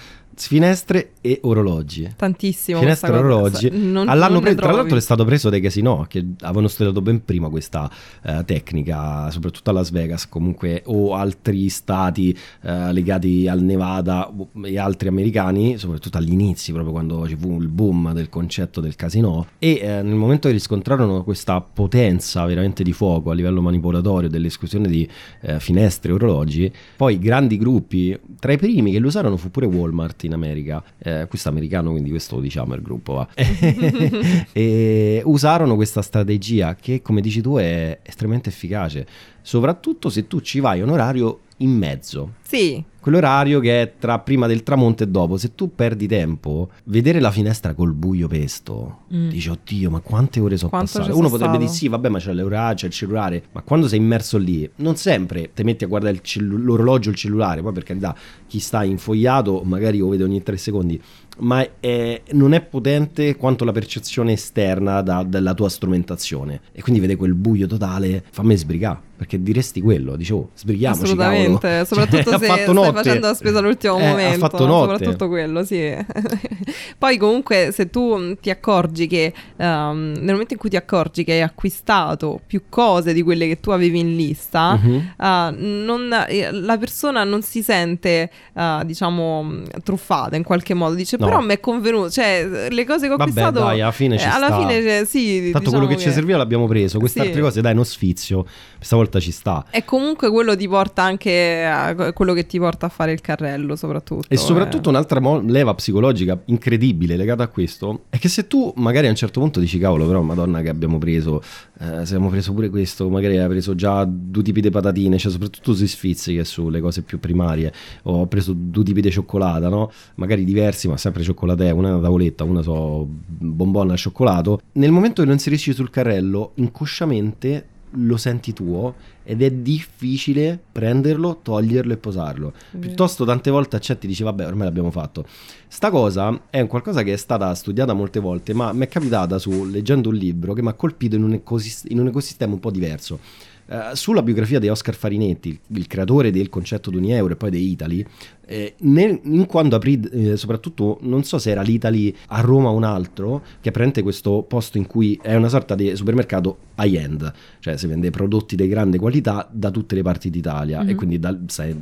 Finestre 0.46 1.12
e 1.22 1.40
orologi. 1.44 2.10
Tantissimo. 2.16 2.80
Finestre 2.80 3.14
e 3.14 3.18
orologi. 3.18 3.70
Non- 3.72 4.08
All'anno 4.08 4.40
pre- 4.40 4.56
tra 4.56 4.72
l'altro 4.72 4.98
è 4.98 5.02
stato 5.02 5.26
preso 5.26 5.50
dai 5.50 5.62
casino 5.62 6.06
che 6.08 6.24
avevano 6.42 6.68
studiato 6.68 7.02
ben 7.02 7.26
prima 7.26 7.50
questa 7.50 7.90
eh, 8.24 8.44
tecnica, 8.46 9.30
soprattutto 9.32 9.70
a 9.72 9.74
Las 9.74 9.90
Vegas 9.92 10.28
comunque, 10.30 10.84
o 10.86 11.16
altri 11.16 11.70
stati 11.70 12.38
eh, 12.62 12.94
legati 12.94 13.48
al 13.48 13.62
Nevada 13.62 14.32
e 14.64 14.78
altri 14.78 15.08
americani, 15.08 15.78
soprattutto 15.78 16.18
agli 16.18 16.32
inizi, 16.32 16.72
proprio 16.72 16.94
quando 16.94 17.28
ci 17.28 17.36
fu 17.36 17.60
il 17.60 17.68
boom 17.68 18.14
del 18.14 18.30
concetto 18.30 18.80
del 18.80 18.96
casino. 18.96 19.48
E 19.58 19.80
eh, 19.82 20.02
nel 20.02 20.16
momento 20.16 20.48
che 20.48 20.54
riscontrarono 20.54 21.24
questa 21.24 21.60
potenza 21.62 22.46
veramente 22.46 22.84
di 22.84 22.94
fuoco 22.94 23.32
a 23.32 23.34
livello 23.34 23.62
manipolatorio 23.62 24.30
dell'esclusione 24.30 24.88
di 24.88 25.08
eh, 25.42 25.60
finestre 25.60 26.12
e 26.12 26.14
orologi, 26.14 26.72
poi 26.96 27.18
grandi 27.18 27.58
gruppi, 27.58 28.18
tra 28.40 28.52
i 28.52 28.58
primi 28.58 28.92
che 28.92 29.00
lo 29.00 29.08
usarono 29.08 29.36
fu 29.38 29.50
pure 29.50 29.66
Walmart 29.66 30.26
in 30.28 30.34
America, 30.34 30.84
eh, 31.00 31.26
questo 31.28 31.50
americano, 31.50 31.92
quindi 31.92 32.10
questo 32.10 32.36
lo 32.36 32.42
diciamo 32.42 32.76
il 32.76 32.82
gruppo, 32.82 33.14
va. 33.14 33.28
e 34.54 35.22
usarono 35.26 35.76
questa 35.76 36.02
strategia 36.02 36.76
che, 36.76 37.02
come 37.02 37.22
dici 37.22 37.42
tu, 37.42 37.56
è 37.56 38.00
estremamente 38.04 38.50
efficace, 38.50 39.06
soprattutto 39.42 40.10
se 40.10 40.28
tu 40.28 40.42
ci 40.42 40.60
vai 40.60 40.82
a 40.82 40.84
un 40.84 40.90
orario 40.90 41.40
in 41.58 41.72
mezzo. 41.72 42.34
Sì, 42.42 42.84
Quell'orario 43.08 43.62
che 43.62 43.82
è 43.82 43.94
tra 43.98 44.20
prima 44.20 44.48
del 44.48 44.64
tramonto 44.64 45.02
e 45.04 45.08
dopo, 45.08 45.38
se 45.38 45.56
tu 45.56 45.74
perdi 45.74 46.08
tempo, 46.08 46.72
vedere 46.86 47.22
la 47.22 47.32
finestra 47.32 47.74
col 47.74 47.94
buio 47.94 48.28
pesto, 48.28 49.04
Mm. 49.16 49.30
dici 49.30 49.48
oddio, 49.48 49.90
ma 49.90 50.02
quante 50.02 50.42
ore 50.42 50.58
sono 50.58 50.70
Quanto 50.70 50.92
passate? 50.98 51.16
Uno 51.18 51.30
potrebbe 51.30 51.58
dire 51.58 51.70
sì, 51.70 51.88
vabbè, 51.88 52.10
ma 52.10 52.20
c'è 52.20 52.34
l'orario, 52.34 52.76
c'è 52.76 52.88
il 52.88 52.92
cellulare, 52.92 53.44
ma 53.54 53.62
quando 53.62 53.88
sei 53.88 54.00
immerso 54.00 54.38
lì, 54.38 54.70
non 54.78 54.98
sempre 54.98 55.52
ti 55.54 55.64
metti 55.64 55.86
a 55.86 55.88
guardare 55.88 56.16
il 56.16 56.22
cellu- 56.22 56.58
l'orologio 56.62 57.08
o 57.08 57.12
il 57.14 57.18
cellulare, 57.18 57.62
poi 57.62 57.72
per 57.72 57.84
carità, 57.84 58.14
chi 58.46 58.60
sta 58.60 58.84
infogliato 58.84 59.62
magari 59.64 60.00
lo 60.00 60.10
vede 60.10 60.24
ogni 60.26 60.44
tre 60.44 60.58
secondi, 60.58 61.02
ma 61.40 61.66
è- 61.80 62.22
non 62.34 62.52
è 62.54 62.62
potente 62.62 63.38
quanto 63.38 63.64
la 63.64 63.72
percezione 63.72 64.34
esterna 64.34 65.00
da- 65.02 65.24
della 65.24 65.54
tua 65.54 65.70
strumentazione. 65.70 66.60
E 66.74 66.82
quindi 66.82 67.00
vede 67.00 67.16
quel 67.16 67.36
buio 67.36 67.68
totale, 67.68 68.22
fammi 68.32 68.58
sbrigare, 68.58 69.00
perché 69.18 69.42
diresti 69.42 69.82
quello, 69.82 70.16
dicevo, 70.16 70.52
sbrighiamoci, 70.54 71.04
assolutamente. 71.04 71.60
cavolo. 71.68 71.86
Soprattutto 71.86 72.30
Cioè, 72.30 72.40
se 72.40 72.46
stai 72.46 72.74
notte. 72.74 72.94
facendo 72.94 73.28
la 73.28 73.34
spesa 73.34 73.58
all'ultimo 73.60 73.98
Eh, 73.98 74.08
momento. 74.08 74.46
Ha 74.46 74.50
fatto 74.50 74.66
notte. 74.68 74.94
Soprattutto 74.94 75.28
quello, 75.28 75.64
sì. 75.64 75.92
Poi 76.98 77.18
comunque 77.18 77.72
se 77.74 77.90
tu 77.90 78.16
mh, 78.16 78.38
ti 78.42 78.50
accorgi 78.50 79.08
che 79.08 79.34
ehm, 79.58 80.14
nel 80.20 80.32
momento 80.32 80.54
in 80.54 80.60
cui 80.60 80.70
ti 80.70 80.76
accorgi 80.76 81.24
che 81.24 81.34
hai 81.34 81.42
acquistato 81.42 82.40
più 82.46 82.64
cose 82.70 83.14
di 83.14 83.22
quelle 83.24 83.48
che 83.48 83.60
tu 83.60 83.72
avevi 83.72 84.00
in 84.00 84.16
lista, 84.16 84.76
Mhm. 84.82 85.14
ah, 85.18 85.54
non- 85.58 86.26
eh, 86.28 86.52
la 86.52 86.78
persona 86.78 87.24
non 87.24 87.42
si 87.42 87.62
sente, 87.64 88.30
ah, 88.54 88.84
diciamo, 88.86 89.44
mh, 89.44 89.64
truffata 89.84 90.36
in 90.36 90.44
qualche 90.44 90.74
modo. 90.74 90.94
Dice, 90.96 91.18
No. 91.18 91.26
però 91.26 91.40
mi 91.42 91.54
è 91.54 91.60
convenuto, 91.60 92.10
cioè 92.12 92.68
le 92.70 92.86
cose 92.86 93.08
che 93.08 93.14
ho 93.14 93.18
Vabbè, 93.18 93.30
acquistato... 93.32 93.60
dai, 93.66 93.82
alla 93.82 93.92
fine 93.92 94.18
ci 94.18 94.26
eh, 94.26 94.30
alla 94.30 94.56
fine, 94.60 94.82
cioè, 94.82 95.04
sì, 95.06 95.50
Tanto 95.52 95.60
diciamo 95.60 95.86
quello 95.86 95.88
che, 95.88 95.98
ci 96.06 96.12
serviva 96.12 96.38
l'abbiamo 96.38 96.68
preso. 96.68 97.00
Queste 97.00 97.22
Sì. 97.22 97.28
altre 97.28 97.42
cose, 97.42 97.62
dai, 97.62 97.74
uno 97.74 97.84
sfizio. 97.84 98.46
Questa 98.78 98.96
volta 99.08 99.20
ci 99.20 99.32
sta. 99.32 99.66
E 99.72 99.84
comunque 99.86 100.30
quello 100.30 100.56
ti 100.56 100.68
porta 100.68 101.04
anche 101.04 101.66
a 101.66 102.14
quello 102.14 102.34
che 102.34 102.46
ti 102.46 102.60
porta 102.60 102.86
a 102.86 102.90
fare 102.90 103.12
il 103.12 103.22
carrello, 103.22 103.76
soprattutto. 103.76 104.28
E 104.28 104.38
soprattutto 104.38 104.90
eh. 104.90 104.92
un'altra 104.92 105.20
mo- 105.20 105.42
leva 105.42 105.74
psicologica 105.74 106.40
incredibile 106.46 107.16
legata 107.16 107.44
a 107.44 107.48
questo 107.48 108.04
è 108.10 108.18
che 108.18 108.28
se 108.28 108.48
tu 108.48 108.74
magari 108.76 109.08
a 109.08 109.10
un 109.10 109.16
certo 109.16 109.40
punto 109.40 109.60
dici 109.60 109.80
cavolo 109.80 110.06
però 110.06 110.22
madonna 110.22 110.62
che 110.62 110.70
abbiamo 110.70 110.98
preso 110.98 111.42
eh, 111.80 112.06
se 112.06 112.16
abbiamo 112.16 112.30
preso 112.30 112.54
pure 112.54 112.70
questo 112.70 113.10
magari 113.10 113.38
hai 113.38 113.48
preso 113.48 113.76
già 113.76 114.06
due 114.06 114.44
tipi 114.44 114.62
di 114.62 114.70
patatine 114.70 115.18
cioè 115.18 115.32
soprattutto 115.32 115.74
sui 115.74 115.88
sfizi 115.88 116.36
che 116.36 116.44
sulle 116.44 116.80
cose 116.80 117.02
più 117.02 117.20
primarie 117.20 117.72
ho 118.04 118.28
preso 118.28 118.54
due 118.56 118.84
tipi 118.84 119.02
di 119.02 119.12
cioccolata 119.12 119.70
no? 119.70 119.92
magari 120.16 120.44
diversi 120.44 120.88
ma 120.88 120.98
sempre 120.98 121.24
cioccolatè 121.24 121.70
una 121.72 121.90
è 121.90 121.92
una 121.92 122.02
tavoletta 122.02 122.44
una 122.44 122.62
so 122.62 123.08
bombonna 123.08 123.94
al 123.94 123.98
cioccolato 123.98 124.62
nel 124.74 124.92
momento 124.92 125.22
che 125.22 125.28
non 125.28 125.40
si 125.40 125.50
riesci 125.50 125.74
sul 125.74 125.90
carrello 125.90 126.52
inconsciamente 126.56 127.76
lo 127.92 128.18
senti 128.18 128.54
tuo 128.54 128.96
ed 129.24 129.42
è 129.42 129.52
difficile 129.52 130.60
prenderlo, 130.72 131.40
toglierlo 131.42 131.94
e 131.94 131.98
posarlo. 131.98 132.54
Piuttosto 132.78 133.26
tante 133.26 133.50
volte 133.50 133.76
accetti 133.76 134.06
e 134.06 134.10
dici 134.10 134.24
vabbè 134.24 134.46
ormai 134.46 134.66
l'abbiamo 134.66 134.92
fatto. 134.92 135.26
Sta 135.68 135.90
cosa 135.90 136.44
è 136.50 136.62
un 136.62 136.68
qualcosa 136.68 137.04
che 137.04 137.14
è 137.14 137.18
stata 137.18 137.54
studiata 137.54 137.94
molte 137.94 138.20
volte, 138.20 138.54
ma 138.54 138.72
mi 138.74 138.86
è 138.86 138.88
capitata 138.88 139.38
su 139.40 139.66
leggendo 139.66 140.10
un 140.10 140.16
libro 140.16 140.54
che 140.54 140.62
mi 140.62 140.70
ha 140.70 140.74
colpito 140.74 141.16
in 141.16 141.24
un, 141.24 141.34
ecosist- 141.34 141.90
in 141.90 142.00
un 142.00 142.08
ecosistema 142.08 142.54
un 142.54 142.60
po' 142.60 142.72
diverso. 142.72 143.20
Uh, 143.68 143.94
sulla 143.96 144.22
biografia 144.22 144.60
di 144.60 144.70
Oscar 144.70 144.96
Farinetti, 144.96 145.50
il, 145.50 145.60
il 145.78 145.88
creatore 145.88 146.32
del 146.32 146.48
concetto 146.48 146.90
di 146.90 147.12
euro 147.12 147.34
e 147.34 147.36
poi 147.36 147.52
di 147.52 147.70
Italy, 147.70 148.06
eh, 148.48 148.76
nel, 148.80 149.20
in 149.24 149.46
quando 149.46 149.76
aprì, 149.76 150.00
eh, 150.00 150.38
soprattutto, 150.38 150.98
non 151.02 151.24
so 151.24 151.38
se 151.38 151.52
era 151.52 151.62
l'Italy 151.62 152.16
a 152.28 152.40
Roma 152.40 152.70
o 152.70 152.76
un 152.76 152.84
altro, 152.84 153.44
che 153.60 153.72
prende 153.72 154.02
questo 154.02 154.44
posto 154.48 154.78
in 154.78 154.88
cui 154.88 155.20
è 155.22 155.36
una 155.36 155.50
sorta 155.50 155.76
di 155.76 155.96
supermercato 155.96 156.58
high-end, 156.78 157.32
cioè 157.60 157.78
si 157.78 157.88
vende 157.88 158.10
prodotti 158.10 158.56
di 158.56 158.68
grande 158.68 158.98
qualità 158.98 159.48
da 159.52 159.70
tutte 159.70 159.96
le 159.96 160.02
parti 160.02 160.30
d'Italia 160.30 160.80
mm-hmm. 160.80 160.90
e 160.90 160.96
quindi 160.96 161.20
da, 161.20 161.38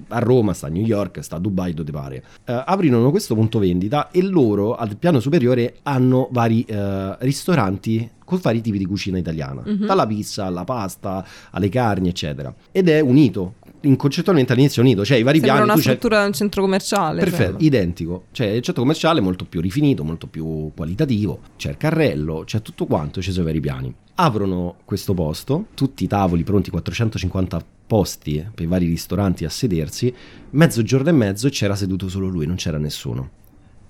a 0.08 0.20
Roma, 0.20 0.54
sta 0.54 0.68
a 0.68 0.70
New 0.70 0.84
York, 0.84 1.24
sta 1.24 1.36
a 1.36 1.40
Dubai, 1.40 1.74
dove 1.74 1.92
pare. 1.92 2.24
Eh, 2.46 2.64
aprirono 2.66 3.12
questo 3.12 3.36
punto 3.36 3.60
vendita 3.60 4.10
e 4.10 4.24
loro 4.24 4.76
al 4.76 4.98
piano 4.98 5.20
superiore 5.20 5.78
hanno 5.84 6.28
vari 6.32 6.64
eh, 6.64 7.16
ristoranti 7.20 8.10
con 8.26 8.40
vari 8.42 8.60
tipi 8.60 8.80
di 8.80 8.86
cucina 8.86 9.20
italiana, 9.20 9.62
mm-hmm. 9.66 9.86
dalla 9.86 10.08
pizza 10.08 10.46
alla 10.46 10.64
pasta, 10.64 11.24
alle 11.52 11.70
carni, 11.70 12.08
eccetera. 12.10 12.54
Ed 12.72 12.90
è 12.90 13.00
unito 13.00 13.56
concettualmente 13.96 14.54
all'inizio 14.54 14.82
unito, 14.82 15.06
cioè 15.06 15.18
i 15.18 15.24
vari 15.24 15.40
Sembra 15.40 15.58
piani. 15.58 15.72
una 15.72 15.82
struttura 15.82 16.22
di 16.22 16.26
un 16.28 16.34
centro 16.34 16.62
commerciale. 16.62 17.20
Perfetto, 17.20 17.52
cioè. 17.54 17.64
identico. 17.64 18.24
Cioè 18.32 18.48
il 18.48 18.62
centro 18.62 18.82
commerciale 18.82 19.20
è 19.20 19.24
molto 19.24 19.46
più 19.46 19.62
rifinito, 19.62 20.04
molto 20.04 20.28
più 20.28 20.72
qualitativo. 20.76 21.40
C'è 21.58 21.70
il 21.70 21.78
carrello, 21.78 22.44
c'è 22.46 22.62
tutto 22.62 22.86
quanto, 22.86 23.22
ci 23.22 23.32
sono 23.32 23.44
i 23.44 23.46
vari 23.48 23.60
piani. 23.60 23.94
Aprono 24.16 24.78
questo 24.86 25.14
posto, 25.14 25.68
tutti 25.74 26.04
i 26.04 26.08
tavoli 26.08 26.44
pronti, 26.44 26.70
450 26.70 27.64
posti 27.88 28.44
per 28.54 28.66
i 28.66 28.68
vari 28.68 28.88
ristoranti 28.88 29.46
a 29.46 29.50
sedersi. 29.50 30.14
Mezzogiorno 30.52 31.10
e 31.10 31.14
mezzo 31.14 31.50
c'era 31.50 31.76
seduto 31.76 32.10
solo 32.10 32.28
lui, 32.28 32.46
non 32.46 32.56
c'era 32.56 32.78
nessuno. 32.78 33.30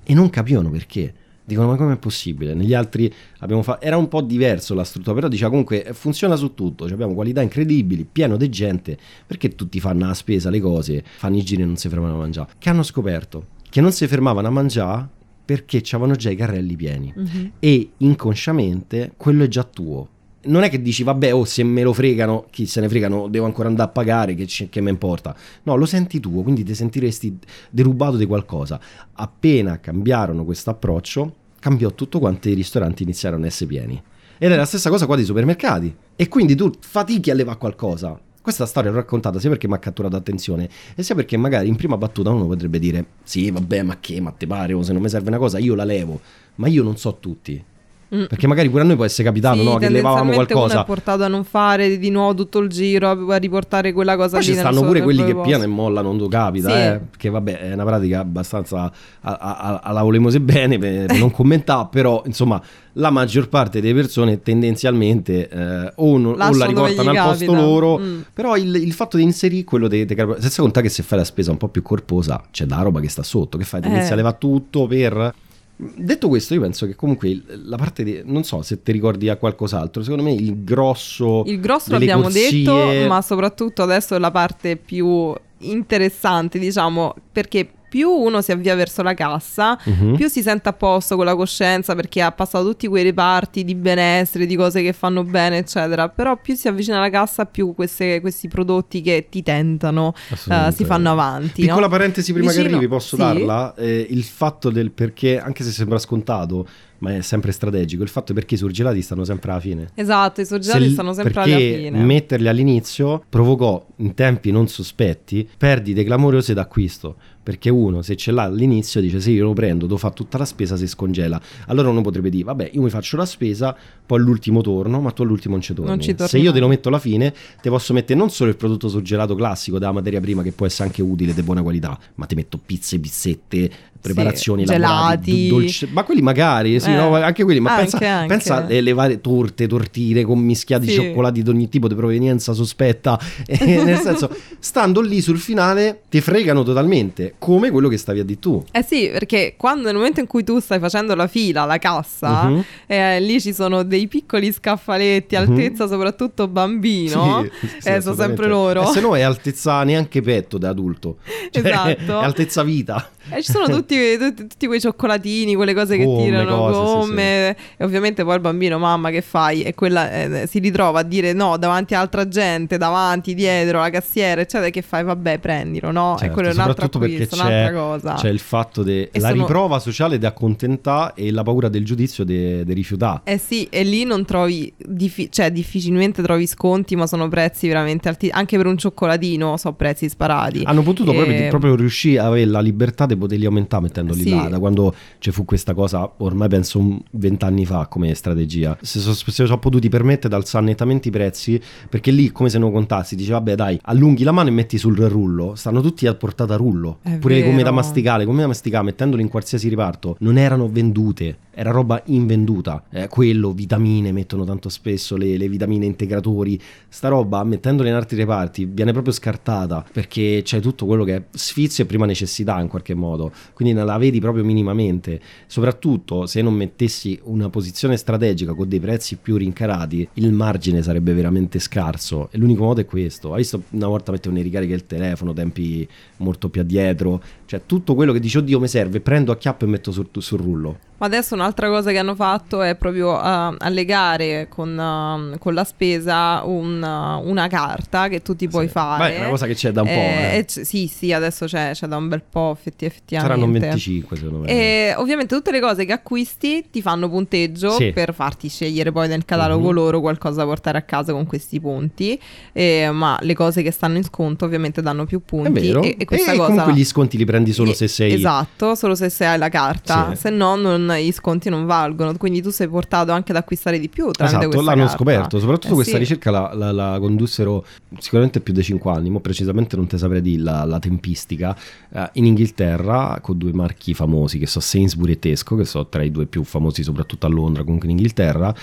E 0.03 0.13
non 0.13 0.29
capivano 0.29 0.69
perché 0.69 1.13
Dicono, 1.45 1.67
ma 1.67 1.75
com'è 1.75 1.97
possibile? 1.97 2.53
Negli 2.53 2.73
altri 2.73 3.13
abbiamo 3.39 3.61
fatto. 3.61 3.85
Era 3.85 3.97
un 3.97 4.07
po' 4.07 4.21
diverso 4.21 4.73
la 4.73 4.83
struttura, 4.83 5.13
però 5.15 5.27
diciamo 5.27 5.49
comunque 5.51 5.89
funziona 5.93 6.35
su 6.35 6.53
tutto. 6.53 6.85
Cioè, 6.85 6.93
abbiamo 6.93 7.13
qualità 7.13 7.41
incredibili, 7.41 8.07
pieno 8.11 8.35
di 8.35 8.49
gente. 8.49 8.97
Perché 9.25 9.55
tutti 9.55 9.79
fanno 9.79 10.07
la 10.07 10.13
spesa, 10.13 10.49
le 10.49 10.59
cose, 10.59 11.03
fanno 11.05 11.37
i 11.37 11.43
giri 11.43 11.61
e 11.61 11.65
non 11.65 11.77
si 11.77 11.87
fermano 11.87 12.15
a 12.15 12.17
mangiare? 12.17 12.49
Che 12.57 12.69
hanno 12.69 12.83
scoperto 12.83 13.53
che 13.75 13.81
non 13.81 13.91
si 13.91 14.07
fermavano 14.07 14.47
a 14.47 14.51
mangiare 14.51 15.09
perché 15.43 15.81
c'avevano 15.83 16.15
già 16.15 16.29
i 16.29 16.35
carrelli 16.37 16.77
pieni. 16.77 17.13
Mm-hmm. 17.13 17.45
E 17.59 17.89
inconsciamente 17.97 19.11
quello 19.17 19.43
è 19.43 19.49
già 19.49 19.65
tuo 19.65 20.07
non 20.45 20.63
è 20.63 20.69
che 20.69 20.81
dici 20.81 21.03
vabbè 21.03 21.33
oh 21.33 21.45
se 21.45 21.63
me 21.63 21.83
lo 21.83 21.93
fregano 21.93 22.45
chi 22.49 22.65
se 22.65 22.81
ne 22.81 22.89
fregano 22.89 23.27
devo 23.27 23.45
ancora 23.45 23.67
andare 23.67 23.89
a 23.89 23.91
pagare 23.91 24.35
che, 24.35 24.47
che 24.69 24.81
mi 24.81 24.89
importa 24.89 25.35
no 25.63 25.75
lo 25.75 25.85
senti 25.85 26.19
tuo 26.19 26.41
quindi 26.41 26.63
ti 26.63 26.75
sentiresti 26.75 27.37
derubato 27.69 28.17
di 28.17 28.25
qualcosa. 28.25 28.79
Appena 29.13 29.79
cambiarono 29.79 30.45
questo 30.45 30.69
approccio 30.69 31.43
cambiò 31.65 31.89
tutto 31.93 32.19
quanto 32.19 32.47
i 32.47 32.53
ristoranti 32.53 33.01
iniziarono 33.01 33.43
a 33.43 33.47
essere 33.47 33.67
pieni. 33.67 33.99
Ed 34.37 34.51
è 34.51 34.55
la 34.55 34.65
stessa 34.65 34.91
cosa 34.91 35.07
qua 35.07 35.15
dei 35.15 35.25
supermercati. 35.25 35.95
E 36.15 36.27
quindi 36.27 36.53
tu 36.53 36.69
fatichi 36.79 37.31
a 37.31 37.33
levare 37.33 37.57
qualcosa. 37.57 38.19
Questa 38.39 38.67
storia 38.67 38.91
l'ho 38.91 38.97
raccontata 38.97 39.39
sia 39.39 39.49
perché 39.49 39.67
mi 39.67 39.73
ha 39.73 39.79
catturato 39.79 40.15
attenzione 40.15 40.69
e 40.93 41.01
sia 41.01 41.15
perché 41.15 41.35
magari 41.37 41.67
in 41.67 41.75
prima 41.75 41.97
battuta 41.97 42.29
uno 42.29 42.45
potrebbe 42.45 42.77
dire 42.77 43.03
sì 43.23 43.49
vabbè 43.49 43.81
ma 43.81 43.99
che 43.99 44.21
ma 44.21 44.29
te 44.29 44.45
pare 44.45 44.73
o 44.73 44.83
se 44.83 44.93
non 44.93 45.01
mi 45.01 45.09
serve 45.09 45.29
una 45.29 45.39
cosa 45.39 45.57
io 45.57 45.73
la 45.73 45.83
levo. 45.83 46.21
Ma 46.55 46.67
io 46.67 46.83
non 46.83 46.97
so 46.97 47.17
tutti. 47.19 47.63
Perché 48.07 48.47
magari 48.47 48.69
pure 48.69 48.83
a 48.83 48.85
noi 48.85 48.95
può 48.95 49.05
essere 49.05 49.23
capitato 49.23 49.57
sì, 49.57 49.63
no? 49.63 49.77
che 49.77 49.89
levavamo 49.89 50.31
qualcosa. 50.31 50.73
Uno 50.73 50.81
è 50.83 50.85
portato 50.85 51.23
a 51.23 51.27
non 51.27 51.43
fare 51.43 51.97
di 51.97 52.09
nuovo 52.09 52.35
tutto 52.35 52.59
il 52.59 52.69
giro, 52.69 53.09
a 53.09 53.37
riportare 53.37 53.93
quella 53.93 54.15
cosa 54.15 54.37
Poi 54.37 54.45
lì. 54.45 54.53
ci 54.53 54.57
stanno 54.57 54.81
pure 54.81 55.01
quelli 55.01 55.25
che 55.25 55.35
piano 55.35 55.63
e 55.63 55.67
molla, 55.67 56.01
non 56.01 56.17
tu 56.17 56.27
capita, 56.27 56.69
sì. 56.69 56.75
eh? 56.75 56.99
che 57.17 57.29
vabbè 57.29 57.59
è 57.59 57.73
una 57.73 57.83
pratica 57.83 58.19
abbastanza 58.19 58.91
la 59.21 60.01
volemose 60.01 60.39
bene 60.39 60.77
per, 60.77 61.07
per 61.07 61.17
non 61.19 61.31
commentare, 61.31 61.87
però 61.91 62.21
insomma 62.25 62.61
la 62.97 63.09
maggior 63.09 63.49
parte 63.49 63.81
delle 63.81 63.93
persone 63.93 64.41
tendenzialmente 64.41 65.49
eh, 65.49 65.91
o, 65.95 66.17
non, 66.17 66.39
o, 66.39 66.55
la 66.55 66.65
riportano 66.65 67.09
al 67.09 67.27
posto 67.27 67.53
loro, 67.53 67.99
mm. 67.99 68.19
però 68.33 68.55
il, 68.55 68.75
il, 68.75 68.93
fatto 68.93 69.17
di 69.17 69.23
inserire 69.23 69.63
quello 69.63 69.87
di... 69.87 70.05
senza 70.07 70.61
contare 70.61 70.87
che 70.87 70.91
se 70.91 71.03
fai 71.03 71.17
la 71.17 71.25
spesa 71.25 71.51
un 71.51 71.57
po' 71.57 71.67
più 71.67 71.81
corposa 71.81 72.41
c'è 72.51 72.65
da 72.65 72.81
roba 72.81 72.99
che 72.99 73.09
sta 73.09 73.23
sotto, 73.23 73.57
che 73.57 73.65
fai? 73.65 73.81
Ti 73.81 73.87
eh. 73.87 73.91
inizi 73.91 74.13
a 74.13 74.15
levare 74.15 74.37
tutto 74.39 74.87
per 74.87 75.33
Detto 75.77 76.29
questo, 76.29 76.53
io 76.53 76.61
penso 76.61 76.85
che 76.85 76.95
comunque 76.95 77.41
la 77.47 77.75
parte 77.75 78.03
di. 78.03 78.21
Non 78.23 78.43
so 78.43 78.61
se 78.61 78.81
ti 78.81 78.93
ricordi 78.93 79.27
a 79.27 79.35
qualcos'altro. 79.35 80.03
Secondo 80.03 80.23
me 80.23 80.31
il 80.31 80.63
grosso. 80.63 81.43
Il 81.45 81.59
grosso 81.59 81.91
l'abbiamo 81.91 82.23
corsie... 82.23 82.63
detto, 82.63 83.07
ma 83.07 83.21
soprattutto 83.21 83.83
adesso 83.83 84.17
la 84.17 84.31
parte 84.31 84.77
più 84.77 85.33
interessante, 85.59 86.59
diciamo, 86.59 87.13
perché 87.31 87.69
più 87.95 88.09
uno 88.09 88.41
si 88.41 88.51
avvia 88.51 88.75
verso 88.75 89.01
la 89.03 89.13
cassa, 89.13 89.79
uh-huh. 89.81 90.15
più 90.15 90.27
si 90.27 90.41
sente 90.41 90.67
a 90.67 90.73
posto 90.73 91.15
con 91.15 91.23
la 91.23 91.33
coscienza 91.33 91.95
perché 91.95 92.21
ha 92.21 92.33
passato 92.33 92.65
tutti 92.65 92.87
quei 92.87 93.03
reparti 93.03 93.63
di 93.63 93.73
benessere, 93.73 94.45
di 94.45 94.57
cose 94.57 94.81
che 94.81 94.91
fanno 94.91 95.23
bene, 95.23 95.59
eccetera. 95.59 96.09
Però 96.09 96.35
più 96.35 96.55
si 96.55 96.67
avvicina 96.67 96.97
alla 96.97 97.09
cassa, 97.09 97.45
più 97.45 97.73
queste, 97.73 98.19
questi 98.19 98.49
prodotti 98.49 98.99
che 98.99 99.27
ti 99.29 99.41
tentano 99.43 100.13
uh, 100.29 100.71
si 100.73 100.83
fanno 100.83 101.11
avanti. 101.11 101.61
Piccola 101.61 101.85
no? 101.85 101.87
parentesi 101.87 102.33
prima 102.33 102.49
Vicino, 102.49 102.67
che 102.67 102.73
arrivi, 102.73 102.89
posso 102.89 103.15
sì. 103.15 103.21
darla? 103.21 103.73
Eh, 103.75 104.07
il 104.09 104.23
fatto 104.25 104.69
del 104.69 104.91
perché, 104.91 105.39
anche 105.39 105.63
se 105.63 105.71
sembra 105.71 105.97
scontato, 105.97 106.67
ma 107.05 107.15
è 107.15 107.21
sempre 107.21 107.51
strategico. 107.51 108.01
Il 108.01 108.09
fatto 108.09 108.31
è 108.31 108.35
perché 108.35 108.55
i 108.55 108.57
surgelati 108.57 109.01
stanno 109.03 109.23
sempre 109.23 109.51
alla 109.51 109.59
fine. 109.59 109.89
Esatto, 109.93 110.41
i 110.41 110.45
surgelati 110.45 110.89
stanno 110.89 111.13
sempre 111.13 111.39
alla 111.39 111.55
fine. 111.55 112.03
Metterli 112.03 112.47
all'inizio 112.47 113.23
provocò 113.29 113.85
in 113.97 114.15
tempi 114.15 114.51
non 114.51 114.67
sospetti 114.67 115.47
perdite 115.57 116.03
clamorose 116.03 116.53
d'acquisto 116.53 117.15
perché 117.45 117.69
uno 117.69 118.01
se 118.01 118.15
ce 118.15 118.31
l'ha 118.31 118.41
all'inizio 118.41 118.99
dice 118.99 119.21
se 119.21 119.29
io 119.29 119.45
lo 119.45 119.53
prendo 119.53 119.85
devo 119.85 119.97
fare 119.97 120.15
tutta 120.15 120.39
la 120.39 120.45
spesa 120.45 120.75
si 120.75 120.87
scongela 120.87 121.39
allora 121.67 121.89
uno 121.89 122.01
potrebbe 122.01 122.29
dire 122.29 122.43
vabbè 122.43 122.71
io 122.73 122.81
mi 122.81 122.89
faccio 122.89 123.17
la 123.17 123.25
spesa 123.25 123.75
poi 124.05 124.19
all'ultimo 124.19 124.61
torno 124.61 124.99
ma 124.99 125.11
tu 125.11 125.21
all'ultimo 125.21 125.53
non 125.53 125.61
ci 125.61 125.73
torni, 125.73 125.91
non 125.91 126.01
ci 126.01 126.15
se 126.17 126.39
io 126.39 126.51
te 126.51 126.59
lo 126.59 126.67
metto 126.67 126.87
alla 126.87 126.99
fine 126.99 127.33
ti 127.61 127.69
posso 127.69 127.93
mettere 127.93 128.17
non 128.17 128.31
solo 128.31 128.49
il 128.49 128.55
prodotto 128.57 128.89
surgelato 128.89 129.35
classico 129.35 129.77
della 129.77 129.91
materia 129.91 130.19
prima 130.19 130.41
che 130.41 130.51
può 130.51 130.65
essere 130.65 130.89
anche 130.89 131.03
utile 131.03 131.33
di 131.33 131.43
buona 131.43 131.61
qualità 131.61 131.97
ma 132.15 132.25
ti 132.25 132.33
metto 132.33 132.59
pizze, 132.63 132.97
pizzette 132.97 133.71
preparazioni 134.13 134.65
sì, 134.65 134.71
gelati. 134.71 135.47
dolce, 135.47 135.87
ma 135.91 136.03
quelli 136.03 136.21
magari 136.21 136.79
sì, 136.79 136.91
eh, 136.91 136.95
no, 136.95 137.15
anche 137.15 137.43
quelli 137.43 137.59
ma 137.59 137.75
anche, 137.75 137.97
pensa, 137.97 138.15
anche. 138.15 138.27
pensa 138.27 138.65
alle 138.65 138.93
varie 138.93 139.21
torte 139.21 139.67
tortine 139.67 140.23
con 140.23 140.39
mischiati 140.39 140.87
sì. 140.87 140.93
cioccolati 140.93 141.41
di 141.41 141.49
ogni 141.49 141.69
tipo 141.69 141.87
di 141.87 141.95
provenienza 141.95 142.53
sospetta. 142.53 143.19
E 143.55 143.83
nel 143.83 143.99
senso 143.99 144.29
stando 144.59 145.01
lì 145.01 145.21
sul 145.21 145.37
finale 145.37 146.01
ti 146.09 146.19
fregano 146.19 146.63
totalmente 146.63 147.35
come 147.37 147.71
quello 147.71 147.87
che 147.87 147.97
stavi 147.97 148.19
a 148.19 148.23
di 148.23 148.37
tu. 148.37 148.63
Eh 148.71 148.83
sì 148.83 149.09
perché 149.11 149.55
quando 149.57 149.83
nel 149.85 149.95
momento 149.95 150.19
in 150.19 150.27
cui 150.27 150.43
tu 150.43 150.59
stai 150.59 150.79
facendo 150.79 151.15
la 151.15 151.27
fila 151.27 151.61
alla 151.61 151.77
cassa 151.77 152.47
uh-huh. 152.47 152.63
eh, 152.87 153.19
lì 153.19 153.39
ci 153.39 153.53
sono 153.53 153.83
dei 153.83 154.07
piccoli 154.07 154.51
scaffaletti 154.51 155.35
uh-huh. 155.35 155.41
altezza 155.41 155.87
soprattutto 155.87 156.47
bambino 156.47 157.45
sì, 157.79 157.87
eh, 157.89 158.01
sono 158.01 158.15
sempre 158.15 158.47
loro. 158.47 158.83
E 158.83 158.93
se 158.93 159.01
no 159.01 159.15
è 159.15 159.21
altezza 159.21 159.83
neanche 159.83 160.21
petto 160.21 160.57
da 160.57 160.69
adulto. 160.69 161.17
Cioè, 161.55 161.65
esatto. 161.65 162.19
è 162.19 162.23
altezza 162.23 162.63
vita. 162.63 163.11
E 163.29 163.41
ci 163.41 163.51
sono 163.51 163.67
tutti, 163.67 163.94
tutti, 164.19 164.47
tutti, 164.47 164.67
quei 164.67 164.79
cioccolatini, 164.79 165.55
quelle 165.55 165.73
cose 165.73 165.97
che 165.97 166.03
gomme, 166.03 166.23
tirano, 166.23 166.57
cose, 166.57 166.79
gomme. 166.79 167.55
Sì, 167.57 167.63
sì. 167.63 167.73
E 167.77 167.83
ovviamente 167.83 168.23
poi 168.23 168.35
il 168.35 168.41
bambino, 168.41 168.77
mamma, 168.77 169.09
che 169.09 169.21
fai? 169.21 169.63
E 169.63 169.73
quella 169.73 170.11
eh, 170.11 170.47
si 170.47 170.59
ritrova 170.59 170.99
a 170.99 171.03
dire 171.03 171.33
no 171.33 171.57
davanti 171.57 171.95
a 171.95 171.99
altra 171.99 172.27
gente, 172.27 172.77
davanti, 172.77 173.33
dietro, 173.33 173.79
la 173.79 173.89
cassiera, 173.89 174.41
eccetera. 174.41 174.69
Che 174.69 174.81
fai? 174.81 175.03
Vabbè, 175.03 175.39
prendilo, 175.39 175.91
no? 175.91 176.15
Certo, 176.17 176.25
e 176.25 176.33
quello 176.33 176.49
è 176.49 176.53
un 176.53 176.59
altro 176.59 176.85
acquisto, 176.85 177.35
un'altra 177.35 177.73
cosa. 177.73 178.13
C'è 178.13 178.29
il 178.29 178.39
fatto 178.39 178.83
della 178.83 179.09
sono... 179.13 179.33
riprova 179.33 179.79
sociale 179.79 180.17
di 180.17 180.25
accontentare 180.25 181.13
e 181.15 181.31
la 181.31 181.43
paura 181.43 181.69
del 181.69 181.85
giudizio 181.85 182.23
di 182.23 182.63
rifiutare. 182.73 183.21
Eh 183.23 183.37
sì, 183.37 183.67
e 183.69 183.83
lì 183.83 184.03
non 184.03 184.25
trovi, 184.25 184.73
diffi- 184.77 185.31
cioè 185.31 185.51
difficilmente 185.51 186.21
trovi 186.21 186.47
sconti, 186.47 186.95
ma 186.95 187.07
sono 187.07 187.27
prezzi 187.27 187.67
veramente 187.67 188.09
alti. 188.09 188.29
Anche 188.31 188.57
per 188.57 188.65
un 188.65 188.77
cioccolatino 188.77 189.57
sono 189.57 189.75
prezzi 189.75 190.09
sparati. 190.09 190.63
Hanno 190.65 190.81
potuto 190.81 191.11
e... 191.11 191.15
proprio, 191.15 191.49
proprio 191.49 191.75
riuscire 191.75 192.19
a 192.19 192.25
avere 192.25 192.45
la 192.45 192.59
libertà 192.59 193.05
di 193.05 193.15
poterli 193.15 193.45
aumentare 193.45 193.83
mettendoli 193.85 194.21
sì. 194.21 194.29
là, 194.29 194.47
da 194.49 194.59
quando 194.59 194.93
ci 195.19 195.31
fu 195.31 195.45
questa 195.45 195.73
cosa, 195.73 196.11
ormai 196.17 196.47
penso 196.47 196.99
vent'anni 197.11 197.65
fa 197.65 197.87
come 197.87 198.13
strategia. 198.13 198.77
Se 198.81 198.99
sono, 198.99 199.13
se 199.13 199.31
sono 199.31 199.59
potuti 199.59 199.89
permettere 199.89 200.29
di 200.29 200.35
alzare 200.35 200.65
nettamente 200.65 201.07
i 201.07 201.11
prezzi, 201.11 201.61
perché 201.89 202.11
lì 202.11 202.31
come 202.31 202.49
se 202.49 202.57
non 202.57 202.71
contassi, 202.71 203.15
dice 203.15 203.31
vabbè 203.31 203.55
dai, 203.55 203.79
allunghi 203.83 204.23
la 204.23 204.31
mano 204.31 204.49
e 204.49 204.51
metti 204.51 204.77
sul 204.77 204.97
rullo, 204.97 205.55
stanno 205.55 205.81
tutti 205.81 206.07
a 206.07 206.13
portata 206.15 206.55
rullo. 206.55 206.99
È 207.01 207.17
Pure 207.17 207.35
vero. 207.35 207.47
gomme 207.47 207.63
da 207.63 207.71
masticare, 207.71 208.25
gomme 208.25 208.41
da 208.41 208.47
masticare, 208.47 208.83
mettendoli 208.83 209.21
in 209.21 209.29
qualsiasi 209.29 209.69
riparto, 209.69 210.15
non 210.19 210.37
erano 210.37 210.69
vendute 210.69 211.37
era 211.55 211.71
roba 211.71 212.01
invenduta. 212.07 212.83
Eh, 212.91 213.07
quello, 213.07 213.51
vitamine, 213.53 214.11
mettono 214.11 214.43
tanto 214.43 214.67
spesso 214.67 215.15
le, 215.15 215.37
le, 215.37 215.47
vitamine 215.47 215.85
integratori. 215.85 216.59
Sta 216.89 217.07
roba, 217.07 217.43
mettendole 217.45 217.89
in 217.89 217.95
altri 217.95 218.17
reparti, 218.17 218.65
viene 218.65 218.91
proprio 218.91 219.13
scartata 219.13 219.85
perché 219.91 220.41
c'è 220.43 220.59
tutto 220.59 220.85
quello 220.85 221.05
che 221.05 221.15
è 221.15 221.23
sfizio 221.31 221.85
e 221.85 221.87
prima 221.87 222.05
necessità 222.05 222.59
in 222.59 222.67
qualche 222.67 222.93
modo. 222.93 223.31
Quindi 223.53 223.73
non 223.73 223.85
la 223.85 223.97
vedi 223.97 224.19
proprio 224.19 224.43
minimamente. 224.43 225.21
Soprattutto 225.47 226.25
se 226.25 226.41
non 226.41 226.53
mettessi 226.53 227.17
una 227.23 227.49
posizione 227.49 227.95
strategica 227.95 228.53
con 228.53 228.67
dei 228.67 228.81
prezzi 228.81 229.15
più 229.15 229.37
rincarati, 229.37 230.07
il 230.15 230.33
margine 230.33 230.83
sarebbe 230.83 231.13
veramente 231.13 231.59
scarso. 231.59 232.29
E 232.31 232.37
l'unico 232.37 232.63
modo 232.63 232.81
è 232.81 232.85
questo. 232.85 233.31
Hai 233.31 233.39
visto 233.39 233.63
una 233.69 233.87
volta 233.87 234.11
mettere 234.11 234.33
una 234.33 234.43
ricarica 234.43 234.71
del 234.71 234.85
telefono, 234.85 235.31
tempi 235.31 235.87
molto 236.17 236.49
più 236.49 236.59
addietro. 236.59 237.21
Cioè 237.45 237.61
tutto 237.65 237.95
quello 237.95 238.11
che 238.11 238.19
dice 238.19 238.39
oddio 238.39 238.59
mi 238.59 238.67
serve, 238.67 238.99
prendo 238.99 239.31
a 239.31 239.37
chiappo 239.37 239.63
e 239.63 239.67
metto 239.69 239.93
sul, 239.93 240.09
sul 240.17 240.39
rullo. 240.39 240.93
Ma 240.97 241.07
adesso 241.07 241.33
un'altra 241.33 241.67
cosa 241.67 241.91
che 241.91 241.97
hanno 241.97 242.15
fatto 242.15 242.61
è 242.61 242.75
proprio 242.75 243.11
uh, 243.11 243.55
allegare 243.57 244.47
con, 244.49 244.77
uh, 244.77 245.37
con, 245.37 245.53
la 245.53 245.65
spesa 245.65 246.41
un, 246.45 246.81
uh, 246.81 247.27
una 247.27 247.47
carta 247.47 248.07
che 248.07 248.21
tu 248.21 248.33
ti 248.33 248.47
puoi 248.47 248.67
sì. 248.67 248.71
fare. 248.71 249.09
Beh, 249.09 249.15
è 249.15 249.19
una 249.19 249.29
cosa 249.29 249.45
che 249.45 249.55
c'è 249.55 249.71
da 249.71 249.81
un 249.81 249.87
po'. 249.87 249.93
Eh, 249.93 250.37
eh. 250.37 250.63
sì, 250.63 250.87
sì, 250.87 251.11
adesso 251.11 251.47
c'è, 251.47 251.71
c'è, 251.73 251.87
da 251.87 251.97
un 251.97 252.07
bel 252.07 252.23
po' 252.27 252.51
effetti, 252.53 252.85
effettivamente. 252.85 253.35
Saranno 253.35 253.59
25 253.59 254.15
secondo 254.15 254.37
me. 254.39 254.47
E 254.47 254.93
ovviamente 254.95 255.35
tutte 255.35 255.51
le 255.51 255.59
cose 255.59 255.83
che 255.83 255.91
acquisti 255.91 256.67
ti 256.71 256.81
fanno 256.81 257.09
punteggio 257.09 257.71
sì. 257.71 257.91
per 257.91 258.13
farti 258.13 258.47
scegliere 258.47 258.93
poi 258.93 259.09
nel 259.09 259.25
catalogo 259.25 259.67
uh-huh. 259.67 259.73
loro 259.73 259.99
qualcosa 259.99 260.37
da 260.37 260.45
portare 260.45 260.77
a 260.77 260.83
casa 260.83 261.11
con 261.11 261.25
questi 261.25 261.59
punti. 261.59 262.17
Eh, 262.53 262.89
ma 262.91 263.17
le 263.19 263.33
cose 263.33 263.61
che 263.61 263.71
stanno 263.71 263.97
in 263.97 264.03
sconto 264.03 264.45
ovviamente 264.45 264.81
danno 264.81 265.05
più 265.05 265.21
punti. 265.25 265.49
È 265.49 265.51
vero. 265.51 265.81
E, 265.81 265.97
e 265.99 266.05
questa 266.05 266.31
e 266.31 266.37
cosa... 266.37 266.49
comunque 266.51 266.73
gli 266.73 266.85
sconti 266.85 267.17
li 267.17 267.25
prendi 267.25 267.51
solo 267.51 267.73
se 267.73 267.89
sei... 267.89 268.13
Esatto, 268.13 268.75
solo 268.75 268.95
se 268.95 269.09
sei 269.09 269.37
la 269.37 269.49
carta. 269.49 270.11
Sì. 270.13 270.21
Se 270.21 270.29
no 270.29 270.55
non 270.55 270.84
i 270.93 271.11
sconti 271.11 271.49
non 271.49 271.65
valgono, 271.65 272.15
quindi 272.17 272.41
tu 272.41 272.49
sei 272.49 272.67
portato 272.67 273.11
anche 273.11 273.31
ad 273.31 273.37
acquistare 273.37 273.79
di 273.79 273.89
più. 273.89 274.09
Esatto, 274.17 274.61
l'hanno 274.61 274.63
carta. 274.63 274.95
scoperto, 274.95 275.39
soprattutto 275.39 275.73
eh 275.73 275.75
questa 275.75 275.93
sì. 275.93 275.99
ricerca 275.99 276.31
la, 276.31 276.51
la, 276.53 276.71
la, 276.71 276.97
condussero 276.99 277.65
sicuramente 277.97 278.39
più 278.39 278.53
di 278.53 278.63
5 278.63 278.91
anni, 278.91 279.09
ma 279.09 279.19
precisamente 279.19 279.75
non 279.75 279.87
te 279.87 279.97
saprei 279.97 280.21
dire 280.21 280.41
la, 280.41 280.63
la 280.63 280.79
tempistica, 280.79 281.55
eh, 281.91 282.09
in 282.13 282.25
Inghilterra 282.25 283.19
con 283.21 283.37
due 283.37 283.53
marchi 283.53 283.93
famosi 283.93 284.37
che 284.37 284.47
sono 284.47 284.63
Sainsbury 284.63 285.13
e 285.13 285.19
Tesco, 285.19 285.55
che 285.55 285.65
sono 285.65 285.87
tra 285.87 286.03
i 286.03 286.11
due 286.11 286.25
più 286.25 286.43
famosi 286.43 286.83
soprattutto 286.83 287.25
a 287.25 287.29
Londra, 287.29 287.63
comunque 287.63 287.89
in 287.89 287.97
Inghilterra, 287.97 288.53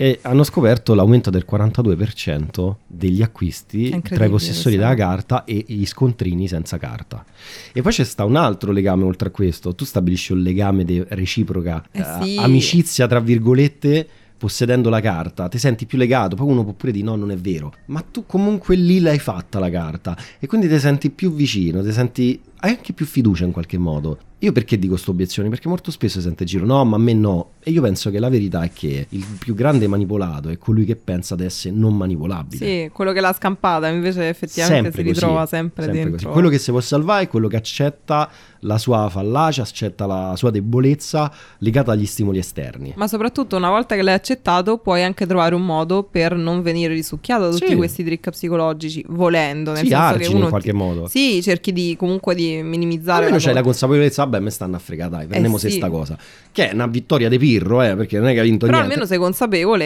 e 0.00 0.20
hanno 0.22 0.44
scoperto 0.44 0.94
l'aumento 0.94 1.28
del 1.28 1.44
42% 1.50 2.76
degli 2.86 3.20
acquisti 3.20 4.00
tra 4.00 4.26
i 4.26 4.30
possessori 4.30 4.76
della 4.76 4.94
carta 4.94 5.42
e 5.44 5.64
gli 5.66 5.84
scontrini 5.84 6.46
senza 6.46 6.78
carta. 6.78 7.24
E 7.72 7.82
poi 7.82 7.90
c'è 7.90 8.04
sta 8.04 8.24
un 8.24 8.36
altro 8.36 8.70
legame 8.70 9.02
oltre 9.02 9.28
a 9.28 9.30
questo, 9.32 9.74
tu 9.74 9.84
stabilisci 9.84 10.30
un 10.30 10.42
legame 10.42 10.84
de- 10.84 11.04
reciproca, 11.08 11.84
eh 11.90 12.04
sì. 12.22 12.36
uh, 12.36 12.42
amicizia 12.42 13.08
tra 13.08 13.18
virgolette, 13.18 14.06
possedendo 14.38 14.88
la 14.88 15.00
carta, 15.00 15.48
ti 15.48 15.58
senti 15.58 15.84
più 15.84 15.98
legato, 15.98 16.36
poi 16.36 16.46
uno 16.46 16.62
può 16.62 16.74
pure 16.74 16.92
dire 16.92 17.04
no, 17.04 17.16
non 17.16 17.32
è 17.32 17.36
vero, 17.36 17.74
ma 17.86 18.00
tu 18.08 18.24
comunque 18.24 18.76
lì 18.76 19.00
l'hai 19.00 19.18
fatta 19.18 19.58
la 19.58 19.68
carta. 19.68 20.16
E 20.38 20.46
quindi 20.46 20.68
ti 20.68 20.78
senti 20.78 21.10
più 21.10 21.32
vicino, 21.34 21.82
ti 21.82 21.90
senti 21.90 22.40
hai 22.60 22.70
anche 22.70 22.92
più 22.92 23.06
fiducia 23.06 23.44
in 23.44 23.52
qualche 23.52 23.78
modo. 23.78 24.18
Io 24.42 24.52
perché 24.52 24.78
dico 24.78 24.92
queste 24.92 25.10
obiezioni? 25.10 25.48
Perché 25.48 25.66
molto 25.66 25.90
spesso 25.90 26.18
si 26.20 26.26
sente 26.26 26.44
giro, 26.44 26.64
no, 26.64 26.84
ma 26.84 26.94
a 26.94 26.98
me 27.00 27.12
no. 27.12 27.50
E 27.60 27.72
io 27.72 27.82
penso 27.82 28.08
che 28.10 28.20
la 28.20 28.28
verità 28.28 28.62
è 28.62 28.70
che 28.72 29.06
il 29.08 29.24
più 29.36 29.52
grande 29.52 29.88
manipolato 29.88 30.48
è 30.48 30.56
colui 30.58 30.84
che 30.84 30.94
pensa 30.94 31.34
di 31.34 31.44
essere 31.44 31.74
non 31.74 31.96
manipolabile. 31.96 32.64
Sì, 32.64 32.90
quello 32.92 33.10
che 33.10 33.20
l'ha 33.20 33.32
scampata 33.32 33.88
invece 33.88 34.28
effettivamente 34.28 34.90
sempre 34.92 35.02
si 35.02 35.08
così, 35.08 35.20
ritrova 35.20 35.44
sempre, 35.46 35.82
sempre 35.82 36.02
dentro. 36.04 36.20
Così. 36.26 36.32
Quello 36.32 36.48
che 36.50 36.58
si 36.58 36.70
può 36.70 36.80
salvare 36.80 37.24
è 37.24 37.28
quello 37.28 37.48
che 37.48 37.56
accetta 37.56 38.30
la 38.60 38.78
sua 38.78 39.08
fallacia, 39.08 39.62
accetta 39.62 40.06
la 40.06 40.34
sua 40.36 40.50
debolezza 40.50 41.32
legata 41.58 41.90
agli 41.92 42.06
stimoli 42.06 42.38
esterni. 42.38 42.92
Ma 42.96 43.08
soprattutto 43.08 43.56
una 43.56 43.70
volta 43.70 43.96
che 43.96 44.02
l'hai 44.02 44.14
accettato 44.14 44.78
puoi 44.78 45.02
anche 45.02 45.26
trovare 45.26 45.56
un 45.56 45.64
modo 45.64 46.04
per 46.04 46.36
non 46.36 46.62
venire 46.62 46.94
risucchiato 46.94 47.42
da 47.46 47.50
tutti 47.50 47.66
Sì. 47.70 47.74
questi 47.74 48.04
trick 48.04 48.30
psicologici, 48.30 49.04
volendo, 49.08 49.72
nel 49.72 49.80
Sì, 49.82 49.88
senso 49.88 50.16
che 50.16 50.26
uno 50.28 50.44
in 50.44 50.48
qualche 50.50 50.70
ti- 50.70 50.76
modo. 50.76 51.08
Sì, 51.08 51.42
cerchi 51.42 51.72
di 51.72 51.96
comunque 51.98 52.36
di 52.36 52.47
minimizzare 52.62 53.18
Almeno 53.24 53.36
la 53.36 53.42
c'hai 53.42 53.54
la 53.54 53.62
consapevolezza, 53.62 54.24
vabbè, 54.24 54.40
me 54.40 54.50
stanno 54.50 54.76
a 54.76 54.78
fregare, 54.78 55.10
dai, 55.10 55.26
prendiamo 55.26 55.56
Eh 55.56 55.60
sì. 55.60 55.70
sta 55.70 55.88
cosa. 55.90 56.18
Che 56.50 56.70
è 56.70 56.72
una 56.74 56.86
vittoria 56.86 57.28
di 57.28 57.38
Pirro, 57.38 57.82
eh, 57.82 57.94
perché 57.96 58.18
non 58.18 58.28
è 58.28 58.32
che 58.32 58.40
ha 58.40 58.42
vinto 58.42 58.66
Però 58.66 58.78
niente. 58.78 58.92
almeno 58.94 59.06
sei 59.08 59.18
consapevole. 59.18 59.84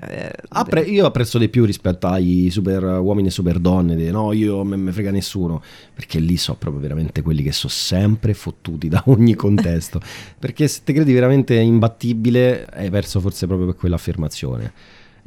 Sì. 0.00 0.10
eh, 0.12 0.32
Appre- 0.48 0.82
io 0.82 1.06
apprezzo 1.06 1.38
di 1.38 1.48
più 1.48 1.64
rispetto 1.64 2.06
ai 2.08 2.48
super 2.50 2.82
uomini 2.84 3.28
e 3.28 3.30
super 3.30 3.58
donne, 3.58 3.94
di 3.96 4.10
no, 4.10 4.32
io 4.32 4.62
non 4.62 4.80
me 4.80 4.92
frega 4.92 5.10
nessuno, 5.10 5.62
perché 5.94 6.18
lì 6.18 6.36
so 6.36 6.54
proprio 6.54 6.80
veramente 6.82 7.22
quelli 7.22 7.42
che 7.42 7.52
sono 7.52 7.72
sempre 7.72 8.34
fottuti 8.34 8.88
da 8.88 9.02
ogni 9.08 9.34
contesto. 9.34 10.00
perché 10.38 10.68
se 10.68 10.80
ti 10.84 10.92
credi 10.92 11.12
veramente 11.12 11.54
imbattibile, 11.54 12.66
hai 12.72 12.90
perso 12.90 13.20
forse 13.20 13.46
proprio 13.46 13.68
per 13.68 13.76
quell'affermazione. 13.76 14.72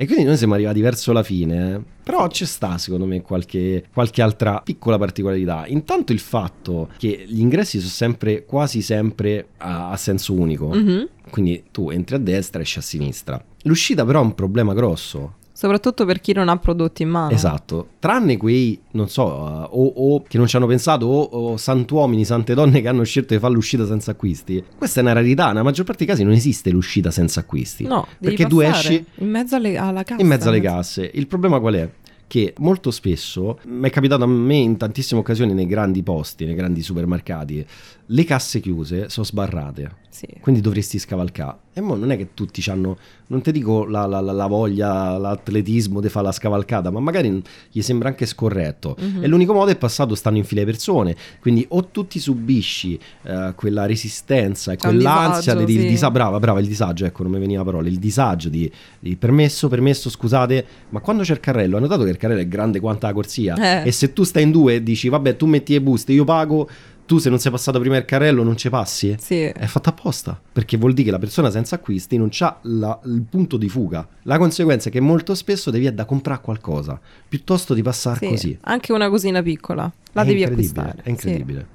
E 0.03 0.05
quindi 0.05 0.25
noi 0.25 0.35
siamo 0.35 0.53
arrivati 0.53 0.81
verso 0.81 1.13
la 1.13 1.23
fine, 1.23 1.75
eh. 1.75 1.81
però 2.03 2.27
ci 2.27 2.45
sta 2.45 2.77
secondo 2.77 3.05
me 3.05 3.21
qualche, 3.21 3.85
qualche 3.93 4.21
altra 4.21 4.59
piccola 4.61 4.97
particolarità. 4.97 5.63
Intanto 5.67 6.11
il 6.11 6.19
fatto 6.19 6.89
che 6.97 7.23
gli 7.25 7.39
ingressi 7.39 7.79
sono 7.79 7.89
sempre, 7.89 8.43
quasi 8.43 8.81
sempre 8.81 9.47
a, 9.59 9.91
a 9.91 9.95
senso 9.95 10.33
unico, 10.33 10.67
mhm. 10.73 11.07
quindi 11.29 11.63
tu 11.71 11.89
entri 11.89 12.15
a 12.15 12.19
destra 12.19 12.59
e 12.59 12.63
esci 12.63 12.79
a 12.79 12.81
sinistra. 12.81 13.41
L'uscita 13.61 14.03
però 14.03 14.19
è 14.19 14.23
un 14.23 14.35
problema 14.35 14.73
grosso. 14.73 15.35
Soprattutto 15.55 16.03
per 16.05 16.19
chi 16.19 16.33
non 16.33 16.49
ha 16.49 16.57
prodotti 16.57 17.03
in 17.03 17.09
mano. 17.09 17.29
Esatto, 17.31 17.89
tranne 17.99 18.37
quei, 18.37 18.79
non 18.91 19.07
so, 19.07 19.23
uh, 19.23 19.67
o, 19.69 19.85
o 19.95 20.23
che 20.23 20.37
non 20.39 20.47
ci 20.47 20.55
hanno 20.55 20.65
pensato, 20.65 21.05
o, 21.05 21.21
o 21.21 21.57
santuomini, 21.57 22.25
sante 22.25 22.55
donne 22.55 22.81
che 22.81 22.87
hanno 22.87 23.03
scelto 23.03 23.35
di 23.35 23.39
fare 23.39 23.53
l'uscita 23.53 23.85
senza 23.85 24.11
acquisti. 24.11 24.63
Questa 24.75 24.99
è 24.99 25.03
una 25.03 25.13
rarità, 25.13 25.49
nella 25.49 25.63
maggior 25.63 25.85
parte 25.85 26.05
dei 26.05 26.13
casi 26.13 26.23
non 26.23 26.33
esiste 26.33 26.71
l'uscita 26.71 27.11
senza 27.11 27.41
acquisti. 27.41 27.85
No, 27.85 28.07
perché 28.19 28.47
tu 28.47 28.61
esci 28.61 29.05
in 29.17 29.29
mezzo 29.29 29.55
alle- 29.55 29.77
alla 29.77 30.03
cassa. 30.03 30.21
in 30.21 30.27
mezzo 30.27 30.49
alle 30.49 30.59
casse. 30.59 31.09
Il 31.13 31.27
problema 31.27 31.59
qual 31.59 31.75
è? 31.75 31.89
Che 32.25 32.55
molto 32.57 32.89
spesso, 32.89 33.59
mi 33.65 33.87
è 33.87 33.91
capitato 33.91 34.23
a 34.23 34.27
me 34.27 34.55
in 34.55 34.75
tantissime 34.75 35.19
occasioni 35.19 35.53
nei 35.53 35.67
grandi 35.67 36.01
posti, 36.01 36.45
nei 36.45 36.55
grandi 36.55 36.81
supermercati, 36.81 37.63
le 38.07 38.23
casse 38.25 38.59
chiuse 38.59 39.09
sono 39.09 39.25
sbarrate. 39.25 40.01
Sì. 40.13 40.27
Quindi 40.41 40.61
dovresti 40.61 40.99
scavalcare. 40.99 41.57
E 41.73 41.81
mo 41.81 41.95
non 41.95 42.11
è 42.11 42.17
che 42.17 42.35
tutti 42.35 42.63
hanno, 42.69 42.97
non 43.27 43.41
ti 43.41 43.51
dico 43.51 43.85
la, 43.85 44.05
la- 44.05 44.21
la- 44.21 44.45
voglia, 44.45 45.17
l'atletismo 45.17 45.99
di 46.01 46.07
fare 46.09 46.27
la 46.27 46.31
scavalcata, 46.31 46.91
ma 46.91 46.99
magari 46.99 47.41
gli 47.71 47.81
sembra 47.81 48.09
anche 48.09 48.27
scorretto. 48.27 48.95
Mhm. 48.99 49.23
E 49.23 49.27
l'unico 49.27 49.53
modo 49.53 49.71
è 49.71 49.75
passato 49.75 50.13
stando 50.13 50.37
in 50.37 50.45
fila 50.45 50.59
di 50.61 50.67
persone. 50.67 51.15
Quindi 51.39 51.65
o 51.69 51.85
tu 51.85 52.05
ti 52.05 52.19
subisci 52.19 52.99
eh, 53.23 53.53
quella 53.55 53.87
resistenza 53.87 54.71
e 54.71 54.75
C'è 54.75 54.87
quell'ansia 54.89 55.55
disagio, 55.55 55.65
di, 55.65 55.79
sì. 55.81 55.87
disa- 55.87 56.11
brava, 56.11 56.37
brava, 56.37 56.59
il 56.59 56.67
disagio, 56.67 57.05
ecco, 57.05 57.23
non 57.23 57.31
mi 57.31 57.39
veniva 57.39 57.59
la 57.63 57.65
parola, 57.65 57.87
il 57.87 57.97
disagio 57.97 58.49
di, 58.49 58.71
di 58.99 59.15
permesso, 59.15 59.67
permesso, 59.67 60.11
scusate, 60.11 60.65
ma 60.89 60.99
quando 60.99 61.23
c'è 61.23 61.33
il 61.33 61.39
carrello, 61.39 61.77
hai 61.77 61.81
notato 61.81 62.03
che 62.03 62.11
il 62.11 62.17
carrello 62.17 62.41
è 62.41 62.47
grande 62.47 62.79
quanto 62.79 63.07
la 63.07 63.13
corsia? 63.13 63.81
Eh. 63.81 63.87
E 63.87 63.91
se 63.91 64.13
tu 64.13 64.23
stai 64.23 64.43
in 64.43 64.51
due 64.51 64.75
e 64.75 64.83
dici, 64.83 65.09
vabbè, 65.09 65.35
tu 65.37 65.47
metti 65.47 65.73
le 65.73 65.81
buste, 65.81 66.11
io 66.11 66.23
pago, 66.23 66.69
tu 67.05 67.17
se 67.17 67.29
non 67.29 67.39
sei 67.39 67.51
passato 67.51 67.79
prima 67.79 67.97
il 67.97 68.05
carrello 68.05 68.43
non 68.43 68.55
ci 68.57 68.69
passi? 68.69 69.15
Sì. 69.19 69.43
È 69.43 69.65
fatta 69.65 69.89
apposta 69.89 70.39
perché 70.51 70.77
vuol 70.77 70.93
dire 70.93 71.05
che 71.05 71.11
la 71.11 71.19
persona 71.19 71.49
senza 71.49 71.75
acquisti 71.75 72.17
non 72.17 72.29
ha 72.39 72.59
il 73.05 73.25
punto 73.29 73.57
di 73.57 73.69
fuga. 73.69 74.07
La 74.23 74.37
conseguenza 74.37 74.89
è 74.89 74.91
che 74.91 74.99
molto 74.99 75.35
spesso 75.35 75.71
devi 75.71 75.87
andare 75.87 76.03
a 76.03 76.09
comprare 76.09 76.41
qualcosa 76.41 76.99
piuttosto 77.27 77.73
di 77.73 77.81
passare 77.81 78.19
Sì, 78.19 78.27
così. 78.27 78.57
Anche 78.61 78.93
una 78.93 79.09
cosina 79.09 79.41
piccola. 79.41 79.91
La 80.13 80.21
È 80.21 80.25
devi 80.25 80.43
acquistare. 80.43 80.95
È 81.03 81.09
incredibile. 81.09 81.67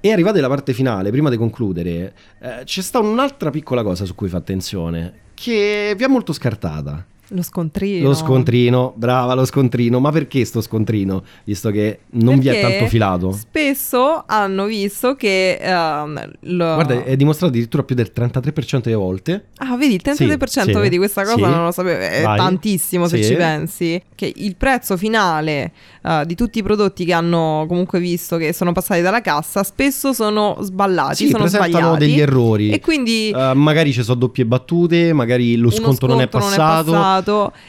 E 0.00 0.12
arrivati 0.12 0.38
alla 0.38 0.48
parte 0.48 0.72
finale, 0.72 1.10
prima 1.10 1.28
di 1.28 1.36
concludere, 1.36 2.14
eh, 2.40 2.60
c'è 2.62 2.82
sta 2.82 3.00
un'altra 3.00 3.50
piccola 3.50 3.82
cosa 3.82 4.04
su 4.04 4.14
cui 4.14 4.28
fa 4.28 4.36
attenzione 4.36 5.26
che 5.34 5.94
vi 5.96 6.04
è 6.04 6.06
molto 6.06 6.32
scartata. 6.32 7.04
Lo 7.32 7.42
scontrino. 7.42 8.08
Lo 8.08 8.14
scontrino, 8.14 8.92
brava 8.96 9.34
lo 9.34 9.44
scontrino, 9.44 10.00
ma 10.00 10.10
perché 10.10 10.44
sto 10.46 10.60
scontrino? 10.62 11.22
Visto 11.44 11.70
che 11.70 12.00
non 12.12 12.38
vi 12.38 12.48
è 12.48 12.52
Perché 12.52 12.68
tanto 12.76 12.86
filato. 12.86 13.32
Spesso 13.32 14.24
hanno 14.26 14.64
visto 14.64 15.14
che 15.14 15.58
ehm, 15.60 16.30
lo- 16.40 16.74
Guarda, 16.74 17.04
è 17.04 17.16
dimostrato 17.16 17.52
addirittura 17.52 17.82
più 17.82 17.94
del 17.94 18.10
33% 18.14 18.80
delle 18.84 18.96
volte. 18.96 19.46
Ah, 19.58 19.76
vedi, 19.76 19.94
il 19.94 20.00
33%, 20.02 20.46
Sì, 20.46 20.72
sì, 20.72 20.72
vedi, 20.72 20.96
questa 20.96 21.22
cosa 21.22 21.34
sì. 21.34 21.40
non 21.42 21.64
lo 21.64 21.70
sapevo, 21.70 22.00
è 22.00 22.22
Vai. 22.22 22.36
tantissimo 22.38 23.06
se 23.08 23.22
ci 23.22 23.34
pensi, 23.34 24.02
che 24.14 24.32
il 24.34 24.56
prezzo 24.56 24.96
finale 24.96 25.72
eh, 26.02 26.22
di 26.24 26.34
tutti 26.34 26.60
i 26.60 26.62
prodotti 26.62 27.04
che 27.04 27.12
hanno 27.12 27.66
comunque 27.68 28.00
visto 28.00 28.36
che 28.38 28.52
sono 28.54 28.72
passati 28.72 29.02
dalla 29.02 29.20
cassa 29.20 29.62
spesso 29.62 30.12
sono 30.14 30.56
sballati, 30.60 31.16
Sì, 31.16 31.28
sono 31.28 31.42
presentano 31.42 31.72
sbagliati. 31.94 31.98
degli 32.06 32.20
errori. 32.20 32.70
E 32.70 32.80
quindi 32.80 33.30
Eh, 33.30 33.52
magari 33.54 33.92
ci 33.92 34.02
sono 34.02 34.18
doppie 34.18 34.46
battute, 34.46 35.12
magari 35.12 35.56
lo 35.56 35.68
uno 35.68 35.76
sconto, 35.76 36.06
non, 36.06 36.20
è 36.22 36.28
sconto 36.30 36.46
passato. 36.46 36.90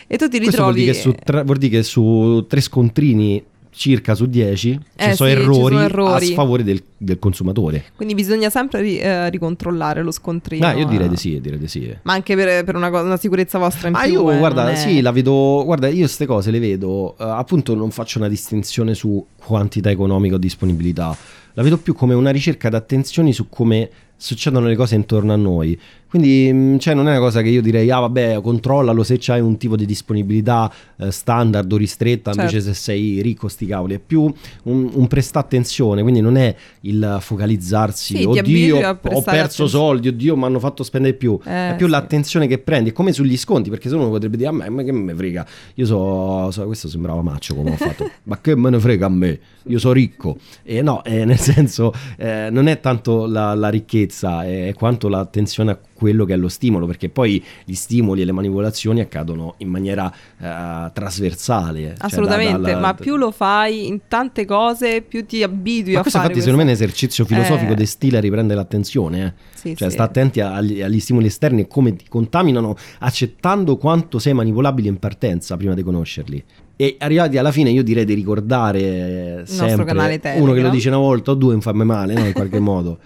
E 0.08 0.18
tu 0.18 0.28
ti 0.28 0.40
Questo 0.40 0.62
vuol 0.64 0.74
ritrovi... 0.74 0.80
dire, 0.82 0.92
che 0.94 1.00
su 1.00 1.16
tre, 1.24 1.44
vuol 1.44 1.58
dire 1.58 1.78
che 1.78 1.84
su 1.84 2.46
tre 2.48 2.62
scontrini 2.62 3.44
circa 3.72 4.16
su 4.16 4.26
10 4.26 4.58
ci 4.58 4.80
Eh 4.96 5.14
sono 5.14 5.30
sì, 5.30 5.36
ci 5.36 5.42
errori, 5.42 5.74
sono 5.76 5.80
errori. 5.86 6.26
a 6.26 6.28
sfavore 6.32 6.64
del, 6.64 6.84
del 6.98 7.20
consumatore. 7.20 7.86
Quindi 7.96 8.14
bisogna 8.16 8.50
sempre 8.50 8.82
ri- 8.82 8.98
eh, 9.00 9.30
ricontrollare 9.30 10.02
lo 10.02 10.12
scontrino. 10.12 10.66
Ah, 10.66 10.74
io 10.74 10.86
direi 10.86 11.08
di 11.08 11.16
sì, 11.16 11.40
direi 11.40 11.60
di 11.60 11.68
sì. 11.68 11.96
Ma 12.02 12.14
anche 12.14 12.36
per, 12.36 12.64
per 12.66 12.76
una, 12.76 12.90
cosa- 12.90 13.04
una 13.04 13.16
sicurezza 13.18 13.58
vostra 13.58 13.88
in 13.88 13.96
Ah, 13.96 14.02
più. 14.04 14.14
io 14.14 14.32
eh, 14.32 14.38
guarda, 14.38 14.72
è- 14.72 14.76
sì, 14.76 15.00
la 15.02 15.12
vedo. 15.12 15.62
Guarda, 15.64 15.88
io 15.88 16.00
queste 16.00 16.26
cose 16.26 16.52
le 16.52 16.60
vedo. 16.60 17.16
eh, 17.20 17.24
appunto, 17.24 17.74
non 17.76 17.92
faccio 17.92 18.18
una 18.18 18.28
distinzione 18.28 18.96
su 18.96 19.24
quantità 19.38 19.90
economica 19.92 20.36
o 20.36 20.40
disponibilità. 20.40 21.16
la 21.54 21.64
vedo 21.64 21.78
più 21.78 21.94
come 21.94 22.14
una 22.16 22.32
ricerca 22.32 22.70
d'attenzioni 22.70 23.34
su 23.34 23.50
come 23.50 23.90
succedono 24.18 24.68
le 24.68 24.76
cose 24.76 24.96
intorno 24.96 25.32
a 25.32 25.36
noi. 25.38 25.80
Quindi 26.10 26.50
mm, 26.52 26.78
cioè, 26.78 26.94
non 26.96 27.08
è 27.08 27.12
una 27.12 27.20
cosa 27.20 27.42
che 27.42 27.50
io 27.50 27.62
direi, 27.62 27.90
ah 27.92 28.00
vabbè, 28.00 28.42
controllalo 28.42 29.04
se 29.04 29.18
c'hai 29.20 29.42
un 29.42 29.58
tipo 29.58 29.76
di 29.76 29.86
disponibilità 29.86 30.72
eh, 30.98 31.12
standard 31.12 31.72
o 31.72 31.78
ristretta, 31.78 32.32
Certo. 32.34 32.40
invece 32.50 32.62
se 32.62 32.74
sei 32.74 33.22
ricco 33.22 33.48
sti 33.48 33.66
cavoli, 33.68 33.96
è 33.96 34.00
più 34.00 34.22
un, 34.64 34.90
un 34.94 35.08
prestare 35.08 35.46
attenzione, 35.46 36.02
quindi 36.02 36.20
non 36.22 36.36
è 36.36 36.56
il 36.82 37.18
focalizzarsi, 37.20 38.18
Sì, 38.18 38.24
oddio 38.24 38.78
ho 38.78 38.96
perso 38.96 39.30
attenzione." 39.30 39.70
soldi, 39.70 40.08
oddio 40.08 40.36
mi 40.36 40.44
hanno 40.46 40.60
fatto 40.60 40.84
spendere 40.84 41.14
più, 41.14 41.40
Eh, 41.46 41.70
è 41.72 41.76
più 41.76 41.86
sì. 41.86 41.92
l'attenzione 41.92 42.48
che 42.48 42.58
prendi, 42.58 42.90
è 42.90 42.94
come 42.94 43.12
sugli 43.12 43.38
sconti, 43.38 43.70
perché 43.70 43.88
se 43.90 43.96
uno 43.96 44.10
potrebbe 44.10 44.38
dire 44.38 44.50
a 44.50 44.54
me, 44.54 44.70
ma 44.70 44.82
che 44.84 44.92
me 44.92 45.14
frega, 45.14 45.46
io 45.76 45.86
so, 45.86 46.50
so- 46.52 46.66
questo 46.66 46.88
sembrava 46.88 47.22
maccio 47.22 47.54
come 47.56 47.72
ho 47.72 47.76
fatto, 47.78 48.10
ma 48.24 48.40
che 48.42 48.56
me 48.56 48.70
ne 48.72 48.80
frega 48.80 49.06
a 49.06 49.10
me, 49.10 49.40
io 49.68 49.78
sono 49.80 49.94
ricco, 49.94 50.38
e 50.64 50.82
no, 50.82 51.04
eh, 51.04 51.24
nel 51.26 51.38
senso 51.40 51.94
eh, 52.18 52.50
non 52.52 52.68
è 52.68 52.80
tanto 52.80 53.26
la, 53.28 53.54
la 53.54 53.70
ricchezza, 53.70 54.44
è 54.46 54.74
quanto 54.76 55.08
l'attenzione 55.08 55.72
a 55.72 55.78
quello 56.00 56.26
che 56.26 56.34
è 56.34 56.38
lo 56.38 56.48
stimolo, 56.48 56.88
perché 56.88 57.10
poi 57.10 57.44
gli 57.66 57.74
stimoli 57.76 58.22
e 58.22 58.26
le 58.26 58.32
manipolazioni 58.32 59.02
accadono 59.02 59.56
in 59.58 59.68
maniera 59.68 60.12
eh, 60.12 60.90
trasversale. 60.94 61.82
cioè 61.82 61.94
da- 61.98 62.06
Assolutamente, 62.06 62.72
dalla- 62.72 62.80
ma 62.80 62.94
più 62.94 63.18
lo 63.18 63.32
fai 63.32 63.86
in 63.88 64.00
tante 64.08 64.46
cose, 64.46 65.02
più 65.02 65.26
ti 65.26 65.44
abitui 65.44 65.92
Ma 65.94 66.00
a 66.00 66.02
questo 66.02 66.20
fare 66.20 66.32
infatti 66.32 66.40
secondo 66.50 66.58
me 66.66 66.72
è 66.72 66.76
un 66.76 66.82
esercizio 66.82 67.26
filosofico 67.26 67.74
Eh. 67.74 67.76
del 67.76 67.88
stile 67.88 68.18
a 68.18 68.22
riprendere 68.22 68.58
l'attenzione, 68.58 69.26
eh. 69.26 69.34
Sì, 69.54 69.76
cioè 69.76 69.90
sì. 69.90 69.94
sta 69.96 70.04
attenti 70.04 70.40
agli, 70.40 70.82
agli 70.82 71.00
stimoli 71.02 71.26
esterni 71.28 71.62
e 71.62 71.68
come 71.68 71.96
ti 71.96 72.06
contaminano 72.08 72.76
accettando 73.00 73.76
quanto 73.78 74.18
sei 74.20 74.34
manipolabile 74.34 74.88
in 74.88 74.98
partenza 74.98 75.58
prima 75.58 75.74
di 75.74 75.84
conoscerli. 75.84 76.44
E 76.82 76.96
arrivati 76.98 77.38
alla 77.38 77.52
fine 77.52 77.72
io 77.72 77.84
direi 77.84 78.06
di 78.06 78.14
ricordare 78.14 78.80
eh, 78.80 79.36
nostro 79.40 79.68
sempre 79.68 79.84
canale 79.84 80.22
uno 80.36 80.54
che 80.54 80.62
lo 80.62 80.70
dice 80.70 80.88
una 80.88 80.98
volta 80.98 81.32
o 81.32 81.34
due 81.34 81.54
in 81.54 81.60
farmi 81.60 81.84
male, 81.84 82.14
no? 82.14 82.26
in 82.26 82.32
qualche 82.32 82.60
modo. 82.62 83.00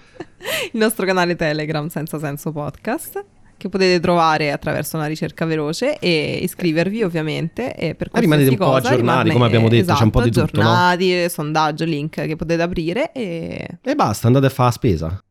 il 0.71 0.79
nostro 0.79 1.07
canale 1.07 1.35
Telegram 1.35 1.87
Senza 1.87 2.19
Senso 2.19 2.51
Podcast 2.51 3.25
che 3.57 3.69
potete 3.69 3.99
trovare 3.99 4.51
attraverso 4.51 4.95
una 4.95 5.07
ricerca 5.07 5.45
veloce 5.45 5.97
e 5.97 6.37
iscrivervi 6.43 7.01
ovviamente 7.01 7.75
e 7.75 7.95
per 7.95 8.09
Ma 8.11 8.19
rimanete 8.19 8.49
un 8.51 8.57
po' 8.57 8.65
cosa 8.65 8.89
aggiornati, 8.89 8.99
rimanere- 8.99 9.33
come 9.33 9.45
abbiamo 9.47 9.69
detto, 9.69 9.85
c'è 9.85 9.89
esatto, 9.89 10.03
un 10.03 10.09
po' 10.11 10.21
di 10.21 10.29
tutto, 10.29 10.61
no? 10.61 10.69
aggiornati, 10.69 11.29
sondaggio, 11.29 11.85
link 11.85 12.25
che 12.27 12.35
potete 12.35 12.61
aprire 12.61 13.11
e 13.11 13.67
E 13.81 13.95
basta, 13.95 14.27
andate 14.27 14.45
a 14.45 14.49
fare 14.49 14.67
la 14.67 14.75
spesa. 14.75 15.23